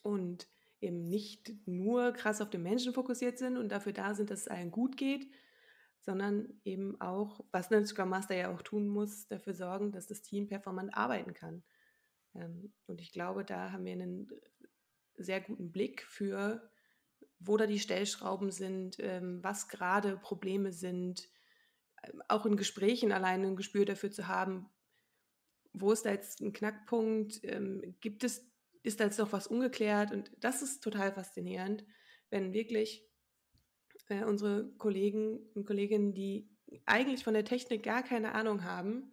und 0.02 0.48
eben 0.80 1.08
nicht 1.08 1.54
nur 1.66 2.12
krass 2.12 2.40
auf 2.40 2.50
den 2.50 2.62
Menschen 2.62 2.92
fokussiert 2.92 3.38
sind 3.38 3.56
und 3.56 3.68
dafür 3.70 3.92
da 3.92 4.14
sind, 4.14 4.30
dass 4.30 4.40
es 4.40 4.48
allen 4.48 4.70
gut 4.70 4.96
geht, 4.96 5.30
sondern 6.00 6.60
eben 6.64 7.00
auch, 7.00 7.44
was 7.52 7.70
ein 7.70 7.86
Scrum 7.86 8.08
Master 8.08 8.34
ja 8.34 8.52
auch 8.52 8.62
tun 8.62 8.88
muss, 8.88 9.28
dafür 9.28 9.54
sorgen, 9.54 9.92
dass 9.92 10.08
das 10.08 10.22
Team 10.22 10.48
performant 10.48 10.94
arbeiten 10.94 11.34
kann. 11.34 11.62
Ähm, 12.34 12.72
und 12.86 13.00
ich 13.00 13.12
glaube, 13.12 13.44
da 13.44 13.70
haben 13.70 13.84
wir 13.84 13.92
einen 13.92 14.28
sehr 15.14 15.40
guten 15.40 15.70
Blick 15.70 16.02
für 16.02 16.71
wo 17.44 17.56
da 17.56 17.66
die 17.66 17.78
Stellschrauben 17.78 18.50
sind, 18.50 18.96
ähm, 19.00 19.42
was 19.42 19.68
gerade 19.68 20.16
Probleme 20.16 20.72
sind, 20.72 21.28
ähm, 22.02 22.22
auch 22.28 22.46
in 22.46 22.56
Gesprächen 22.56 23.12
alleine 23.12 23.48
ein 23.48 23.56
Gespür 23.56 23.84
dafür 23.84 24.10
zu 24.10 24.28
haben, 24.28 24.70
wo 25.72 25.92
ist 25.92 26.04
da 26.04 26.10
jetzt 26.10 26.40
ein 26.40 26.52
Knackpunkt, 26.52 27.40
ähm, 27.44 27.96
gibt 28.00 28.24
es, 28.24 28.46
ist 28.82 29.00
da 29.00 29.04
jetzt 29.04 29.18
noch 29.18 29.32
was 29.32 29.46
ungeklärt? 29.46 30.12
Und 30.12 30.30
das 30.40 30.62
ist 30.62 30.82
total 30.82 31.12
faszinierend, 31.12 31.84
wenn 32.30 32.52
wirklich 32.52 33.06
äh, 34.08 34.24
unsere 34.24 34.70
Kollegen 34.78 35.38
und 35.54 35.66
Kolleginnen, 35.66 36.14
die 36.14 36.48
eigentlich 36.86 37.24
von 37.24 37.34
der 37.34 37.44
Technik 37.44 37.82
gar 37.82 38.02
keine 38.02 38.34
Ahnung 38.34 38.64
haben 38.64 39.12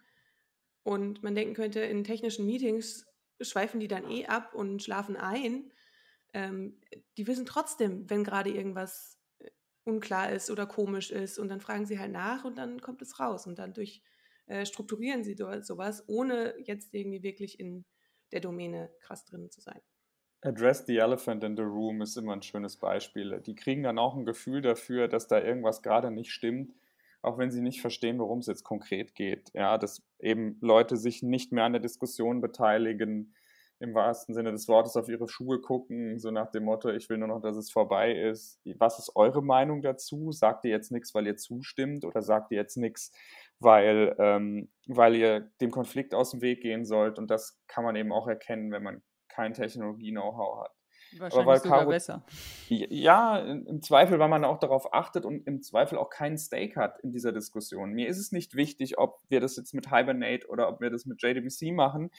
und 0.83 1.23
man 1.23 1.35
denken 1.35 1.53
könnte, 1.53 1.81
in 1.81 2.03
technischen 2.03 2.45
Meetings 2.45 3.05
schweifen 3.41 3.79
die 3.79 3.87
dann 3.87 4.09
eh 4.09 4.25
ab 4.25 4.53
und 4.53 4.83
schlafen 4.83 5.15
ein, 5.15 5.71
ähm, 6.33 6.79
die 7.17 7.27
wissen 7.27 7.45
trotzdem, 7.45 8.09
wenn 8.09 8.23
gerade 8.23 8.49
irgendwas 8.49 9.19
äh, 9.39 9.49
unklar 9.83 10.31
ist 10.31 10.49
oder 10.51 10.65
komisch 10.65 11.11
ist 11.11 11.39
und 11.39 11.49
dann 11.49 11.61
fragen 11.61 11.85
sie 11.85 11.99
halt 11.99 12.11
nach 12.11 12.45
und 12.45 12.57
dann 12.57 12.81
kommt 12.81 13.01
es 13.01 13.19
raus 13.19 13.47
und 13.47 13.59
dann 13.59 13.73
durch 13.73 14.03
äh, 14.47 14.65
strukturieren 14.65 15.23
sie 15.23 15.35
sowas, 15.35 16.03
ohne 16.07 16.55
jetzt 16.59 16.93
irgendwie 16.93 17.23
wirklich 17.23 17.59
in 17.59 17.85
der 18.31 18.41
Domäne 18.41 18.91
krass 18.99 19.25
drin 19.25 19.49
zu 19.49 19.61
sein. 19.61 19.81
Address 20.41 20.85
the 20.85 20.97
Elephant 20.97 21.43
in 21.43 21.57
the 21.57 21.63
Room 21.63 22.01
ist 22.01 22.15
immer 22.17 22.33
ein 22.33 22.41
schönes 22.41 22.77
Beispiel. 22.77 23.41
Die 23.45 23.55
kriegen 23.55 23.83
dann 23.83 23.99
auch 23.99 24.15
ein 24.15 24.25
Gefühl 24.25 24.61
dafür, 24.61 25.07
dass 25.07 25.27
da 25.27 25.41
irgendwas 25.41 25.81
gerade 25.81 26.11
nicht 26.11 26.31
stimmt, 26.31 26.73
auch 27.21 27.37
wenn 27.37 27.51
sie 27.51 27.61
nicht 27.61 27.81
verstehen, 27.81 28.19
worum 28.19 28.39
es 28.39 28.47
jetzt 28.47 28.63
konkret 28.63 29.15
geht. 29.15 29.51
Ja, 29.53 29.77
dass 29.77 30.01
eben 30.19 30.57
Leute 30.61 30.95
sich 30.95 31.21
nicht 31.21 31.51
mehr 31.51 31.65
an 31.65 31.73
der 31.73 31.81
Diskussion 31.81 32.39
beteiligen, 32.39 33.35
im 33.79 33.93
wahrsten 33.93 34.35
Sinne 34.35 34.51
des 34.51 34.67
Wortes 34.67 34.97
auf 34.97 35.07
ihre 35.07 35.29
Schuhe 35.29 35.61
gucken, 35.61 36.19
so 36.19 36.31
nach 36.31 36.51
dem 36.51 36.65
Motto, 36.65 36.89
ich 36.89 37.09
will 37.09 37.17
nur 37.17 37.29
noch, 37.29 37.41
dass 37.41 37.55
es 37.55 37.71
vorbei 37.71 38.13
ist. 38.13 38.59
Was 38.77 38.99
ist 38.99 39.15
eure 39.15 39.41
Meinung 39.41 39.81
dazu? 39.81 40.31
Sagt 40.31 40.65
ihr 40.65 40.71
jetzt 40.71 40.91
nichts, 40.91 41.15
weil 41.15 41.27
ihr 41.27 41.37
zustimmt 41.37 42.03
oder 42.03 42.21
sagt 42.21 42.51
ihr 42.51 42.57
jetzt 42.57 42.75
nichts, 42.75 43.13
weil, 43.59 44.15
ähm, 44.19 44.69
weil 44.87 45.15
ihr 45.15 45.51
dem 45.61 45.71
Konflikt 45.71 46.13
aus 46.13 46.31
dem 46.31 46.41
Weg 46.41 46.61
gehen 46.61 46.85
sollt? 46.85 47.17
Und 47.17 47.31
das 47.31 47.57
kann 47.67 47.85
man 47.85 47.95
eben 47.95 48.11
auch 48.11 48.27
erkennen, 48.27 48.71
wenn 48.71 48.83
man 48.83 49.01
kein 49.29 49.53
Technologie-Know-how 49.53 50.63
hat. 50.63 50.71
Wahrscheinlich 51.17 51.47
Aber 51.47 51.57
sogar 51.57 51.79
Caro, 51.79 51.89
besser. 51.89 52.23
Ja, 52.67 53.39
im 53.39 53.81
Zweifel, 53.81 54.19
weil 54.19 54.27
man 54.27 54.45
auch 54.45 54.59
darauf 54.59 54.93
achtet 54.93 55.25
und 55.25 55.47
im 55.47 55.61
Zweifel 55.61 55.97
auch 55.97 56.09
keinen 56.09 56.37
Stake 56.37 56.79
hat 56.79 56.99
in 56.99 57.11
dieser 57.11 57.31
Diskussion. 57.31 57.93
Mir 57.93 58.07
ist 58.07 58.19
es 58.19 58.31
nicht 58.31 58.55
wichtig, 58.55 58.99
ob 58.99 59.19
wir 59.29 59.39
das 59.39 59.55
jetzt 59.55 59.73
mit 59.73 59.89
Hibernate 59.89 60.47
oder 60.49 60.69
ob 60.69 60.81
wir 60.81 60.89
das 60.89 61.05
mit 61.05 61.21
JDBC 61.21 61.73
machen. 61.73 62.11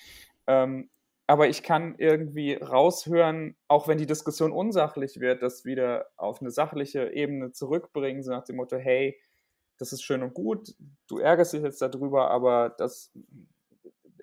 Ähm, 0.47 0.91
aber 1.31 1.49
ich 1.49 1.63
kann 1.63 1.95
irgendwie 1.97 2.55
raushören, 2.55 3.57
auch 3.69 3.87
wenn 3.87 3.99
die 3.99 4.07
Diskussion 4.07 4.51
unsachlich 4.51 5.21
wird, 5.21 5.45
das 5.45 5.65
wieder 5.65 6.07
auf 6.17 6.41
eine 6.41 6.51
sachliche 6.51 7.13
Ebene 7.13 7.53
zurückbringen, 7.53 8.25
so 8.25 8.33
nach 8.33 8.43
dem 8.43 8.57
Motto, 8.57 8.77
hey, 8.77 9.17
das 9.79 9.93
ist 9.93 10.03
schön 10.03 10.25
und 10.25 10.35
gut, 10.35 10.75
du 11.07 11.19
ärgerst 11.19 11.53
dich 11.53 11.63
jetzt 11.63 11.81
darüber, 11.83 12.33
aber 12.33 12.75
das, 12.77 13.17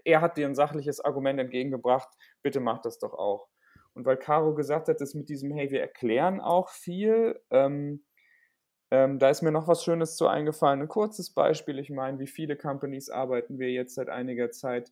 er 0.03 0.19
hat 0.19 0.35
dir 0.35 0.47
ein 0.47 0.55
sachliches 0.55 0.99
Argument 0.99 1.39
entgegengebracht, 1.39 2.09
bitte 2.43 2.59
mach 2.59 2.81
das 2.81 2.99
doch 2.99 3.13
auch. 3.13 3.47
Und 3.93 4.05
weil 4.05 4.17
Caro 4.17 4.53
gesagt 4.53 4.89
hat, 4.89 4.99
dass 4.99 5.13
mit 5.13 5.29
diesem, 5.29 5.53
hey, 5.53 5.71
wir 5.71 5.79
erklären 5.79 6.41
auch 6.41 6.67
viel, 6.67 7.39
ähm, 7.51 8.03
ähm, 8.91 9.17
da 9.17 9.29
ist 9.29 9.43
mir 9.43 9.53
noch 9.53 9.69
was 9.69 9.81
Schönes 9.81 10.17
zu 10.17 10.27
eingefallen. 10.27 10.81
Ein 10.81 10.89
kurzes 10.89 11.33
Beispiel, 11.33 11.79
ich 11.79 11.89
meine, 11.89 12.19
wie 12.19 12.27
viele 12.27 12.57
Companies 12.57 13.09
arbeiten 13.09 13.59
wir 13.59 13.71
jetzt 13.71 13.95
seit 13.95 14.09
einiger 14.09 14.51
Zeit 14.51 14.91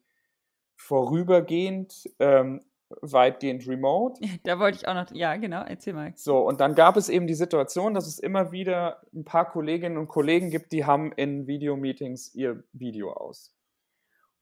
vorübergehend 0.76 2.10
ähm, 2.20 2.62
weitgehend 3.02 3.68
remote. 3.68 4.20
Da 4.44 4.60
wollte 4.60 4.78
ich 4.78 4.88
auch 4.88 4.94
noch, 4.94 5.12
ja, 5.12 5.36
genau, 5.38 5.64
erzähl 5.64 5.94
mal. 5.94 6.14
So, 6.16 6.40
und 6.40 6.60
dann 6.60 6.76
gab 6.76 6.98
es 6.98 7.10
eben 7.10 7.28
die 7.28 7.34
Situation, 7.34 7.94
dass 7.94 8.08
es 8.08 8.20
immer 8.20 8.52
wieder 8.52 9.02
ein 9.14 9.26
paar 9.26 9.50
Kolleginnen 9.50 9.98
und 9.98 10.08
Kollegen 10.08 10.50
gibt, 10.50 10.72
die 10.72 10.86
haben 10.86 11.12
in 11.14 11.48
Videomeetings 11.48 12.34
ihr 12.36 12.64
Video 12.74 13.12
aus. 13.14 13.54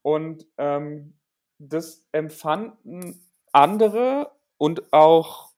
Und 0.02 0.46
ähm, 0.58 1.14
das 1.58 2.06
empfanden 2.12 3.26
andere 3.52 4.32
und 4.58 4.92
auch 4.92 5.52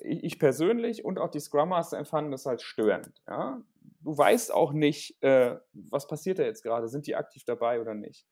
ich 0.00 0.38
persönlich 0.38 1.04
und 1.04 1.18
auch 1.18 1.30
die 1.30 1.40
Scrum 1.40 1.70
Master 1.70 1.98
empfanden 1.98 2.32
das 2.32 2.46
als 2.46 2.62
störend. 2.62 3.22
Ja? 3.28 3.60
Du 4.00 4.16
weißt 4.16 4.52
auch 4.52 4.72
nicht, 4.72 5.22
äh, 5.22 5.56
was 5.72 6.06
passiert 6.06 6.38
da 6.38 6.44
jetzt 6.44 6.62
gerade, 6.62 6.88
sind 6.88 7.06
die 7.06 7.16
aktiv 7.16 7.44
dabei 7.44 7.80
oder 7.80 7.94
nicht. 7.94 8.26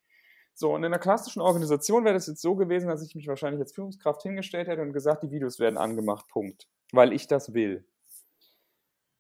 So, 0.61 0.75
und 0.75 0.83
in 0.83 0.93
einer 0.93 0.99
klassischen 0.99 1.41
Organisation 1.41 2.05
wäre 2.05 2.13
das 2.13 2.27
jetzt 2.27 2.43
so 2.43 2.55
gewesen, 2.55 2.89
dass 2.89 3.03
ich 3.03 3.15
mich 3.15 3.27
wahrscheinlich 3.27 3.63
als 3.63 3.73
Führungskraft 3.73 4.21
hingestellt 4.21 4.69
hätte 4.69 4.83
und 4.83 4.93
gesagt, 4.93 5.23
die 5.23 5.31
Videos 5.31 5.59
werden 5.59 5.79
angemacht, 5.79 6.29
Punkt. 6.29 6.69
Weil 6.93 7.15
ich 7.15 7.27
das 7.27 7.55
will. 7.55 7.89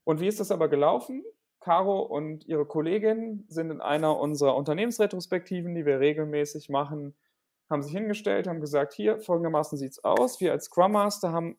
Und 0.05 0.20
wie 0.20 0.28
ist 0.28 0.38
das 0.38 0.51
aber 0.51 0.68
gelaufen? 0.68 1.24
Caro 1.61 2.03
und 2.03 2.45
ihre 2.45 2.66
Kollegin 2.66 3.47
sind 3.49 3.70
in 3.70 3.80
einer 3.80 4.18
unserer 4.18 4.55
Unternehmensretrospektiven, 4.55 5.74
die 5.74 5.86
wir 5.86 5.99
regelmäßig 5.99 6.68
machen, 6.68 7.16
haben 7.70 7.82
sich 7.82 7.93
hingestellt, 7.93 8.47
haben 8.47 8.61
gesagt, 8.61 8.93
hier, 8.93 9.18
folgendermaßen 9.18 9.78
sieht 9.78 9.93
es 9.93 10.05
aus. 10.05 10.43
Wir 10.43 10.53
als 10.53 10.66
Scrum 10.66 10.93
Master 10.93 11.32
haben, 11.32 11.59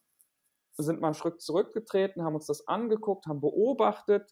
sind 0.77 1.01
mal 1.01 1.07
einen 1.07 1.15
Schritt 1.15 1.41
zurückgetreten, 1.41 2.23
haben 2.23 2.35
uns 2.35 2.45
das 2.45 2.67
angeguckt, 2.67 3.25
haben 3.25 3.41
beobachtet, 3.41 4.31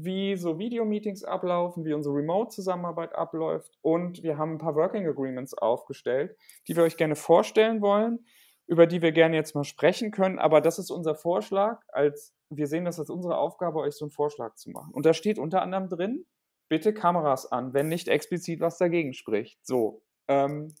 wie 0.00 0.36
so 0.36 0.58
Videomeetings 0.58 1.24
ablaufen, 1.24 1.84
wie 1.84 1.92
unsere 1.92 2.14
Remote-Zusammenarbeit 2.14 3.14
abläuft 3.14 3.78
und 3.82 4.22
wir 4.22 4.38
haben 4.38 4.52
ein 4.52 4.58
paar 4.58 4.76
Working 4.76 5.06
Agreements 5.08 5.54
aufgestellt, 5.54 6.36
die 6.68 6.76
wir 6.76 6.84
euch 6.84 6.96
gerne 6.96 7.16
vorstellen 7.16 7.80
wollen, 7.80 8.24
über 8.66 8.86
die 8.86 9.02
wir 9.02 9.10
gerne 9.10 9.36
jetzt 9.36 9.54
mal 9.54 9.64
sprechen 9.64 10.12
können. 10.12 10.38
Aber 10.38 10.60
das 10.60 10.78
ist 10.78 10.90
unser 10.90 11.16
Vorschlag, 11.16 11.80
als 11.88 12.32
wir 12.48 12.68
sehen 12.68 12.84
das 12.84 13.00
als 13.00 13.10
unsere 13.10 13.38
Aufgabe, 13.38 13.80
euch 13.80 13.94
so 13.94 14.04
einen 14.04 14.12
Vorschlag 14.12 14.54
zu 14.54 14.70
machen. 14.70 14.92
Und 14.94 15.04
da 15.04 15.14
steht 15.14 15.38
unter 15.38 15.62
anderem 15.62 15.88
drin, 15.88 16.26
bitte 16.68 16.94
Kameras 16.94 17.50
an, 17.50 17.74
wenn 17.74 17.88
nicht 17.88 18.08
explizit 18.08 18.60
was 18.60 18.78
dagegen 18.78 19.14
spricht. 19.14 19.58
So. 19.66 20.02
Ähm, 20.28 20.74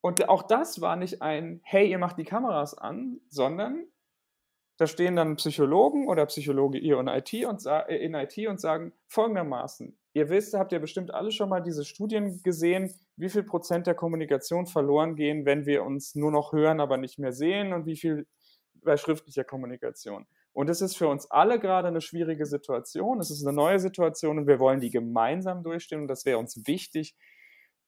und 0.00 0.28
auch 0.28 0.44
das 0.44 0.80
war 0.80 0.96
nicht 0.96 1.22
ein, 1.22 1.60
hey, 1.64 1.90
ihr 1.90 1.98
macht 1.98 2.18
die 2.18 2.24
Kameras 2.24 2.76
an, 2.76 3.20
sondern 3.28 3.86
da 4.82 4.88
stehen 4.88 5.14
dann 5.14 5.36
Psychologen 5.36 6.08
oder 6.08 6.26
Psychologe 6.26 6.76
ihr 6.76 6.98
in 6.98 7.06
IT 7.06 7.32
und, 7.46 7.64
äh, 7.66 8.04
in 8.04 8.14
IT 8.14 8.36
und 8.48 8.60
sagen 8.60 8.92
folgendermaßen, 9.06 9.96
ihr 10.12 10.28
wisst, 10.28 10.54
habt 10.54 10.72
ihr 10.72 10.80
bestimmt 10.80 11.14
alle 11.14 11.30
schon 11.30 11.48
mal 11.50 11.60
diese 11.60 11.84
Studien 11.84 12.42
gesehen, 12.42 12.92
wie 13.16 13.28
viel 13.28 13.44
Prozent 13.44 13.86
der 13.86 13.94
Kommunikation 13.94 14.66
verloren 14.66 15.14
gehen, 15.14 15.46
wenn 15.46 15.66
wir 15.66 15.84
uns 15.84 16.16
nur 16.16 16.32
noch 16.32 16.52
hören, 16.52 16.80
aber 16.80 16.96
nicht 16.96 17.20
mehr 17.20 17.30
sehen 17.30 17.72
und 17.72 17.86
wie 17.86 17.96
viel 17.96 18.26
bei 18.74 18.96
schriftlicher 18.96 19.44
Kommunikation. 19.44 20.26
Und 20.52 20.68
es 20.68 20.80
ist 20.80 20.96
für 20.96 21.06
uns 21.06 21.30
alle 21.30 21.60
gerade 21.60 21.86
eine 21.86 22.00
schwierige 22.00 22.44
Situation. 22.44 23.20
Es 23.20 23.30
ist 23.30 23.46
eine 23.46 23.54
neue 23.54 23.78
Situation 23.78 24.36
und 24.36 24.48
wir 24.48 24.58
wollen 24.58 24.80
die 24.80 24.90
gemeinsam 24.90 25.62
durchstehen 25.62 26.00
und 26.00 26.08
das 26.08 26.26
wäre 26.26 26.38
uns 26.38 26.66
wichtig, 26.66 27.14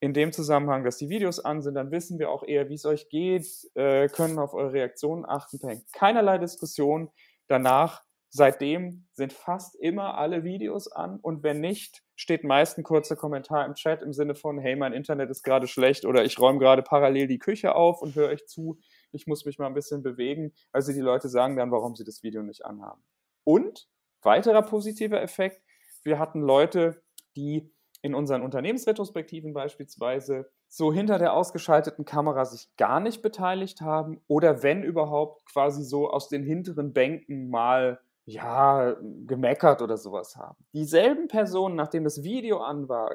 in 0.01 0.13
dem 0.13 0.33
Zusammenhang, 0.33 0.85
dass 0.85 0.99
die 0.99 1.09
Videos 1.09 1.41
an 1.41 1.63
sind, 1.63 1.75
dann 1.75 1.91
wissen 1.91 2.19
wir 2.19 2.31
auch 2.31 2.43
eher, 2.43 2.69
wie 2.69 2.75
es 2.75 2.85
euch 2.85 3.09
geht, 3.09 3.47
äh, 3.75 4.09
können 4.09 4.39
auf 4.39 4.55
eure 4.55 4.73
Reaktionen 4.73 5.25
achten, 5.25 5.59
keinerlei 5.93 6.39
Diskussion. 6.39 7.11
Danach, 7.49 8.03
seitdem 8.29 9.07
sind 9.13 9.33
fast 9.33 9.77
immer 9.77 10.19
alle 10.19 10.45
Videos 10.45 10.91
an 10.91 11.19
und 11.21 11.43
wenn 11.43 11.61
nicht, 11.61 12.03
steht 12.17 12.45
meist 12.45 12.79
ein 12.79 12.85
kurzer 12.85 13.17
Kommentar 13.17 13.67
im 13.67 13.75
Chat 13.75 14.03
im 14.03 14.13
Sinne 14.13 14.35
von, 14.35 14.59
hey, 14.59 14.77
mein 14.77 14.93
Internet 14.93 15.31
ist 15.31 15.43
gerade 15.43 15.67
schlecht 15.67 16.05
oder 16.05 16.25
ich 16.25 16.39
räume 16.39 16.59
gerade 16.59 16.83
parallel 16.83 17.27
die 17.27 17.39
Küche 17.39 17.75
auf 17.75 18.03
und 18.03 18.15
höre 18.15 18.29
euch 18.29 18.47
zu, 18.47 18.79
ich 19.13 19.27
muss 19.27 19.45
mich 19.45 19.59
mal 19.59 19.67
ein 19.67 19.75
bisschen 19.75 20.03
bewegen. 20.03 20.53
Also 20.73 20.93
die 20.93 21.01
Leute 21.01 21.29
sagen 21.29 21.57
dann, 21.57 21.71
warum 21.71 21.97
sie 21.97 22.05
das 22.05 22.23
Video 22.23 22.43
nicht 22.43 22.65
anhaben. 22.65 23.03
Und 23.45 23.89
weiterer 24.23 24.63
positiver 24.63 25.21
Effekt, 25.21 25.63
wir 26.03 26.19
hatten 26.19 26.41
Leute, 26.41 27.03
die 27.37 27.74
in 28.05 28.15
unseren 28.15 28.43
Unternehmensretrospektiven 28.43 29.55
beispielsweise 29.55 30.51
so 30.69 30.93
hinter 30.93 31.19
der 31.19 31.33
ausgeschalteten 31.33 32.05
Kamera 32.05 32.45
sich 32.45 32.69
gar 32.77 33.01
nicht 33.01 33.23
beteiligt 33.23 33.81
haben 33.81 34.21
oder 34.27 34.63
wenn 34.63 34.83
überhaupt 34.83 35.47
quasi 35.51 35.83
so 35.83 36.11
aus 36.11 36.29
den 36.29 36.43
hinteren 36.43 36.93
Bänken 36.93 37.49
mal 37.49 37.99
ja 38.27 38.95
gemeckert 39.27 39.81
oder 39.81 39.97
sowas 39.97 40.37
haben. 40.37 40.67
Dieselben 40.75 41.29
Personen, 41.29 41.77
nachdem 41.77 42.05
das 42.05 42.23
Video 42.23 42.59
an 42.59 42.91
war, 42.91 43.11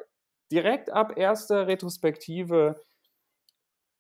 direkt 0.52 0.92
ab 0.92 1.18
erster 1.18 1.68
Retrospektive 1.68 2.82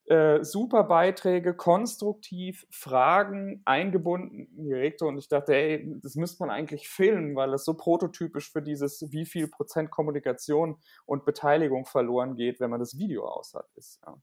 äh, 0.10 0.44
super 0.44 0.84
Beiträge, 0.86 1.54
konstruktiv, 1.54 2.66
Fragen 2.72 3.62
eingebunden 3.66 4.48
in 4.58 4.66
die 4.66 4.74
Rektor 4.74 5.08
und 5.08 5.18
ich 5.18 5.28
dachte, 5.28 5.56
ey, 5.56 6.00
das 6.02 6.16
müsste 6.16 6.44
man 6.44 6.50
eigentlich 6.50 6.90
filmen, 6.90 7.36
weil 7.36 7.52
das 7.52 7.64
so 7.66 7.76
prototypisch 7.76 8.52
für 8.52 8.62
dieses, 8.62 9.06
wie 9.12 9.26
viel 9.26 9.48
Prozent 9.48 9.92
Kommunikation 9.92 10.78
und 11.06 11.26
Beteiligung 11.26 11.86
verloren 11.86 12.36
geht, 12.36 12.60
wenn 12.60 12.72
man 12.72 12.80
das 12.80 12.98
Video 12.98 13.28
aus 13.28 13.54
hat, 13.54 13.68
ist. 13.76 14.00
Ja. 14.06 14.18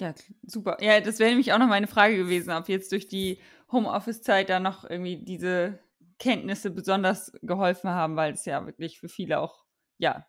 Ja, 0.00 0.14
super. 0.42 0.78
Ja, 0.80 1.00
das 1.00 1.20
wäre 1.20 1.30
nämlich 1.30 1.52
auch 1.52 1.58
noch 1.58 1.68
meine 1.68 1.86
Frage 1.86 2.16
gewesen, 2.16 2.50
ob 2.50 2.68
jetzt 2.68 2.90
durch 2.90 3.06
die 3.06 3.38
Homeoffice-Zeit 3.70 4.50
da 4.50 4.58
noch 4.58 4.82
irgendwie 4.88 5.24
diese 5.24 5.78
Kenntnisse 6.18 6.70
besonders 6.70 7.32
geholfen 7.42 7.90
haben, 7.90 8.16
weil 8.16 8.32
es 8.32 8.44
ja 8.44 8.66
wirklich 8.66 8.98
für 8.98 9.08
viele 9.08 9.38
auch, 9.38 9.64
ja, 9.98 10.26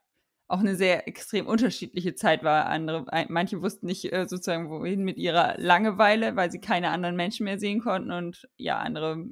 auch 0.47 0.59
eine 0.59 0.75
sehr 0.75 1.07
extrem 1.07 1.47
unterschiedliche 1.47 2.15
Zeit 2.15 2.43
war. 2.43 2.67
Andere, 2.67 3.05
manche 3.29 3.61
wussten 3.61 3.85
nicht 3.85 4.11
äh, 4.11 4.27
sozusagen, 4.27 4.69
wohin 4.69 5.03
mit 5.03 5.17
ihrer 5.17 5.55
Langeweile, 5.57 6.35
weil 6.35 6.51
sie 6.51 6.59
keine 6.59 6.89
anderen 6.89 7.15
Menschen 7.15 7.45
mehr 7.45 7.59
sehen 7.59 7.79
konnten 7.81 8.11
und 8.11 8.47
ja, 8.57 8.79
andere 8.79 9.25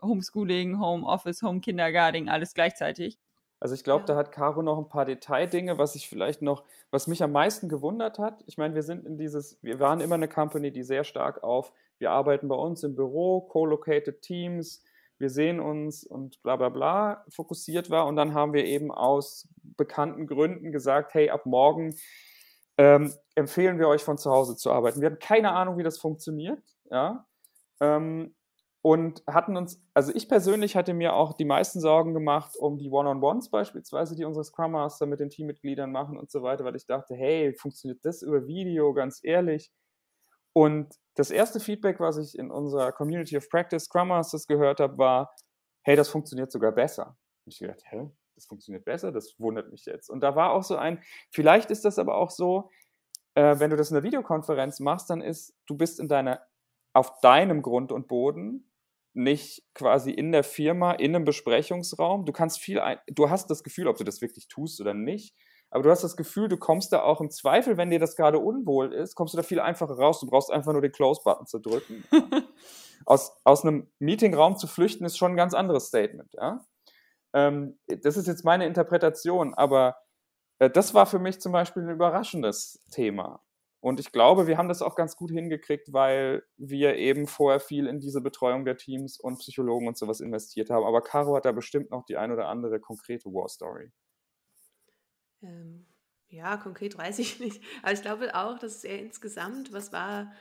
Homeschooling, 0.00 0.80
Homeoffice, 0.80 1.42
Home 1.42 1.60
Kindergarten, 1.60 2.28
alles 2.28 2.54
gleichzeitig. 2.54 3.18
Also 3.60 3.74
ich 3.74 3.82
glaube, 3.82 4.02
ja. 4.02 4.06
da 4.06 4.16
hat 4.16 4.30
Caro 4.32 4.62
noch 4.62 4.78
ein 4.78 4.88
paar 4.88 5.04
Detaildinge, 5.04 5.78
was 5.78 5.96
ich 5.96 6.08
vielleicht 6.08 6.42
noch, 6.42 6.64
was 6.90 7.08
mich 7.08 7.22
am 7.22 7.32
meisten 7.32 7.68
gewundert 7.68 8.18
hat. 8.18 8.44
Ich 8.46 8.56
meine, 8.56 8.74
wir 8.74 8.82
sind 8.82 9.04
in 9.04 9.18
dieses, 9.18 9.58
wir 9.62 9.80
waren 9.80 10.00
immer 10.00 10.14
eine 10.14 10.28
Company, 10.28 10.70
die 10.70 10.84
sehr 10.84 11.02
stark 11.02 11.42
auf, 11.42 11.72
wir 11.98 12.12
arbeiten 12.12 12.46
bei 12.46 12.54
uns 12.54 12.84
im 12.84 12.94
Büro, 12.94 13.40
co-located 13.40 14.22
Teams, 14.22 14.84
wir 15.18 15.30
sehen 15.30 15.60
uns 15.60 16.04
und 16.04 16.42
bla 16.42 16.56
bla 16.56 16.68
bla 16.68 17.24
fokussiert 17.28 17.90
war. 17.90 18.06
Und 18.06 18.16
dann 18.16 18.34
haben 18.34 18.52
wir 18.52 18.64
eben 18.64 18.90
aus 18.92 19.48
bekannten 19.62 20.26
Gründen 20.26 20.72
gesagt, 20.72 21.14
hey, 21.14 21.30
ab 21.30 21.46
morgen 21.46 21.94
ähm, 22.78 23.12
empfehlen 23.34 23.78
wir 23.78 23.88
euch 23.88 24.02
von 24.02 24.18
zu 24.18 24.30
Hause 24.30 24.56
zu 24.56 24.70
arbeiten. 24.70 25.00
Wir 25.00 25.10
hatten 25.10 25.18
keine 25.18 25.52
Ahnung, 25.52 25.78
wie 25.78 25.82
das 25.82 25.98
funktioniert, 25.98 26.62
ja. 26.90 27.26
Ähm, 27.80 28.34
und 28.82 29.22
hatten 29.26 29.56
uns, 29.56 29.82
also 29.92 30.12
ich 30.14 30.28
persönlich 30.28 30.76
hatte 30.76 30.94
mir 30.94 31.14
auch 31.14 31.34
die 31.34 31.44
meisten 31.44 31.80
Sorgen 31.80 32.14
gemacht 32.14 32.56
um 32.56 32.78
die 32.78 32.90
One-on-Ones 32.90 33.50
beispielsweise, 33.50 34.14
die 34.14 34.24
unsere 34.24 34.44
Scrum 34.44 34.72
Master 34.72 35.06
mit 35.06 35.20
den 35.20 35.30
Teammitgliedern 35.30 35.90
machen 35.90 36.16
und 36.16 36.30
so 36.30 36.42
weiter, 36.42 36.64
weil 36.64 36.76
ich 36.76 36.86
dachte, 36.86 37.14
hey, 37.14 37.52
funktioniert 37.54 38.04
das 38.04 38.22
über 38.22 38.46
Video, 38.46 38.94
ganz 38.94 39.20
ehrlich? 39.22 39.72
Und 40.58 40.92
das 41.14 41.30
erste 41.30 41.60
Feedback, 41.60 42.00
was 42.00 42.18
ich 42.18 42.36
in 42.36 42.50
unserer 42.50 42.90
Community 42.90 43.36
of 43.36 43.48
Practice 43.48 43.84
Scrum 43.84 44.08
Masters 44.08 44.48
gehört 44.48 44.80
habe, 44.80 44.98
war, 44.98 45.32
hey, 45.84 45.94
das 45.94 46.08
funktioniert 46.08 46.50
sogar 46.50 46.72
besser. 46.72 47.16
Und 47.44 47.52
ich 47.52 47.60
gedacht, 47.60 47.80
hä, 47.84 48.10
das 48.34 48.46
funktioniert 48.46 48.84
besser, 48.84 49.12
das 49.12 49.38
wundert 49.38 49.70
mich 49.70 49.84
jetzt. 49.84 50.10
Und 50.10 50.18
da 50.20 50.34
war 50.34 50.50
auch 50.50 50.64
so 50.64 50.74
ein, 50.74 51.00
vielleicht 51.30 51.70
ist 51.70 51.84
das 51.84 52.00
aber 52.00 52.16
auch 52.16 52.30
so, 52.30 52.70
äh, 53.36 53.60
wenn 53.60 53.70
du 53.70 53.76
das 53.76 53.90
in 53.90 53.94
der 53.94 54.02
Videokonferenz 54.02 54.80
machst, 54.80 55.10
dann 55.10 55.20
ist, 55.20 55.54
du 55.66 55.76
bist 55.76 56.00
in 56.00 56.08
deiner, 56.08 56.44
auf 56.92 57.20
deinem 57.20 57.62
Grund 57.62 57.92
und 57.92 58.08
Boden, 58.08 58.68
nicht 59.14 59.62
quasi 59.74 60.10
in 60.10 60.32
der 60.32 60.42
Firma, 60.42 60.90
in 60.90 61.14
einem 61.14 61.24
Besprechungsraum. 61.24 62.24
Du 62.24 62.32
kannst 62.32 62.58
viel, 62.58 62.80
ein, 62.80 62.98
du 63.06 63.30
hast 63.30 63.48
das 63.48 63.62
Gefühl, 63.62 63.86
ob 63.86 63.96
du 63.96 64.02
das 64.02 64.22
wirklich 64.22 64.48
tust 64.48 64.80
oder 64.80 64.92
nicht, 64.92 65.36
aber 65.70 65.82
du 65.82 65.90
hast 65.90 66.02
das 66.02 66.16
Gefühl, 66.16 66.48
du 66.48 66.56
kommst 66.56 66.92
da 66.92 67.02
auch 67.02 67.20
im 67.20 67.30
Zweifel, 67.30 67.76
wenn 67.76 67.90
dir 67.90 67.98
das 67.98 68.16
gerade 68.16 68.38
unwohl 68.38 68.92
ist, 68.92 69.14
kommst 69.14 69.34
du 69.34 69.36
da 69.36 69.42
viel 69.42 69.60
einfacher 69.60 69.94
raus. 69.94 70.20
Du 70.20 70.26
brauchst 70.26 70.50
einfach 70.50 70.72
nur 70.72 70.80
den 70.80 70.92
Close-Button 70.92 71.46
zu 71.46 71.58
drücken. 71.58 72.04
aus, 73.04 73.36
aus 73.44 73.64
einem 73.64 73.90
Meetingraum 73.98 74.56
zu 74.56 74.66
flüchten 74.66 75.04
ist 75.04 75.18
schon 75.18 75.32
ein 75.32 75.36
ganz 75.36 75.52
anderes 75.52 75.86
Statement. 75.86 76.32
Ja? 76.34 76.64
Ähm, 77.34 77.78
das 77.86 78.16
ist 78.16 78.26
jetzt 78.26 78.44
meine 78.44 78.66
Interpretation, 78.66 79.52
aber 79.54 79.96
äh, 80.58 80.70
das 80.70 80.94
war 80.94 81.06
für 81.06 81.18
mich 81.18 81.40
zum 81.40 81.52
Beispiel 81.52 81.82
ein 81.82 81.90
überraschendes 81.90 82.82
Thema. 82.90 83.42
Und 83.80 84.00
ich 84.00 84.10
glaube, 84.10 84.46
wir 84.46 84.58
haben 84.58 84.68
das 84.68 84.82
auch 84.82 84.96
ganz 84.96 85.16
gut 85.16 85.30
hingekriegt, 85.30 85.92
weil 85.92 86.42
wir 86.56 86.96
eben 86.96 87.26
vorher 87.26 87.60
viel 87.60 87.86
in 87.86 88.00
diese 88.00 88.20
Betreuung 88.20 88.64
der 88.64 88.76
Teams 88.76 89.20
und 89.20 89.38
Psychologen 89.38 89.86
und 89.86 89.96
sowas 89.96 90.20
investiert 90.20 90.70
haben. 90.70 90.84
Aber 90.84 91.00
Caro 91.00 91.36
hat 91.36 91.44
da 91.44 91.52
bestimmt 91.52 91.90
noch 91.90 92.04
die 92.04 92.16
ein 92.16 92.32
oder 92.32 92.48
andere 92.48 92.80
konkrete 92.80 93.26
War 93.26 93.48
Story. 93.48 93.92
Ähm, 95.42 95.86
ja, 96.28 96.56
konkret 96.56 96.96
weiß 96.96 97.18
ich 97.18 97.40
nicht. 97.40 97.62
Aber 97.82 97.92
ich 97.92 98.02
glaube 98.02 98.34
auch, 98.34 98.58
dass 98.58 98.84
er 98.84 98.98
insgesamt, 98.98 99.72
was 99.72 99.92
war, 99.92 100.32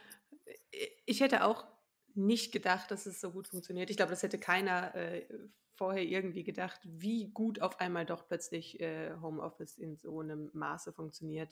äh, 0.72 0.88
ich 1.06 1.22
hätte 1.22 1.44
auch 1.44 1.66
nicht 2.14 2.52
gedacht, 2.52 2.90
dass 2.92 3.06
es 3.06 3.22
so 3.22 3.32
gut 3.32 3.48
funktioniert. 3.48 3.90
Ich 3.90 3.98
glaube, 3.98 4.10
das 4.10 4.24
hätte 4.24 4.40
keiner 4.40 4.96
äh, 4.96 5.28
vorher 5.76 6.04
irgendwie 6.04 6.44
gedacht, 6.44 6.82
wie 6.84 7.30
gut 7.30 7.62
auf 7.62 7.80
einmal 7.80 8.06
doch 8.06 8.28
plötzlich 8.28 8.80
äh, 8.80 9.14
Homeoffice 9.22 9.78
in 9.78 9.96
so 9.96 10.20
einem 10.20 10.50
Maße 10.54 10.92
funktioniert. 10.92 11.50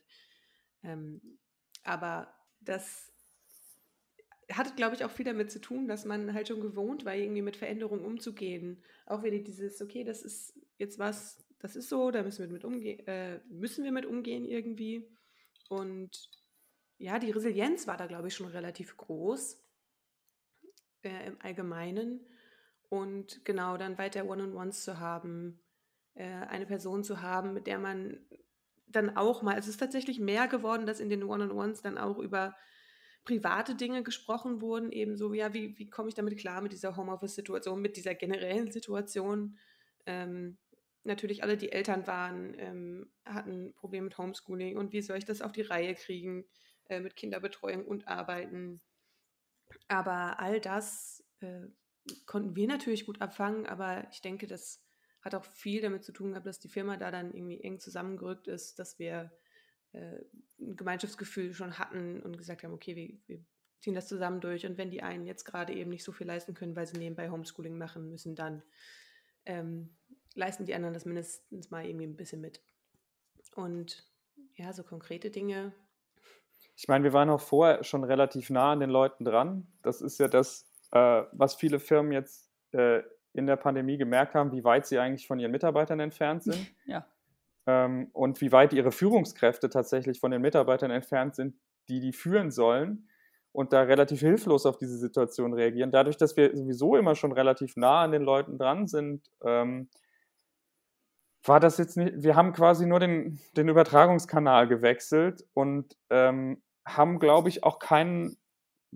Ähm, 0.83 1.21
aber 1.83 2.33
das 2.59 3.11
hat, 4.51 4.75
glaube 4.75 4.95
ich, 4.95 5.05
auch 5.05 5.11
viel 5.11 5.25
damit 5.25 5.51
zu 5.51 5.61
tun, 5.61 5.87
dass 5.87 6.05
man 6.05 6.33
halt 6.33 6.47
schon 6.47 6.61
gewohnt 6.61 7.05
war, 7.05 7.15
irgendwie 7.15 7.41
mit 7.41 7.55
Veränderungen 7.55 8.05
umzugehen. 8.05 8.83
Auch 9.05 9.23
wieder 9.23 9.37
dieses, 9.39 9.81
okay, 9.81 10.03
das 10.03 10.21
ist 10.23 10.53
jetzt 10.77 10.99
was, 10.99 11.44
das 11.59 11.75
ist 11.75 11.89
so, 11.89 12.11
da 12.11 12.23
müssen 12.23 12.45
wir 12.45 12.51
mit 12.51 12.63
umgehen, 12.63 13.07
äh, 13.07 13.39
müssen 13.47 13.83
wir 13.83 13.91
mit 13.91 14.05
umgehen 14.05 14.45
irgendwie. 14.45 15.07
Und 15.69 16.29
ja, 16.97 17.19
die 17.19 17.31
Resilienz 17.31 17.87
war 17.87 17.97
da, 17.97 18.07
glaube 18.07 18.27
ich, 18.27 18.35
schon 18.35 18.47
relativ 18.47 18.97
groß 18.97 19.61
äh, 21.03 21.27
im 21.27 21.37
Allgemeinen. 21.41 22.25
Und 22.89 23.43
genau, 23.45 23.77
dann 23.77 23.97
weiter 23.97 24.25
One-on-Ones 24.25 24.83
zu 24.83 24.99
haben, 24.99 25.59
äh, 26.13 26.23
eine 26.23 26.65
Person 26.65 27.03
zu 27.03 27.21
haben, 27.21 27.53
mit 27.53 27.67
der 27.67 27.79
man 27.79 28.19
dann 28.87 29.17
auch 29.17 29.41
mal, 29.41 29.57
es 29.57 29.67
ist 29.67 29.77
tatsächlich 29.77 30.19
mehr 30.19 30.47
geworden, 30.47 30.85
dass 30.85 30.99
in 30.99 31.09
den 31.09 31.23
One-on-Ones 31.23 31.81
dann 31.81 31.97
auch 31.97 32.17
über 32.17 32.55
private 33.25 33.75
Dinge 33.75 34.03
gesprochen 34.03 34.61
wurden, 34.61 34.91
ebenso, 34.91 35.33
ja, 35.33 35.53
wie, 35.53 35.77
wie 35.77 35.89
komme 35.89 36.09
ich 36.09 36.15
damit 36.15 36.37
klar 36.37 36.61
mit 36.61 36.71
dieser 36.71 36.95
Homeoffice-Situation, 36.95 37.81
mit 37.81 37.97
dieser 37.97 38.13
generellen 38.13 38.71
Situation. 38.71 39.57
Ähm, 40.05 40.57
natürlich 41.05 41.43
alle, 41.43 41.57
die 41.57 41.71
Eltern 41.71 42.07
waren, 42.07 42.55
ähm, 42.57 43.11
hatten 43.25 43.73
Probleme 43.73 44.05
mit 44.05 44.17
Homeschooling 44.17 44.77
und 44.77 44.91
wie 44.91 45.01
soll 45.01 45.17
ich 45.17 45.25
das 45.25 45.41
auf 45.41 45.51
die 45.51 45.61
Reihe 45.61 45.95
kriegen 45.95 46.45
äh, 46.89 46.99
mit 46.99 47.15
Kinderbetreuung 47.15 47.85
und 47.85 48.07
Arbeiten. 48.07 48.81
Aber 49.87 50.39
all 50.39 50.59
das 50.59 51.23
äh, 51.39 51.67
konnten 52.25 52.55
wir 52.55 52.67
natürlich 52.67 53.05
gut 53.05 53.21
abfangen, 53.21 53.65
aber 53.65 54.07
ich 54.11 54.21
denke, 54.21 54.47
das 54.47 54.83
hat 55.21 55.35
auch 55.35 55.45
viel 55.45 55.81
damit 55.81 56.03
zu 56.03 56.11
tun 56.11 56.31
gehabt, 56.31 56.45
dass 56.45 56.59
die 56.59 56.69
Firma 56.69 56.97
da 56.97 57.09
dann 57.09 57.33
irgendwie 57.33 57.61
eng 57.61 57.79
zusammengerückt 57.79 58.47
ist, 58.47 58.77
dass 58.77 58.99
wir 58.99 59.31
äh, 59.91 60.19
ein 60.59 60.75
Gemeinschaftsgefühl 60.75 61.53
schon 61.53 61.79
hatten 61.79 62.21
und 62.21 62.37
gesagt 62.37 62.63
haben, 62.63 62.73
okay, 62.73 62.95
wir, 62.95 63.17
wir 63.27 63.45
ziehen 63.79 63.95
das 63.95 64.07
zusammen 64.07 64.41
durch 64.41 64.65
und 64.65 64.77
wenn 64.77 64.91
die 64.91 65.03
einen 65.03 65.25
jetzt 65.25 65.45
gerade 65.45 65.73
eben 65.73 65.89
nicht 65.89 66.03
so 66.03 66.11
viel 66.11 66.27
leisten 66.27 66.53
können, 66.53 66.75
weil 66.75 66.87
sie 66.87 66.97
nebenbei 66.97 67.29
Homeschooling 67.29 67.77
machen 67.77 68.09
müssen, 68.09 68.35
dann 68.35 68.63
ähm, 69.45 69.95
leisten 70.35 70.65
die 70.65 70.75
anderen 70.75 70.93
das 70.93 71.05
mindestens 71.05 71.71
mal 71.71 71.85
irgendwie 71.85 72.05
ein 72.05 72.15
bisschen 72.15 72.41
mit. 72.41 72.61
Und 73.55 74.05
ja, 74.55 74.71
so 74.73 74.83
konkrete 74.83 75.31
Dinge. 75.31 75.73
Ich 76.75 76.87
meine, 76.87 77.03
wir 77.03 77.13
waren 77.13 77.29
auch 77.29 77.41
vorher 77.41 77.83
schon 77.83 78.03
relativ 78.03 78.49
nah 78.49 78.73
an 78.73 78.81
den 78.81 78.89
Leuten 78.89 79.23
dran. 79.23 79.67
Das 79.81 80.01
ist 80.01 80.19
ja 80.19 80.27
das, 80.27 80.69
äh, 80.91 81.23
was 81.31 81.55
viele 81.55 81.79
Firmen 81.79 82.11
jetzt 82.11 82.51
äh, 82.71 83.01
in 83.33 83.47
der 83.47 83.55
Pandemie 83.55 83.97
gemerkt 83.97 84.35
haben, 84.35 84.51
wie 84.51 84.63
weit 84.63 84.85
sie 84.85 84.99
eigentlich 84.99 85.27
von 85.27 85.39
ihren 85.39 85.51
Mitarbeitern 85.51 85.99
entfernt 85.99 86.43
sind. 86.43 86.73
Ja. 86.85 87.05
Ähm, 87.67 88.09
und 88.13 88.41
wie 88.41 88.51
weit 88.51 88.73
ihre 88.73 88.91
Führungskräfte 88.91 89.69
tatsächlich 89.69 90.19
von 90.19 90.29
den 90.29 90.41
Mitarbeitern 90.41 90.91
entfernt 90.91 91.35
sind, 91.35 91.55
die 91.89 91.99
die 91.99 92.13
führen 92.13 92.51
sollen 92.51 93.09
und 93.51 93.73
da 93.73 93.81
relativ 93.81 94.19
hilflos 94.19 94.67
auf 94.67 94.77
diese 94.77 94.97
Situation 94.97 95.51
reagieren. 95.53 95.89
Dadurch, 95.89 96.15
dass 96.15 96.37
wir 96.37 96.55
sowieso 96.55 96.95
immer 96.95 97.15
schon 97.15 97.31
relativ 97.31 97.75
nah 97.75 98.03
an 98.03 98.11
den 98.11 98.21
Leuten 98.21 98.59
dran 98.59 98.87
sind, 98.87 99.31
ähm, 99.43 99.89
war 101.47 101.59
das 101.59 101.77
jetzt 101.77 101.97
nicht, 101.97 102.13
wir 102.17 102.35
haben 102.35 102.53
quasi 102.53 102.85
nur 102.85 102.99
den, 102.99 103.39
den 103.55 103.69
Übertragungskanal 103.69 104.67
gewechselt 104.67 105.43
und 105.53 105.95
ähm, 106.09 106.61
haben, 106.85 107.19
glaube 107.19 107.49
ich, 107.49 107.63
auch 107.63 107.79
keinen 107.79 108.37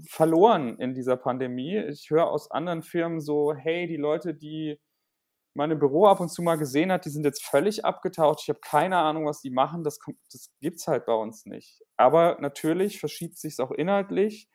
verloren 0.07 0.77
in 0.79 0.93
dieser 0.93 1.17
Pandemie. 1.17 1.77
Ich 1.77 2.09
höre 2.09 2.29
aus 2.29 2.51
anderen 2.51 2.83
Firmen 2.83 3.19
so, 3.19 3.53
hey, 3.53 3.87
die 3.87 3.97
Leute, 3.97 4.33
die 4.33 4.79
im 5.55 5.79
Büro 5.79 6.05
ab 6.05 6.21
und 6.21 6.29
zu 6.29 6.41
mal 6.41 6.55
gesehen 6.55 6.89
hat, 6.89 7.03
die 7.03 7.09
sind 7.09 7.25
jetzt 7.25 7.43
völlig 7.43 7.83
abgetaucht. 7.83 8.39
Ich 8.41 8.49
habe 8.49 8.59
keine 8.61 8.97
Ahnung, 8.97 9.25
was 9.25 9.41
die 9.41 9.49
machen. 9.49 9.83
Das, 9.83 9.99
das 10.31 10.51
gibt 10.61 10.77
es 10.77 10.87
halt 10.87 11.05
bei 11.05 11.13
uns 11.13 11.45
nicht. 11.45 11.81
Aber 11.97 12.37
natürlich 12.39 12.99
verschiebt 12.99 13.37
sich 13.37 13.59
auch 13.59 13.71
inhaltlich. 13.71 14.47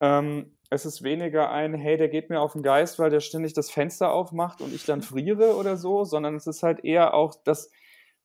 Ähm, 0.00 0.56
es 0.72 0.86
ist 0.86 1.02
weniger 1.02 1.50
ein, 1.50 1.74
hey, 1.74 1.98
der 1.98 2.08
geht 2.08 2.30
mir 2.30 2.40
auf 2.40 2.54
den 2.54 2.62
Geist, 2.62 2.98
weil 2.98 3.10
der 3.10 3.20
ständig 3.20 3.52
das 3.52 3.70
Fenster 3.70 4.10
aufmacht 4.10 4.62
und 4.62 4.74
ich 4.74 4.86
dann 4.86 5.02
friere 5.02 5.56
oder 5.56 5.76
so, 5.76 6.04
sondern 6.04 6.34
es 6.34 6.46
ist 6.46 6.62
halt 6.62 6.82
eher 6.82 7.12
auch, 7.12 7.34
dass 7.44 7.70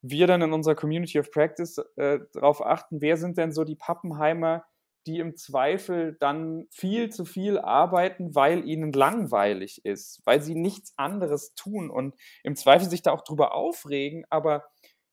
wir 0.02 0.28
dann 0.28 0.42
in 0.42 0.54
unserer 0.54 0.76
Community 0.76 1.20
of 1.20 1.30
Practice 1.30 1.78
äh, 1.98 2.20
darauf 2.34 2.66
achten, 2.66 3.02
wer 3.02 3.18
sind 3.18 3.38
denn 3.38 3.52
so 3.52 3.66
die 3.66 3.76
Pappenheimer, 3.76 4.64
die 5.08 5.20
im 5.20 5.36
Zweifel 5.36 6.16
dann 6.22 6.68
viel 6.70 7.10
zu 7.10 7.26
viel 7.26 7.58
arbeiten, 7.60 8.34
weil 8.34 8.66
ihnen 8.66 8.94
langweilig 8.94 9.84
ist, 9.84 10.22
weil 10.24 10.42
sie 10.42 10.56
nichts 10.56 10.94
anderes 10.98 11.54
tun 11.54 11.90
und 11.90 12.16
im 12.44 12.56
Zweifel 12.56 12.90
sich 12.90 13.02
da 13.02 13.12
auch 13.12 13.24
drüber 13.24 13.56
aufregen, 13.56 14.24
aber 14.30 14.64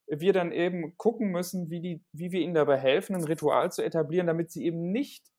wir 0.06 0.32
dann 0.32 0.52
eben 0.52 0.96
gucken 0.98 1.30
müssen, 1.32 1.68
wie, 1.68 1.80
die, 1.80 2.04
wie 2.12 2.30
wir 2.30 2.42
ihnen 2.42 2.54
dabei 2.54 2.76
helfen, 2.76 3.16
ein 3.16 3.24
Ritual 3.24 3.72
zu 3.72 3.82
etablieren, 3.82 4.28
damit 4.28 4.52
sie 4.52 4.64
eben 4.64 4.92
nicht 4.92 5.33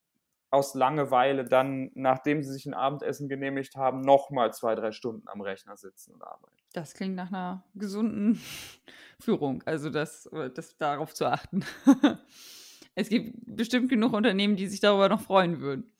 aus 0.55 0.73
Langeweile 0.73 1.45
dann, 1.45 1.91
nachdem 1.93 2.41
sie 2.41 2.51
sich 2.51 2.65
ein 2.65 2.73
Abendessen 2.73 3.27
genehmigt 3.27 3.75
haben, 3.75 4.01
nochmal 4.01 4.53
zwei, 4.53 4.73
drei 4.73 4.91
Stunden 4.91 5.27
am 5.27 5.41
Rechner 5.41 5.75
sitzen 5.75 6.13
und 6.13 6.23
arbeiten. 6.23 6.55
Das 6.73 6.93
klingt 6.93 7.15
nach 7.15 7.27
einer 7.27 7.63
gesunden 7.75 8.41
Führung, 9.19 9.61
also 9.65 9.89
das, 9.89 10.29
das 10.53 10.77
darauf 10.77 11.13
zu 11.13 11.25
achten. 11.25 11.65
es 12.95 13.09
gibt 13.09 13.33
bestimmt 13.45 13.89
genug 13.89 14.13
Unternehmen, 14.13 14.55
die 14.55 14.67
sich 14.67 14.79
darüber 14.79 15.09
noch 15.09 15.21
freuen 15.21 15.59
würden. 15.59 15.91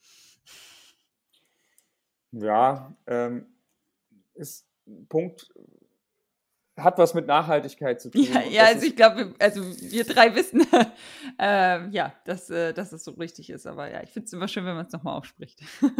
Ja, 2.32 2.94
ähm, 3.06 3.46
ist 4.34 4.66
ein 4.86 5.06
Punkt, 5.08 5.52
hat 6.76 6.98
was 6.98 7.14
mit 7.14 7.26
Nachhaltigkeit 7.26 8.00
zu 8.00 8.10
tun. 8.10 8.22
Ja, 8.22 8.42
ja 8.42 8.64
also 8.64 8.86
ich 8.86 8.96
glaube, 8.96 9.34
also 9.38 9.62
wir 9.62 10.04
drei 10.04 10.34
wissen, 10.34 10.66
äh, 11.38 11.88
ja, 11.88 12.14
dass, 12.24 12.50
äh, 12.50 12.72
dass 12.72 12.92
es 12.92 13.04
so 13.04 13.12
richtig 13.12 13.50
ist. 13.50 13.66
Aber 13.66 13.90
ja, 13.90 14.02
ich 14.02 14.10
finde 14.10 14.26
es 14.26 14.32
immer 14.32 14.48
schön, 14.48 14.66
wenn 14.66 14.74
man 14.74 14.86
es 14.86 14.92
nochmal 14.92 15.16
aufspricht. 15.16 15.60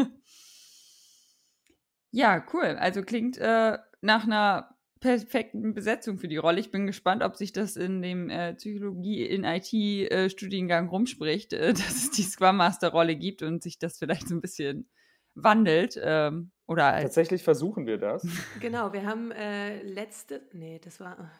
ja, 2.10 2.44
cool. 2.52 2.76
Also 2.78 3.02
klingt 3.02 3.38
äh, 3.38 3.78
nach 4.00 4.24
einer 4.24 4.76
perfekten 5.00 5.74
Besetzung 5.74 6.18
für 6.18 6.28
die 6.28 6.36
Rolle. 6.36 6.60
Ich 6.60 6.70
bin 6.70 6.86
gespannt, 6.86 7.22
ob 7.22 7.36
sich 7.36 7.52
das 7.52 7.76
in 7.76 8.02
dem 8.02 8.30
äh, 8.30 8.54
Psychologie 8.54 9.24
in 9.24 9.44
IT-Studiengang 9.44 10.86
äh, 10.86 10.90
rumspricht, 10.90 11.52
äh, 11.52 11.72
dass 11.72 12.04
es 12.04 12.10
die 12.10 12.22
Scrum 12.22 12.56
Master-Rolle 12.56 13.16
gibt 13.16 13.42
und 13.42 13.62
sich 13.62 13.78
das 13.78 13.98
vielleicht 13.98 14.28
so 14.28 14.34
ein 14.34 14.40
bisschen 14.40 14.90
wandelt. 15.34 15.98
Ähm, 16.02 16.50
oder 16.66 17.00
Tatsächlich 17.00 17.42
versuchen 17.44 17.86
wir 17.86 17.98
das. 17.98 18.26
Genau, 18.60 18.92
wir 18.92 19.06
haben 19.06 19.30
äh, 19.30 19.82
letzte, 19.82 20.42
nee, 20.52 20.80
das 20.82 20.98
war, 20.98 21.30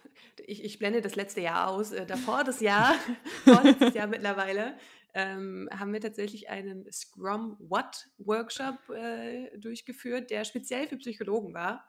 ich, 0.47 0.65
ich 0.65 0.79
blende 0.79 1.01
das 1.01 1.17
letzte 1.17 1.41
Jahr 1.41 1.69
aus, 1.69 1.93
äh, 1.93 2.07
davor 2.07 2.45
das 2.45 2.61
Jahr, 2.61 2.95
vorletztes 3.45 3.95
Jahr 3.95 4.07
mittlerweile, 4.07 4.77
ähm, 5.15 5.69
haben 5.73 5.93
wir 5.93 6.01
tatsächlich 6.01 6.49
einen 6.49 6.91
Scrum 6.93 7.57
What 7.59 8.09
Workshop 8.19 8.89
äh, 8.91 9.57
durchgeführt, 9.59 10.31
der 10.31 10.45
speziell 10.45 10.87
für 10.87 10.99
Psychologen 10.99 11.55
war, 11.55 11.85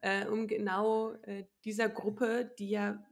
äh, 0.00 0.26
um 0.26 0.48
genau 0.48 1.12
äh, 1.22 1.44
dieser 1.64 1.88
Gruppe, 1.88 2.52
die 2.58 2.70
ja, 2.70 3.04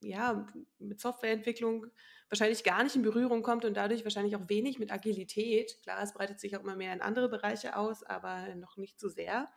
ja 0.00 0.46
mit 0.78 1.00
Softwareentwicklung 1.00 1.86
wahrscheinlich 2.34 2.64
gar 2.64 2.82
nicht 2.82 2.96
in 2.96 3.02
Berührung 3.02 3.42
kommt 3.42 3.64
und 3.64 3.76
dadurch 3.76 4.02
wahrscheinlich 4.02 4.34
auch 4.34 4.48
wenig 4.48 4.80
mit 4.80 4.90
Agilität. 4.90 5.80
Klar, 5.82 6.02
es 6.02 6.12
breitet 6.12 6.40
sich 6.40 6.56
auch 6.56 6.62
immer 6.62 6.74
mehr 6.74 6.92
in 6.92 7.00
andere 7.00 7.28
Bereiche 7.28 7.76
aus, 7.76 8.02
aber 8.02 8.54
noch 8.56 8.76
nicht 8.76 8.98
so 8.98 9.08
sehr. 9.08 9.52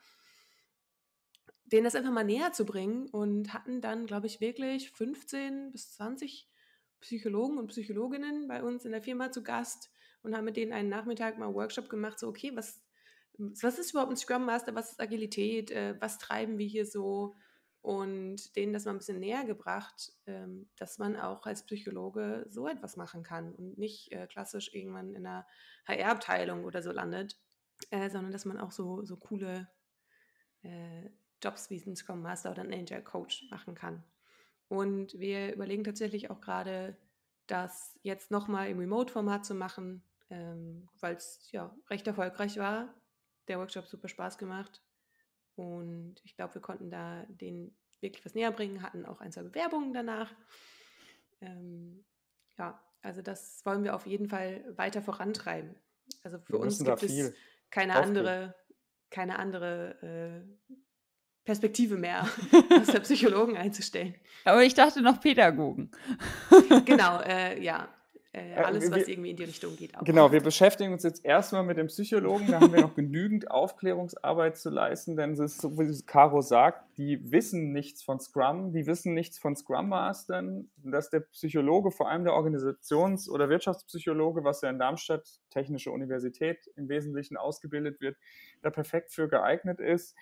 Denen 1.65 1.85
das 1.85 1.95
einfach 1.95 2.11
mal 2.11 2.23
näher 2.23 2.53
zu 2.53 2.65
bringen 2.65 3.09
und 3.09 3.51
hatten 3.53 3.81
dann, 3.81 4.05
glaube 4.05 4.27
ich, 4.27 4.41
wirklich 4.41 4.91
15 4.91 5.71
bis 5.71 5.91
20 5.93 6.47
Psychologen 7.01 7.57
und 7.57 7.67
Psychologinnen 7.67 8.47
bei 8.47 8.61
uns 8.61 8.85
in 8.85 8.91
der 8.91 9.01
Firma 9.01 9.31
zu 9.31 9.41
Gast 9.41 9.89
und 10.21 10.35
haben 10.35 10.45
mit 10.45 10.55
denen 10.55 10.71
einen 10.71 10.89
Nachmittag 10.89 11.39
mal 11.39 11.53
Workshop 11.53 11.89
gemacht, 11.89 12.19
so 12.19 12.27
okay, 12.27 12.51
was, 12.53 12.83
was 13.37 13.79
ist 13.79 13.91
überhaupt 13.91 14.11
ein 14.11 14.17
Scrum 14.17 14.45
Master, 14.45 14.75
was 14.75 14.91
ist 14.91 15.01
Agilität, 15.01 15.71
äh, 15.71 15.95
was 15.99 16.19
treiben 16.19 16.59
wir 16.59 16.67
hier 16.67 16.85
so, 16.85 17.35
und 17.87 18.53
denen 18.57 18.73
das 18.73 18.83
mal 18.83 18.91
ein 18.91 18.97
bisschen 18.97 19.21
näher 19.21 19.45
gebracht, 19.45 20.11
ähm, 20.25 20.67
dass 20.75 20.97
man 20.97 21.15
auch 21.15 21.45
als 21.45 21.63
Psychologe 21.63 22.45
so 22.49 22.67
etwas 22.67 22.97
machen 22.97 23.23
kann 23.23 23.55
und 23.55 23.77
nicht 23.77 24.11
äh, 24.11 24.27
klassisch 24.27 24.73
irgendwann 24.73 25.15
in 25.15 25.25
einer 25.25 25.47
HR-Abteilung 25.87 26.65
oder 26.65 26.81
so 26.81 26.91
landet, 26.91 27.39
äh, 27.89 28.09
sondern 28.09 28.33
dass 28.33 28.43
man 28.43 28.59
auch 28.59 28.73
so, 28.73 29.05
so 29.05 29.15
coole 29.15 29.69
äh, 30.63 31.09
Jobs 31.41 31.69
wie 31.69 31.81
ein 31.87 31.95
Scrum 31.95 32.21
Master 32.21 32.51
oder 32.51 32.63
ein 32.63 32.73
Angel 32.73 33.01
Coach 33.01 33.45
machen 33.51 33.73
kann. 33.73 34.03
Und 34.67 35.17
wir 35.17 35.53
überlegen 35.53 35.85
tatsächlich 35.85 36.29
auch 36.29 36.41
gerade, 36.41 36.97
das 37.45 37.97
jetzt 38.03 38.31
nochmal 38.31 38.67
im 38.67 38.79
Remote-Format 38.79 39.45
zu 39.45 39.55
machen, 39.55 40.03
ähm, 40.29 40.89
weil 40.99 41.15
es 41.15 41.49
ja 41.53 41.73
recht 41.89 42.05
erfolgreich 42.05 42.57
war. 42.57 42.93
Der 43.47 43.59
Workshop 43.59 43.87
super 43.87 44.09
Spaß 44.09 44.37
gemacht 44.37 44.83
und 45.57 46.15
ich 46.23 46.35
glaube, 46.35 46.55
wir 46.55 46.61
konnten 46.61 46.89
da 46.89 47.25
den 47.27 47.75
wirklich 47.99 48.23
was 48.23 48.35
näher 48.35 48.51
bringen, 48.51 48.83
hatten 48.83 49.05
auch 49.05 49.19
ein, 49.21 49.31
zwei 49.31 49.41
Bewerbungen 49.41 49.91
danach. 49.91 50.31
Ähm, 51.41 52.05
ja, 52.57 52.79
also 53.01 53.21
das 53.21 53.65
wollen 53.65 53.83
wir 53.83 53.95
auf 53.95 54.05
jeden 54.05 54.29
Fall 54.29 54.63
weiter 54.77 55.01
vorantreiben. 55.01 55.75
Also 56.23 56.39
für 56.39 56.53
wir 56.53 56.59
uns 56.59 56.83
gibt 56.83 57.03
es 57.03 57.33
keine 57.71 57.95
andere, 57.95 58.55
keine 59.09 59.39
andere 59.39 60.45
äh, 60.45 60.67
Perspektive 61.43 61.97
mehr, 61.97 62.27
aus 62.79 62.87
der 62.87 62.99
Psychologen 62.99 63.57
einzustellen. 63.57 64.15
Aber 64.45 64.63
ich 64.63 64.73
dachte 64.73 65.01
noch 65.01 65.19
Pädagogen. 65.19 65.91
genau, 66.85 67.19
äh, 67.21 67.61
ja. 67.63 67.89
Äh, 68.37 68.51
äh, 68.51 68.55
alles, 68.63 68.91
was 68.91 69.07
irgendwie 69.07 69.31
in 69.31 69.35
die 69.35 69.43
Richtung 69.43 69.75
geht. 69.75 69.97
Auch. 69.97 70.03
Genau, 70.03 70.31
wir 70.31 70.41
beschäftigen 70.41 70.93
uns 70.93 71.03
jetzt 71.03 71.25
erstmal 71.25 71.63
mit 71.63 71.77
dem 71.77 71.87
Psychologen. 71.87 72.47
Da 72.47 72.59
haben 72.59 72.71
wir 72.71 72.81
noch 72.81 72.93
genügend 72.93 73.49
Aufklärungsarbeit 73.49 74.57
zu 74.57 74.69
leisten, 74.69 75.15
denn 75.15 75.31
es 75.31 75.39
ist 75.39 75.61
so, 75.61 75.77
wie 75.77 76.05
Caro 76.05 76.41
sagt, 76.41 76.97
die 76.97 77.31
wissen 77.31 77.71
nichts 77.73 78.03
von 78.03 78.19
Scrum, 78.19 78.71
die 78.73 78.85
wissen 78.85 79.13
nichts 79.13 79.39
von 79.39 79.55
Scrum 79.55 79.89
Mastern, 79.89 80.69
dass 80.77 81.09
der 81.09 81.21
Psychologe, 81.21 81.91
vor 81.91 82.09
allem 82.09 82.23
der 82.23 82.33
Organisations- 82.33 83.29
oder 83.29 83.49
Wirtschaftspsychologe, 83.49 84.43
was 84.43 84.61
ja 84.61 84.69
in 84.69 84.79
Darmstadt, 84.79 85.27
Technische 85.49 85.91
Universität 85.91 86.59
im 86.75 86.89
Wesentlichen 86.89 87.37
ausgebildet 87.37 87.99
wird, 88.01 88.17
da 88.61 88.69
perfekt 88.69 89.11
für 89.11 89.27
geeignet 89.27 89.79
ist. 89.79 90.15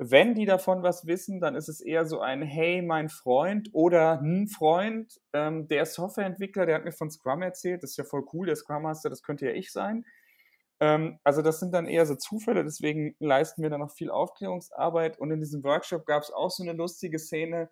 Wenn 0.00 0.34
die 0.36 0.46
davon 0.46 0.84
was 0.84 1.06
wissen, 1.06 1.40
dann 1.40 1.56
ist 1.56 1.68
es 1.68 1.80
eher 1.80 2.06
so 2.06 2.20
ein 2.20 2.40
Hey, 2.40 2.82
mein 2.82 3.08
Freund 3.08 3.68
oder 3.72 4.20
ein 4.20 4.46
Freund, 4.46 5.12
ähm, 5.32 5.66
der 5.66 5.86
Softwareentwickler, 5.86 6.66
der 6.66 6.76
hat 6.76 6.84
mir 6.84 6.92
von 6.92 7.10
Scrum 7.10 7.42
erzählt, 7.42 7.82
das 7.82 7.90
ist 7.90 7.96
ja 7.96 8.04
voll 8.04 8.24
cool, 8.32 8.46
der 8.46 8.54
Scrum 8.54 8.84
Master, 8.84 9.10
das 9.10 9.24
könnte 9.24 9.46
ja 9.46 9.52
ich 9.52 9.72
sein. 9.72 10.04
Ähm, 10.78 11.18
also 11.24 11.42
das 11.42 11.58
sind 11.58 11.74
dann 11.74 11.86
eher 11.86 12.06
so 12.06 12.14
Zufälle, 12.14 12.62
deswegen 12.62 13.16
leisten 13.18 13.60
wir 13.60 13.70
da 13.70 13.78
noch 13.78 13.90
viel 13.90 14.10
Aufklärungsarbeit 14.10 15.18
und 15.18 15.32
in 15.32 15.40
diesem 15.40 15.64
Workshop 15.64 16.06
gab 16.06 16.22
es 16.22 16.30
auch 16.30 16.50
so 16.52 16.62
eine 16.62 16.74
lustige 16.74 17.18
Szene, 17.18 17.68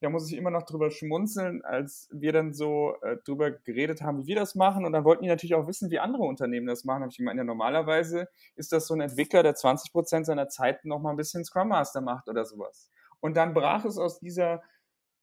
da 0.00 0.08
muss 0.08 0.30
ich 0.30 0.36
immer 0.36 0.50
noch 0.50 0.62
drüber 0.62 0.90
schmunzeln, 0.90 1.62
als 1.62 2.08
wir 2.10 2.32
dann 2.32 2.54
so 2.54 2.94
äh, 3.02 3.18
drüber 3.24 3.50
geredet 3.50 4.02
haben, 4.02 4.18
wie 4.18 4.26
wir 4.26 4.36
das 4.36 4.54
machen. 4.54 4.84
Und 4.84 4.92
dann 4.92 5.04
wollten 5.04 5.22
die 5.22 5.28
natürlich 5.28 5.54
auch 5.54 5.66
wissen, 5.66 5.90
wie 5.90 5.98
andere 5.98 6.22
Unternehmen 6.22 6.66
das 6.66 6.84
machen. 6.84 7.00
Da 7.00 7.02
habe 7.04 7.10
ich 7.12 7.18
gemeint, 7.18 7.38
ja, 7.38 7.44
normalerweise 7.44 8.28
ist 8.56 8.72
das 8.72 8.86
so 8.86 8.94
ein 8.94 9.00
Entwickler, 9.00 9.42
der 9.42 9.54
20 9.54 9.92
Prozent 9.92 10.26
seiner 10.26 10.48
Zeit 10.48 10.84
noch 10.84 11.00
mal 11.00 11.10
ein 11.10 11.16
bisschen 11.16 11.44
Scrum 11.44 11.68
Master 11.68 12.00
macht 12.00 12.28
oder 12.28 12.44
sowas. 12.44 12.90
Und 13.20 13.36
dann 13.36 13.52
brach 13.52 13.84
es 13.84 13.98
aus 13.98 14.20
dieser 14.20 14.62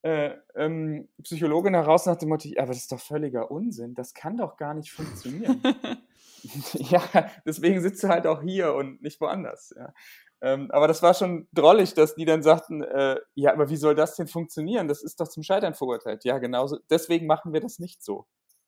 äh, 0.03 0.35
ähm, 0.55 1.09
Psychologin 1.23 1.73
heraus 1.73 2.05
nach 2.05 2.17
dem 2.17 2.29
Motto, 2.29 2.47
aber 2.57 2.67
das 2.67 2.77
ist 2.77 2.91
doch 2.91 2.99
völliger 2.99 3.49
Unsinn, 3.49 3.95
das 3.95 4.13
kann 4.13 4.37
doch 4.37 4.55
gar 4.55 4.75
nicht 4.75 4.91
funktionieren. 4.91 5.61
ja, 6.73 7.01
deswegen 7.45 7.81
sitzt 7.81 8.03
du 8.03 8.09
halt 8.09 8.27
auch 8.27 8.41
hier 8.41 8.73
und 8.73 9.01
nicht 9.01 9.19
woanders. 9.21 9.73
Ja. 9.75 9.93
Ähm, 10.41 10.69
aber 10.71 10.87
das 10.87 11.01
war 11.01 11.13
schon 11.13 11.47
drollig, 11.51 11.93
dass 11.93 12.15
die 12.15 12.25
dann 12.25 12.43
sagten, 12.43 12.83
äh, 12.83 13.17
ja, 13.33 13.53
aber 13.53 13.69
wie 13.69 13.75
soll 13.75 13.95
das 13.95 14.15
denn 14.15 14.27
funktionieren? 14.27 14.87
Das 14.87 15.01
ist 15.01 15.19
doch 15.19 15.27
zum 15.27 15.43
Scheitern 15.43 15.73
verurteilt. 15.73 16.23
Ja, 16.25 16.37
genauso. 16.37 16.77
Deswegen 16.89 17.25
machen 17.25 17.53
wir 17.53 17.61
das 17.61 17.79
nicht 17.79 18.03
so. 18.03 18.27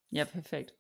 Ja, 0.09 0.25
perfekt. 0.25 0.73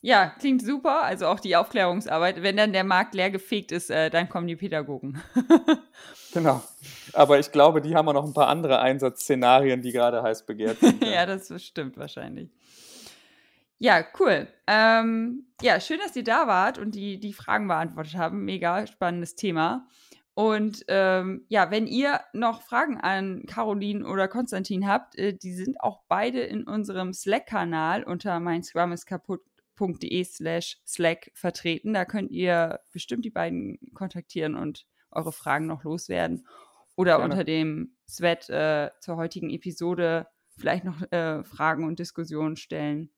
Ja, 0.00 0.30
klingt 0.38 0.62
super. 0.62 1.02
Also 1.02 1.26
auch 1.26 1.40
die 1.40 1.56
Aufklärungsarbeit. 1.56 2.42
Wenn 2.42 2.56
dann 2.56 2.72
der 2.72 2.84
Markt 2.84 3.14
leer 3.14 3.30
gefegt 3.30 3.72
ist, 3.72 3.90
äh, 3.90 4.10
dann 4.10 4.28
kommen 4.28 4.46
die 4.46 4.56
Pädagogen. 4.56 5.22
genau. 6.34 6.62
Aber 7.12 7.38
ich 7.38 7.52
glaube, 7.52 7.80
die 7.80 7.94
haben 7.94 8.08
auch 8.08 8.14
noch 8.14 8.24
ein 8.24 8.34
paar 8.34 8.48
andere 8.48 8.80
Einsatzszenarien, 8.80 9.82
die 9.82 9.92
gerade 9.92 10.22
heiß 10.22 10.44
begehrt 10.44 10.80
sind. 10.80 11.04
ja, 11.04 11.24
das 11.24 11.50
stimmt 11.62 11.96
wahrscheinlich. 11.96 12.50
Ja, 13.78 14.04
cool. 14.18 14.48
Ähm, 14.66 15.46
ja, 15.60 15.80
schön, 15.80 15.98
dass 15.98 16.16
ihr 16.16 16.24
da 16.24 16.46
wart 16.46 16.78
und 16.78 16.94
die, 16.94 17.20
die 17.20 17.34
Fragen 17.34 17.68
beantwortet 17.68 18.16
haben. 18.16 18.44
Mega 18.44 18.86
spannendes 18.86 19.34
Thema. 19.34 19.86
Und 20.36 20.84
ähm, 20.88 21.46
ja, 21.48 21.70
wenn 21.70 21.86
ihr 21.86 22.20
noch 22.34 22.60
Fragen 22.60 22.98
an 22.98 23.46
Caroline 23.46 24.06
oder 24.06 24.28
Konstantin 24.28 24.86
habt, 24.86 25.16
äh, 25.16 25.32
die 25.32 25.54
sind 25.54 25.80
auch 25.80 26.02
beide 26.08 26.40
in 26.40 26.64
unserem 26.64 27.14
Slack-Kanal 27.14 28.04
unter 28.04 28.38
mein 28.38 28.62
Scrum 28.62 28.92
ist 28.92 29.06
kaputt.de 29.06 30.24
slash 30.24 30.76
Slack 30.86 31.30
vertreten. 31.32 31.94
Da 31.94 32.04
könnt 32.04 32.32
ihr 32.32 32.80
bestimmt 32.92 33.24
die 33.24 33.30
beiden 33.30 33.78
kontaktieren 33.94 34.56
und 34.56 34.84
eure 35.10 35.32
Fragen 35.32 35.66
noch 35.66 35.84
loswerden. 35.84 36.46
Oder 36.96 37.16
Gerne. 37.16 37.32
unter 37.32 37.44
dem 37.44 37.96
Sweat 38.06 38.50
äh, 38.50 38.90
zur 39.00 39.16
heutigen 39.16 39.48
Episode 39.48 40.26
vielleicht 40.58 40.84
noch 40.84 41.00
äh, 41.12 41.44
Fragen 41.44 41.86
und 41.86 41.98
Diskussionen 41.98 42.56
stellen. 42.56 43.10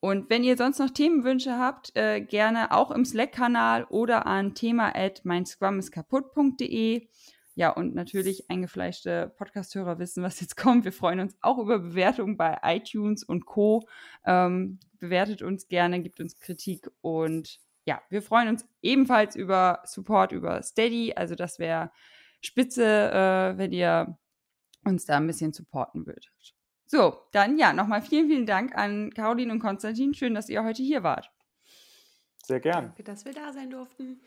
Und 0.00 0.30
wenn 0.30 0.44
ihr 0.44 0.56
sonst 0.56 0.78
noch 0.78 0.90
Themenwünsche 0.90 1.58
habt, 1.58 1.96
äh, 1.96 2.20
gerne 2.20 2.70
auch 2.72 2.90
im 2.90 3.04
Slack-Kanal 3.04 3.84
oder 3.84 4.26
an 4.26 4.54
thema 4.54 4.94
at 4.94 5.24
meinscrumiskaputt.de. 5.24 7.08
Ja, 7.56 7.70
und 7.70 7.96
natürlich 7.96 8.48
eingefleischte 8.48 9.34
Podcast-Hörer 9.36 9.98
wissen, 9.98 10.22
was 10.22 10.40
jetzt 10.40 10.56
kommt. 10.56 10.84
Wir 10.84 10.92
freuen 10.92 11.18
uns 11.18 11.36
auch 11.40 11.58
über 11.58 11.80
Bewertungen 11.80 12.36
bei 12.36 12.58
iTunes 12.62 13.24
und 13.24 13.46
Co. 13.46 13.88
Ähm, 14.24 14.78
bewertet 15.00 15.42
uns 15.42 15.66
gerne, 15.66 16.00
gibt 16.00 16.20
uns 16.20 16.38
Kritik 16.38 16.88
und 17.00 17.58
ja, 17.84 18.00
wir 18.10 18.22
freuen 18.22 18.48
uns 18.48 18.64
ebenfalls 18.82 19.34
über 19.34 19.80
Support 19.84 20.30
über 20.30 20.62
Steady. 20.62 21.14
Also 21.16 21.34
das 21.34 21.58
wäre 21.58 21.90
spitze, 22.40 22.84
äh, 22.84 23.58
wenn 23.58 23.72
ihr 23.72 24.16
uns 24.84 25.06
da 25.06 25.16
ein 25.16 25.26
bisschen 25.26 25.52
supporten 25.52 26.06
würdet. 26.06 26.54
So, 26.90 27.18
dann 27.32 27.58
ja, 27.58 27.74
nochmal 27.74 28.00
vielen, 28.00 28.28
vielen 28.28 28.46
Dank 28.46 28.74
an 28.74 29.12
Caroline 29.12 29.52
und 29.52 29.58
Konstantin. 29.58 30.14
Schön, 30.14 30.34
dass 30.34 30.48
ihr 30.48 30.64
heute 30.64 30.82
hier 30.82 31.02
wart. 31.02 31.30
Sehr 32.42 32.60
gern. 32.60 32.86
Danke, 32.86 33.02
dass 33.02 33.26
wir 33.26 33.34
da 33.34 33.52
sein 33.52 33.68
durften. 33.68 34.22